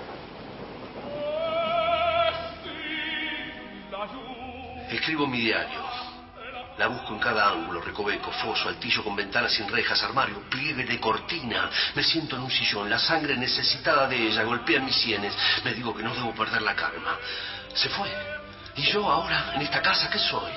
Escribo 4.90 5.28
mi 5.28 5.42
diario. 5.42 5.91
La 6.82 6.88
busco 6.88 7.14
en 7.14 7.20
cada 7.20 7.48
ángulo, 7.48 7.80
recoveco, 7.80 8.32
foso, 8.32 8.68
altillo 8.68 9.04
con 9.04 9.16
ventanas 9.16 9.54
sin 9.54 9.70
rejas, 9.70 10.02
armario, 10.02 10.42
pliegue 10.50 10.84
de 10.84 11.00
cortina. 11.00 11.70
Me 11.94 12.02
siento 12.02 12.36
en 12.36 12.42
un 12.42 12.50
sillón, 12.50 12.90
la 12.90 12.98
sangre 12.98 13.38
necesitada 13.38 14.08
de 14.08 14.18
ella 14.18 14.42
golpea 14.42 14.80
mis 14.80 14.96
sienes. 14.96 15.32
Me 15.64 15.76
digo 15.76 15.96
que 15.96 16.02
no 16.02 16.12
debo 16.16 16.34
perder 16.34 16.64
la 16.64 16.74
calma. 16.74 17.20
Se 17.76 17.88
fue. 17.90 18.10
¿Y 18.78 18.82
yo 18.92 19.08
ahora, 19.08 19.52
en 19.54 19.62
esta 19.62 19.80
casa, 19.80 20.10
qué 20.10 20.18
soy? 20.18 20.52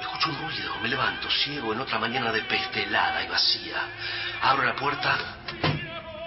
Escucho 0.00 0.30
un 0.30 0.38
ruido, 0.38 0.74
me 0.80 0.88
levanto, 0.88 1.28
ciego 1.30 1.74
en 1.74 1.80
otra 1.80 1.98
mañana 1.98 2.32
de 2.32 2.40
peste 2.40 2.84
helada 2.84 3.22
y 3.22 3.28
vacía. 3.28 3.76
Abro 4.40 4.64
la 4.64 4.74
puerta 4.74 5.18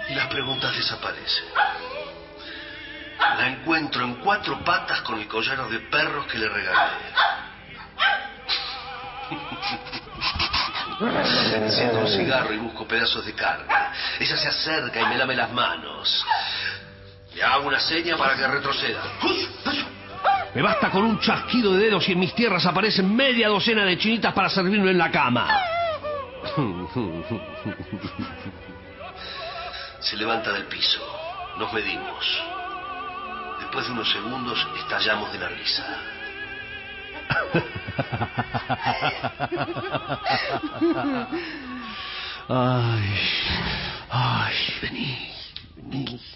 y 0.08 0.14
las 0.14 0.28
preguntas 0.28 0.72
desaparecen. 0.72 1.46
La 3.18 3.48
encuentro 3.48 4.04
en 4.04 4.14
cuatro 4.20 4.62
patas 4.62 5.00
con 5.00 5.18
el 5.18 5.26
collar 5.26 5.68
de 5.68 5.80
perros 5.80 6.26
que 6.28 6.38
le 6.38 6.48
regalé. 6.48 7.49
Enciendo 11.54 12.00
un 12.00 12.08
cigarro 12.08 12.52
y 12.52 12.58
busco 12.58 12.86
pedazos 12.86 13.24
de 13.24 13.32
carne. 13.32 13.72
Ella 14.18 14.36
se 14.36 14.48
acerca 14.48 15.00
y 15.00 15.06
me 15.06 15.16
lame 15.16 15.34
las 15.34 15.50
manos. 15.52 16.24
Le 17.34 17.42
hago 17.42 17.68
una 17.68 17.80
seña 17.80 18.16
para 18.16 18.36
que 18.36 18.46
retroceda. 18.46 19.02
Me 20.54 20.62
basta 20.62 20.90
con 20.90 21.04
un 21.04 21.18
chasquido 21.20 21.72
de 21.74 21.84
dedos 21.84 22.08
y 22.08 22.12
en 22.12 22.18
mis 22.18 22.34
tierras 22.34 22.66
aparecen 22.66 23.14
media 23.14 23.48
docena 23.48 23.84
de 23.84 23.96
chinitas 23.96 24.34
para 24.34 24.50
servirme 24.50 24.90
en 24.90 24.98
la 24.98 25.10
cama. 25.10 25.48
Se 30.00 30.16
levanta 30.16 30.52
del 30.52 30.64
piso. 30.64 31.00
Nos 31.56 31.72
medimos. 31.72 32.42
Después 33.60 33.86
de 33.86 33.92
unos 33.92 34.10
segundos 34.10 34.66
estallamos 34.80 35.32
de 35.32 35.38
la 35.38 35.48
risa. 35.48 36.19
Ay, 42.48 43.14
ay, 44.10 44.54
vení. 44.82 45.18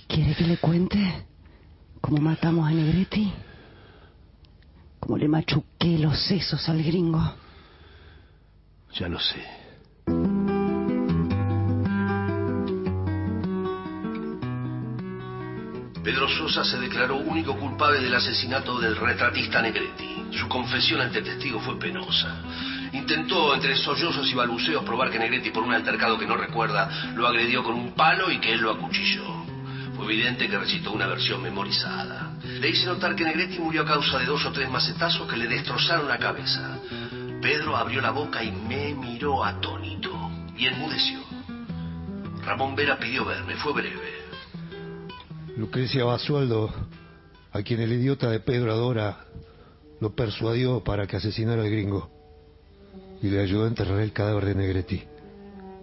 ¿Quiere 0.07 0.34
que 0.34 0.45
le 0.45 0.57
cuente 0.59 1.26
cómo 2.01 2.18
matamos 2.18 2.68
a 2.68 2.70
Negretti? 2.70 3.32
Cómo 5.01 5.18
le 5.18 5.28
machuqué 5.28 5.99
los 5.99 6.18
sesos 6.26 6.68
al 6.68 6.82
gringo. 6.82 7.20
Ya 8.95 9.09
lo 9.09 9.18
sé. 9.18 9.63
Pedro 16.05 16.28
Sosa 16.28 16.62
se 16.62 16.78
declaró 16.78 17.16
único 17.16 17.57
culpable 17.57 17.98
del 17.98 18.14
asesinato 18.14 18.78
del 18.78 18.94
retratista 18.94 19.62
Negretti. 19.62 20.26
Su 20.32 20.46
confesión 20.48 21.00
ante 21.00 21.22
testigo 21.22 21.59
fue 21.61 21.78
penosa. 21.78 22.42
Intentó, 22.92 23.55
entre 23.55 23.74
sollozos 23.74 24.30
y 24.30 24.34
balbuceos, 24.34 24.84
probar 24.84 25.11
que 25.11 25.18
Negretti, 25.18 25.50
por 25.50 25.62
un 25.62 25.72
altercado 25.72 26.18
que 26.18 26.26
no 26.26 26.36
recuerda, 26.36 27.14
lo 27.14 27.26
agredió 27.26 27.62
con 27.62 27.74
un 27.74 27.94
palo 27.94 28.30
y 28.30 28.38
que 28.38 28.52
él 28.52 28.61
lo 28.61 28.72
acuchilló. 28.72 29.24
Fue 29.96 30.05
evidente 30.05 30.46
que 30.46 30.59
recitó 30.59 30.92
una 30.92 31.07
versión 31.07 31.42
memorizada. 31.42 32.34
Le 32.42 32.68
hice 32.68 32.84
notar 32.84 33.16
que 33.16 33.24
Negretti 33.24 33.59
murió 33.59 33.80
a 33.82 33.86
causa 33.86 34.18
de 34.18 34.26
dos 34.26 34.44
o 34.44 34.52
tres 34.52 34.68
macetazos 34.68 35.26
que 35.26 35.38
le 35.38 35.48
destrozaron 35.48 36.07
la 36.07 36.18
cabeza. 36.18 36.80
Pedro 37.40 37.78
abrió 37.78 38.02
la 38.02 38.11
boca 38.11 38.44
y 38.44 38.52
me 38.52 38.92
miró 38.92 39.42
atónito. 39.42 40.12
Y 40.55 40.66
enmudeció. 40.66 41.20
Ramón 42.44 42.76
Vera 42.76 42.98
pidió 42.98 43.24
verme, 43.24 43.55
fue 43.55 43.72
breve. 43.72 44.24
Lucrecia 45.57 46.05
Basualdo, 46.05 46.72
a 47.52 47.62
quien 47.62 47.80
el 47.80 47.92
idiota 47.92 48.28
de 48.28 48.40
Pedro 48.40 48.72
Adora 48.72 49.24
lo 50.00 50.14
persuadió 50.14 50.82
para 50.82 51.07
que 51.07 51.16
asesinara 51.16 51.62
al 51.62 51.70
gringo 51.70 52.11
y 53.22 53.28
le 53.28 53.40
ayudó 53.40 53.64
a 53.64 53.68
enterrar 53.68 54.00
el 54.00 54.12
cadáver 54.12 54.46
de 54.46 54.55
Negretti. 54.57 55.02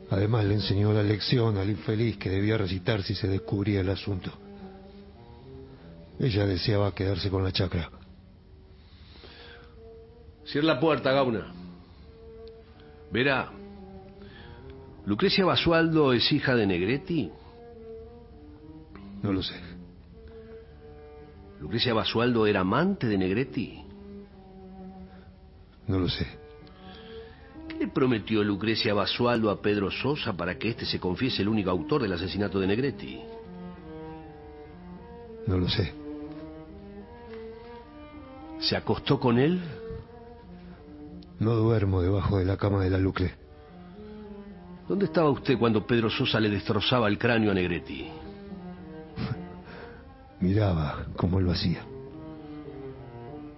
Además 0.10 0.44
le 0.44 0.56
enseñó 0.56 0.92
la 0.92 1.04
lección 1.04 1.58
al 1.58 1.70
infeliz 1.70 2.18
que 2.18 2.30
debía 2.30 2.58
recitar 2.58 3.02
si 3.02 3.16
se 3.16 3.30
descubría 3.30 3.80
el 3.80 3.90
asunto. 3.90 4.32
Ella 6.20 6.46
deseaba 6.46 6.94
quedarse 6.94 7.30
con 7.30 7.44
la 7.44 7.54
chacra. 7.54 7.90
Cierra 10.46 10.68
la 10.68 10.80
puerta, 10.82 11.14
Gauna. 11.14 11.54
Verá, 13.10 13.52
¿Lucrecia 15.06 15.46
Basualdo 15.46 16.14
es 16.14 16.30
hija 16.32 16.56
de 16.56 16.68
Negretti? 16.68 17.32
No 19.22 19.32
lo 19.32 19.44
sé. 19.44 19.56
¿Lucrecia 21.60 21.94
Basualdo 21.94 22.48
era 22.48 22.62
amante 22.62 23.08
de 23.08 23.18
Negretti? 23.18 23.84
No 25.88 26.00
lo 26.00 26.10
sé. 26.10 26.26
¿Qué 27.68 27.76
le 27.76 27.88
prometió 27.88 28.44
Lucrecia 28.44 28.94
Basualdo 28.94 29.52
a 29.52 29.62
Pedro 29.62 29.92
Sosa 29.92 30.34
para 30.34 30.58
que 30.58 30.70
éste 30.70 30.86
se 30.86 31.00
confiese 31.00 31.44
el 31.44 31.50
único 31.50 31.70
autor 31.70 32.02
del 32.02 32.14
asesinato 32.14 32.60
de 32.60 32.68
Negretti? 32.68 33.22
No 35.46 35.58
lo 35.58 35.70
sé. 35.70 35.94
¿Se 38.60 38.76
acostó 38.76 39.20
con 39.20 39.38
él? 39.38 39.62
No 41.40 41.56
duermo 41.56 42.02
debajo 42.02 42.38
de 42.38 42.46
la 42.46 42.58
cama 42.58 42.84
de 42.84 42.90
la 42.90 42.98
Lucre. 42.98 43.34
¿Dónde 44.88 45.06
estaba 45.06 45.30
usted 45.30 45.58
cuando 45.58 45.86
Pedro 45.86 46.10
Sosa 46.10 46.40
le 46.40 46.50
destrozaba 46.50 47.08
el 47.08 47.18
cráneo 47.18 47.52
a 47.52 47.54
Negretti? 47.54 48.08
Miraba 50.42 51.06
cómo 51.16 51.40
lo 51.40 51.52
hacía. 51.52 51.84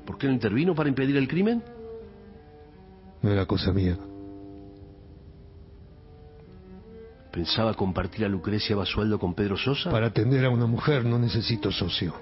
¿Por 0.05 0.17
qué 0.17 0.27
no 0.27 0.33
intervino 0.33 0.75
para 0.75 0.89
impedir 0.89 1.15
el 1.15 1.27
crimen? 1.27 1.63
No 3.21 3.31
era 3.31 3.45
cosa 3.45 3.71
mía. 3.71 3.97
¿Pensaba 7.31 7.73
compartir 7.73 8.25
a 8.25 8.29
Lucrecia 8.29 8.75
Basualdo 8.75 9.17
con 9.17 9.33
Pedro 9.33 9.57
Sosa? 9.57 9.89
Para 9.89 10.07
atender 10.07 10.45
a 10.45 10.49
una 10.49 10.67
mujer 10.67 11.03
no 11.05 11.17
necesito 11.17 11.71
socio. 11.71 12.13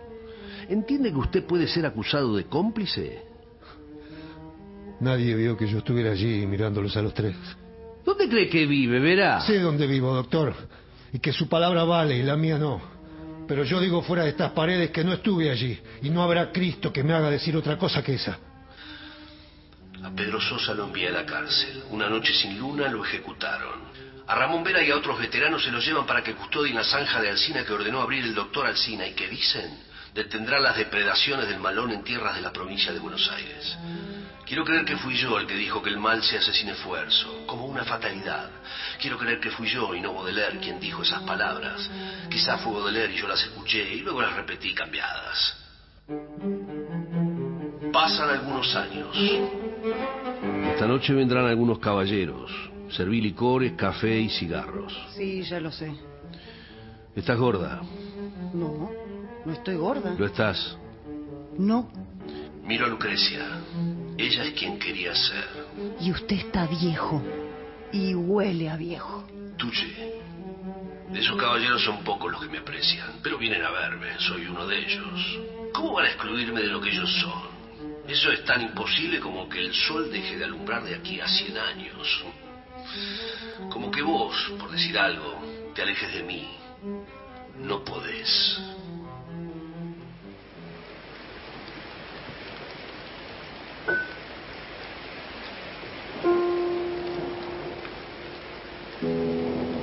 ¿Entiende 0.70 1.12
que 1.12 1.18
usted 1.18 1.46
puede 1.46 1.68
ser 1.68 1.86
acusado 1.86 2.36
de 2.36 2.46
cómplice? 2.46 3.24
Nadie 5.02 5.36
vio 5.36 5.58
que 5.58 5.68
yo 5.68 5.80
estuviera 5.80 6.12
allí 6.12 6.46
mirándolos 6.46 6.96
a 6.96 7.02
los 7.02 7.14
tres. 7.14 7.36
¿Dónde 8.06 8.30
cree 8.30 8.48
que 8.48 8.68
vive, 8.68 9.00
verá? 9.00 9.42
Sé 9.42 9.60
dónde 9.60 9.88
vivo, 9.88 10.14
doctor, 10.14 10.54
y 11.12 11.20
que 11.20 11.34
su 11.34 11.50
palabra 11.50 11.84
vale 11.84 12.18
y 12.18 12.24
la 12.24 12.38
mía 12.38 12.58
no. 12.58 12.91
Pero 13.52 13.66
yo 13.66 13.82
digo 13.82 14.02
fuera 14.02 14.24
de 14.24 14.30
estas 14.30 14.54
paredes 14.54 14.92
que 14.92 15.04
no 15.04 15.12
estuve 15.12 15.52
allí 15.52 15.78
y 16.02 16.10
no 16.10 16.24
habrá 16.24 16.54
Cristo 16.54 16.94
que 16.94 17.04
me 17.04 17.14
haga 17.14 17.30
decir 17.30 17.58
otra 17.58 17.78
cosa 17.78 18.02
que 18.02 18.14
esa. 18.14 18.40
A 20.02 20.10
Pedro 20.16 20.40
Sosa 20.40 20.74
lo 20.74 20.86
envié 20.86 21.10
a 21.10 21.12
la 21.12 21.26
cárcel. 21.26 21.84
Una 21.90 22.08
noche 22.08 22.34
sin 22.34 22.58
luna 22.58 22.88
lo 22.88 23.04
ejecutaron. 23.04 23.92
A 24.26 24.36
Ramón 24.36 24.64
Vera 24.64 24.82
y 24.82 24.90
a 24.90 24.96
otros 24.96 25.20
veteranos 25.20 25.66
se 25.66 25.70
los 25.70 25.86
llevan 25.86 26.06
para 26.06 26.24
que 26.24 26.34
custodien 26.34 26.78
la 26.78 26.86
zanja 26.86 27.22
de 27.22 27.28
Alcina 27.28 27.66
que 27.66 27.74
ordenó 27.74 28.00
abrir 28.00 28.24
el 28.24 28.34
doctor 28.34 28.68
Alcina 28.68 29.06
y 29.06 29.16
que 29.16 29.28
dicen 29.28 29.80
detendrá 30.16 30.58
las 30.58 30.78
depredaciones 30.78 31.50
del 31.50 31.60
malón 31.60 31.92
en 31.92 32.06
tierras 32.06 32.36
de 32.36 32.42
la 32.42 32.54
provincia 32.54 32.94
de 32.94 33.00
Buenos 33.00 33.30
Aires. 33.32 33.78
Quiero 34.46 34.66
creer 34.66 34.86
que 34.86 34.98
fui 34.98 35.16
yo 35.16 35.40
el 35.40 35.48
que 35.48 35.56
dijo 35.56 35.82
que 35.82 35.90
el 35.90 35.98
mal 35.98 36.22
se 36.24 36.38
hace 36.38 36.54
sin 36.54 36.70
esfuerzo, 36.70 37.46
como 37.46 37.66
una 37.66 37.86
fatalidad. 37.86 38.50
Quiero 39.00 39.18
creer 39.18 39.40
que 39.40 39.52
fui 39.52 39.68
yo 39.68 39.96
y 39.96 40.02
no 40.02 40.14
Baudelaire 40.14 40.60
quien 40.60 40.80
dijo 40.80 41.04
esas 41.04 41.24
palabras. 41.24 41.90
Quizá 42.30 42.58
fue 42.58 42.74
Baudelaire 42.74 43.14
y 43.14 43.18
yo 43.18 43.28
las 43.28 43.42
escuché 43.44 43.94
y 43.94 44.02
luego 44.02 44.22
las 44.22 44.36
repetí 44.36 44.74
cambiadas. 44.74 45.58
Pasan 47.94 48.30
algunos 48.30 48.76
años. 48.76 49.16
Esta 50.74 50.88
noche 50.88 51.14
vendrán 51.14 51.46
algunos 51.46 51.80
caballeros. 51.80 52.52
Serví 52.90 53.22
licores, 53.22 53.74
café 53.74 54.20
y 54.20 54.30
cigarros. 54.30 54.94
Sí, 55.16 55.44
ya 55.44 55.60
lo 55.60 55.72
sé. 55.72 55.94
¿Estás 57.16 57.38
gorda? 57.38 57.82
No, 58.54 58.90
no 59.46 59.54
estoy 59.54 59.76
gorda. 59.76 60.14
¿Lo 60.18 60.26
estás? 60.26 60.78
No. 61.58 61.90
Miro 62.64 62.86
a 62.86 62.90
Lucrecia. 62.90 63.46
Ella 64.18 64.44
es 64.44 64.54
quien 64.54 64.78
quería 64.80 65.16
ser. 65.16 65.46
Y 66.00 66.12
usted 66.12 66.38
está 66.38 66.68
viejo. 66.68 67.22
Y 67.92 68.14
huele 68.14 68.70
a 68.70 68.78
viejo. 68.78 69.26
Tuche. 69.58 70.22
Esos 71.14 71.38
caballeros 71.38 71.84
son 71.84 72.04
pocos 72.04 72.32
los 72.32 72.42
que 72.42 72.50
me 72.50 72.60
aprecian, 72.60 73.20
pero 73.22 73.38
vienen 73.38 73.64
a 73.64 73.72
verme. 73.72 74.18
Soy 74.20 74.46
uno 74.46 74.66
de 74.66 74.80
ellos. 74.80 75.40
¿Cómo 75.74 75.94
van 75.94 76.06
a 76.06 76.10
excluirme 76.10 76.62
de 76.62 76.68
lo 76.68 76.80
que 76.80 76.90
ellos 76.90 77.12
son? 77.22 77.52
Eso 78.08 78.32
es 78.32 78.44
tan 78.46 78.62
imposible 78.62 79.20
como 79.20 79.48
que 79.48 79.60
el 79.60 79.74
sol 79.74 80.12
deje 80.12 80.38
de 80.38 80.46
alumbrar 80.46 80.84
de 80.84 80.96
aquí 80.96 81.20
a 81.20 81.28
100 81.28 81.58
años. 81.58 82.26
Como 83.70 83.92
que 83.92 84.02
vos, 84.02 84.36
por 84.58 84.72
decir 84.72 84.98
algo, 84.98 85.42
te 85.76 85.82
alejes 85.82 86.14
de 86.14 86.24
mí. 86.24 86.50
no 87.60 87.84
podés. 87.84 88.60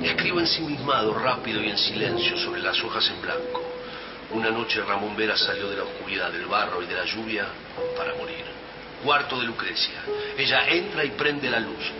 Escribo 0.03 0.39
ensimismado, 0.39 1.13
rápido 1.13 1.61
y 1.63 1.69
en 1.69 1.77
silencio 1.77 2.37
sobre 2.37 2.61
las 2.61 2.81
hojas 2.83 3.09
en 3.09 3.21
blanco. 3.21 3.61
Una 4.31 4.51
noche 4.51 4.81
Ramón 4.81 5.15
Vera 5.15 5.35
salió 5.35 5.69
de 5.69 5.77
la 5.77 5.83
oscuridad 5.83 6.31
del 6.31 6.45
barro 6.45 6.81
y 6.83 6.85
de 6.85 6.95
la 6.95 7.05
lluvia 7.05 7.47
para 7.97 8.13
morir. 8.15 8.45
Cuarto 9.03 9.39
de 9.39 9.45
Lucrecia. 9.45 10.01
Ella 10.37 10.67
entra 10.67 11.03
y 11.03 11.09
prende 11.11 11.49
la 11.49 11.59
luz. 11.59 11.91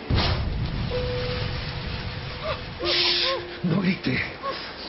No 3.64 3.82
grite. 3.82 4.22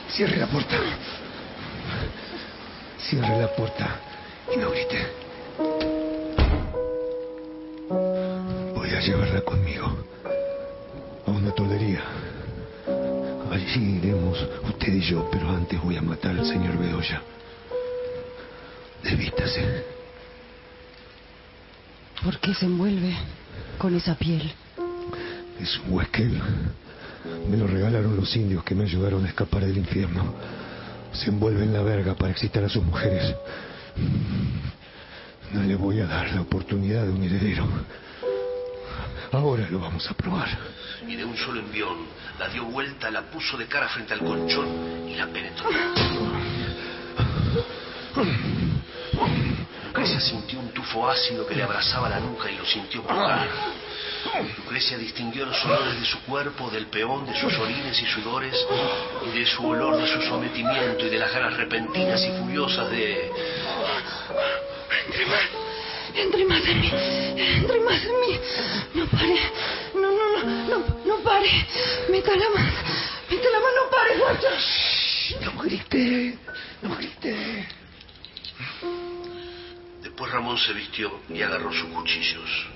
Cierre 0.09 0.37
la 0.37 0.47
puerta. 0.47 0.77
Cierre 2.97 3.37
la 3.37 3.47
puerta 3.55 3.99
y 4.53 4.57
no 4.57 4.69
grite. 4.71 5.90
Llevarla 9.05 9.41
conmigo 9.41 9.97
a 11.25 11.31
una 11.31 11.49
tolería. 11.51 12.01
Allí 13.51 13.97
iremos 13.97 14.37
usted 14.63 14.93
y 14.93 15.01
yo, 15.01 15.27
pero 15.31 15.49
antes 15.49 15.81
voy 15.81 15.97
a 15.97 16.03
matar 16.03 16.37
al 16.37 16.45
señor 16.45 16.77
Bedoya. 16.77 17.19
Desvístase. 19.03 19.83
¿Por 22.23 22.37
qué 22.37 22.53
se 22.53 22.65
envuelve 22.65 23.15
con 23.79 23.95
esa 23.95 24.13
piel? 24.13 24.53
Es 25.59 25.79
un 25.79 25.93
huesquel. 25.93 26.39
Me 27.49 27.57
lo 27.57 27.65
regalaron 27.65 28.15
los 28.15 28.35
indios 28.35 28.63
que 28.63 28.75
me 28.75 28.83
ayudaron 28.83 29.25
a 29.25 29.29
escapar 29.29 29.65
del 29.65 29.77
infierno. 29.77 30.35
Se 31.11 31.31
envuelve 31.31 31.63
en 31.63 31.73
la 31.73 31.81
verga 31.81 32.13
para 32.13 32.31
excitar 32.31 32.63
a 32.63 32.69
sus 32.69 32.83
mujeres. 32.83 33.35
No 35.53 35.63
le 35.63 35.75
voy 35.75 36.01
a 36.01 36.05
dar 36.05 36.31
la 36.33 36.41
oportunidad 36.41 37.03
de 37.03 37.11
un 37.11 37.23
heredero. 37.23 37.67
Ahora 39.31 39.65
lo 39.69 39.79
vamos 39.79 40.09
a 40.09 40.13
probar. 40.13 40.49
Y 41.07 41.15
de 41.15 41.23
un 41.23 41.37
solo 41.37 41.59
envión 41.59 42.05
la 42.37 42.49
dio 42.49 42.65
vuelta, 42.65 43.09
la 43.09 43.21
puso 43.21 43.57
de 43.57 43.65
cara 43.65 43.87
frente 43.87 44.13
al 44.13 44.19
colchón 44.19 45.07
y 45.07 45.15
la 45.15 45.27
penetró. 45.27 45.69
Lucrecia 49.85 50.19
sintió 50.19 50.59
un 50.59 50.69
tufo 50.69 51.09
ácido 51.09 51.45
que 51.45 51.55
le 51.55 51.63
abrazaba 51.63 52.09
la 52.09 52.19
nuca 52.19 52.51
y 52.51 52.57
lo 52.57 52.65
sintió 52.65 53.03
pujar. 53.03 53.47
Lucrecia 54.57 54.97
distinguió 54.97 55.45
los 55.45 55.65
olores 55.65 55.99
de 55.99 56.05
su 56.05 56.21
cuerpo, 56.23 56.69
del 56.69 56.87
peón, 56.87 57.25
de 57.25 57.39
sus 57.39 57.53
orines 57.57 58.01
y 58.01 58.05
sudores, 58.05 58.55
y 59.25 59.39
de 59.39 59.45
su 59.45 59.65
olor 59.65 59.97
de 59.97 60.07
su 60.07 60.21
sometimiento 60.23 61.05
y 61.05 61.09
de 61.09 61.17
las 61.17 61.33
ganas 61.33 61.55
repentinas 61.55 62.21
y 62.23 62.31
furiosas 62.39 62.89
de... 62.89 63.31
Entre 65.07 65.25
más, 65.25 65.41
entre 66.15 66.45
más 66.45 66.65
en 66.65 66.81
mí, 66.81 66.91
No 68.93 69.05
pare, 69.05 69.51
no, 69.95 70.11
no, 70.11 70.43
no, 70.43 70.67
no, 70.67 70.97
no 71.05 71.23
pare. 71.23 71.67
Meta 72.09 72.35
la 72.35 72.49
mano, 72.49 72.71
meta 73.29 73.49
la 73.49 73.59
mano, 73.59 73.75
no 73.83 73.89
pare, 73.89 74.17
guacho. 74.17 74.47
No 75.41 75.61
grite, 75.61 76.37
no 76.81 76.95
grite. 76.95 77.67
Después 80.01 80.31
Ramón 80.31 80.57
se 80.57 80.73
vistió 80.73 81.19
y 81.29 81.41
agarró 81.41 81.71
sus 81.71 81.89
cuchillos. 81.89 82.67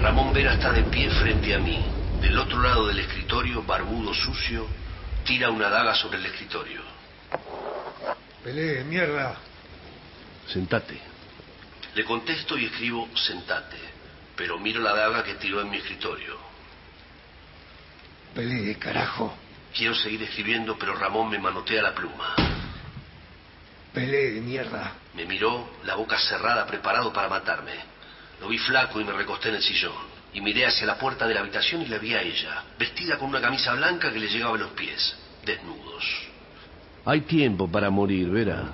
Ramón 0.00 0.32
Vera 0.32 0.54
está 0.54 0.72
de 0.72 0.82
pie 0.84 1.08
frente 1.10 1.54
a 1.54 1.58
mí. 1.58 1.84
Del 2.20 2.36
otro 2.38 2.60
lado 2.60 2.88
del 2.88 2.98
escritorio, 2.98 3.62
barbudo, 3.62 4.12
sucio, 4.14 4.66
tira 5.24 5.50
una 5.50 5.68
daga 5.68 5.94
sobre 5.94 6.18
el 6.18 6.26
escritorio. 6.26 6.80
Pelee, 8.42 8.82
mierda. 8.84 9.36
Sentate. 10.52 11.00
Le 11.94 12.04
contesto 12.04 12.58
y 12.58 12.66
escribo 12.66 13.08
sentate, 13.16 13.78
pero 14.36 14.58
miro 14.58 14.80
la 14.80 14.92
daga 14.92 15.24
que 15.24 15.34
tiró 15.34 15.62
en 15.62 15.70
mi 15.70 15.78
escritorio. 15.78 16.36
Pelee, 18.34 18.76
carajo. 18.76 19.34
Quiero 19.74 19.94
seguir 19.94 20.22
escribiendo, 20.22 20.76
pero 20.78 20.94
Ramón 20.94 21.30
me 21.30 21.38
manotea 21.38 21.82
la 21.82 21.94
pluma. 21.94 22.34
Pelee, 23.94 24.40
mierda. 24.42 24.92
Me 25.14 25.24
miró, 25.24 25.70
la 25.84 25.94
boca 25.94 26.18
cerrada, 26.18 26.66
preparado 26.66 27.12
para 27.12 27.28
matarme. 27.28 27.72
Lo 28.40 28.48
vi 28.48 28.58
flaco 28.58 29.00
y 29.00 29.04
me 29.04 29.12
recosté 29.12 29.48
en 29.48 29.56
el 29.56 29.62
sillón. 29.62 30.12
Y 30.34 30.40
miré 30.40 30.66
hacia 30.66 30.86
la 30.86 30.98
puerta 30.98 31.26
de 31.26 31.34
la 31.34 31.40
habitación 31.40 31.82
y 31.82 31.86
la 31.86 31.98
vi 31.98 32.14
a 32.14 32.22
ella, 32.22 32.64
vestida 32.78 33.18
con 33.18 33.28
una 33.30 33.40
camisa 33.40 33.74
blanca 33.74 34.12
que 34.12 34.18
le 34.18 34.28
llegaba 34.28 34.56
a 34.56 34.60
los 34.60 34.72
pies, 34.72 35.14
desnudos. 35.44 36.04
Hay 37.04 37.22
tiempo 37.22 37.70
para 37.70 37.90
morir, 37.90 38.30
Vera. 38.30 38.70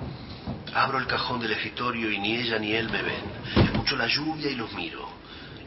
Abro 0.73 0.97
el 0.97 1.07
cajón 1.07 1.39
del 1.41 1.51
escritorio 1.51 2.11
y 2.11 2.19
ni 2.19 2.37
ella 2.37 2.59
ni 2.59 2.73
él 2.73 2.89
me 2.89 3.01
ven. 3.01 3.65
Escucho 3.65 3.95
la 3.95 4.07
lluvia 4.07 4.49
y 4.49 4.55
los 4.55 4.71
miro. 4.73 5.09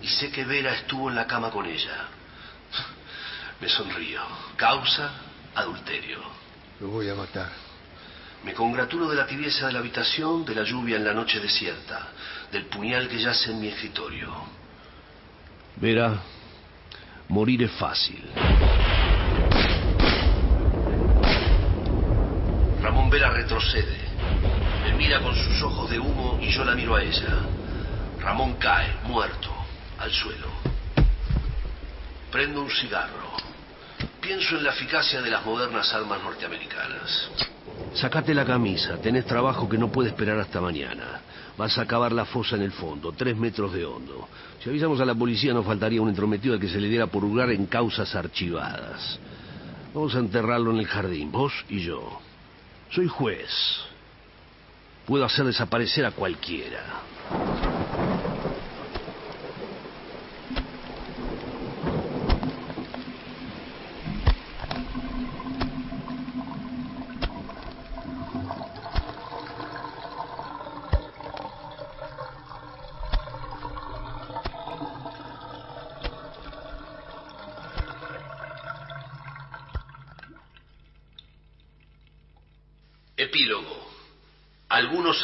Y 0.00 0.08
sé 0.08 0.30
que 0.30 0.44
Vera 0.44 0.74
estuvo 0.74 1.08
en 1.08 1.16
la 1.16 1.26
cama 1.26 1.50
con 1.50 1.66
ella. 1.66 2.06
Me 3.60 3.68
sonrío. 3.68 4.20
Causa, 4.56 5.10
adulterio. 5.54 6.18
Lo 6.80 6.88
voy 6.88 7.08
a 7.08 7.14
matar. 7.14 7.50
Me 8.44 8.54
congratulo 8.54 9.08
de 9.08 9.16
la 9.16 9.26
tibieza 9.26 9.68
de 9.68 9.72
la 9.72 9.78
habitación, 9.78 10.44
de 10.44 10.54
la 10.54 10.64
lluvia 10.64 10.96
en 10.96 11.04
la 11.04 11.14
noche 11.14 11.38
desierta, 11.38 12.08
del 12.50 12.66
puñal 12.66 13.08
que 13.08 13.20
yace 13.20 13.52
en 13.52 13.60
mi 13.60 13.68
escritorio. 13.68 14.34
Vera, 15.76 16.20
morir 17.28 17.62
es 17.62 17.70
fácil. 17.72 18.24
Ramón 22.82 23.08
Vera 23.10 23.30
retrocede. 23.30 24.11
Mira 24.96 25.20
con 25.20 25.34
sus 25.34 25.62
ojos 25.62 25.90
de 25.90 25.98
humo 25.98 26.38
y 26.40 26.50
yo 26.50 26.64
la 26.64 26.74
miro 26.74 26.94
a 26.94 27.02
ella. 27.02 27.40
Ramón 28.20 28.54
cae, 28.54 28.94
muerto, 29.04 29.50
al 29.98 30.10
suelo. 30.10 30.48
Prendo 32.30 32.62
un 32.62 32.70
cigarro. 32.70 33.32
Pienso 34.20 34.56
en 34.56 34.64
la 34.64 34.70
eficacia 34.70 35.20
de 35.20 35.30
las 35.30 35.44
modernas 35.44 35.92
armas 35.92 36.22
norteamericanas. 36.22 37.30
Sacate 37.94 38.32
la 38.32 38.44
camisa, 38.44 38.96
tenés 38.98 39.26
trabajo 39.26 39.68
que 39.68 39.76
no 39.76 39.90
puede 39.90 40.10
esperar 40.10 40.38
hasta 40.38 40.60
mañana. 40.60 41.20
Vas 41.58 41.76
a 41.78 41.86
cavar 41.86 42.12
la 42.12 42.24
fosa 42.24 42.56
en 42.56 42.62
el 42.62 42.72
fondo, 42.72 43.12
tres 43.12 43.36
metros 43.36 43.72
de 43.72 43.84
hondo. 43.84 44.28
Si 44.62 44.70
avisamos 44.70 45.00
a 45.00 45.04
la 45.04 45.14
policía 45.14 45.52
nos 45.52 45.66
faltaría 45.66 46.00
un 46.00 46.08
entrometido 46.08 46.54
al 46.54 46.60
que 46.60 46.68
se 46.68 46.80
le 46.80 46.88
diera 46.88 47.08
por 47.08 47.24
hurgar 47.24 47.50
en 47.50 47.66
causas 47.66 48.14
archivadas. 48.14 49.18
Vamos 49.92 50.14
a 50.14 50.20
enterrarlo 50.20 50.70
en 50.70 50.78
el 50.78 50.86
jardín, 50.86 51.30
vos 51.30 51.52
y 51.68 51.80
yo. 51.80 52.20
Soy 52.90 53.08
juez. 53.08 53.50
Puedo 55.12 55.26
hacer 55.26 55.44
desaparecer 55.44 56.06
a 56.06 56.12
cualquiera. 56.12 57.11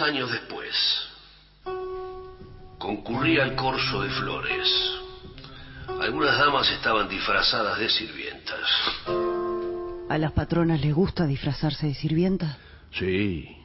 Años 0.03 0.31
después. 0.31 0.75
Concurrí 2.79 3.39
al 3.41 3.57
corso 3.57 4.03
de 4.03 4.11
flores. 4.11 4.69
Algunas 6.01 6.39
damas 6.39 6.71
estaban 6.71 7.09
disfrazadas 7.09 7.79
de 7.79 7.89
sirvientas. 7.89 8.69
¿A 10.11 10.19
las 10.19 10.33
patronas 10.33 10.81
les 10.81 10.95
gusta 10.95 11.27
disfrazarse 11.27 11.87
de 11.87 11.95
sirvienta? 11.95 12.59
Sí. 12.93 13.57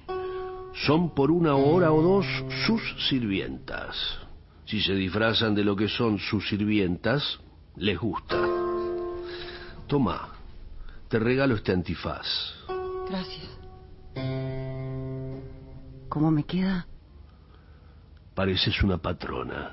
Son 0.86 1.14
por 1.14 1.30
una 1.30 1.56
hora 1.56 1.92
o 1.92 2.02
dos 2.02 2.26
sus 2.66 2.82
sirvientas. 3.10 3.96
Si 4.66 4.82
se 4.82 4.94
disfrazan 4.94 5.54
de 5.54 5.66
lo 5.66 5.76
que 5.76 5.90
son 5.90 6.20
sus 6.20 6.48
sirvientas, 6.48 7.40
les 7.76 8.00
gusta. 8.00 8.42
Toma, 9.88 10.30
te 11.10 11.20
regalo 11.20 11.56
este 11.56 11.74
antifaz. 11.74 12.26
Gracias. 13.10 13.63
¿Cómo 16.14 16.30
me 16.30 16.44
queda? 16.44 16.86
Pareces 18.36 18.84
una 18.84 19.00
patrona. 19.00 19.72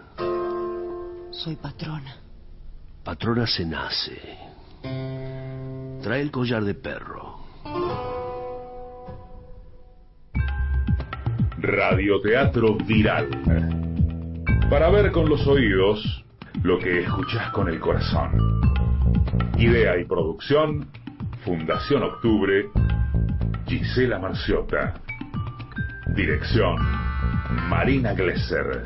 Soy 1.33 1.55
patrona. 1.57 2.17
Patrona 3.05 3.47
se 3.47 3.67
nace. 3.67 4.39
Trae 6.03 6.23
el 6.23 6.31
collar 6.31 6.65
de 6.65 6.73
perro. 6.73 7.41
Radioteatro 11.59 12.75
Viral. 12.87 13.29
Para 14.71 14.89
ver 14.89 15.13
con 15.13 15.29
los 15.29 15.47
oídos 15.47 16.25
lo 16.63 16.79
que 16.79 17.01
escuchás 17.01 17.53
con 17.53 17.69
el 17.69 17.79
corazón. 17.79 18.33
Idea 19.59 19.99
y 19.99 20.07
producción, 20.07 20.89
Fundación 21.45 22.03
Octubre, 22.03 22.71
Gisela 23.67 24.19
Marciota. 24.19 25.03
Dirección, 26.15 26.77
Marina 27.69 28.13
Glesser. 28.15 28.83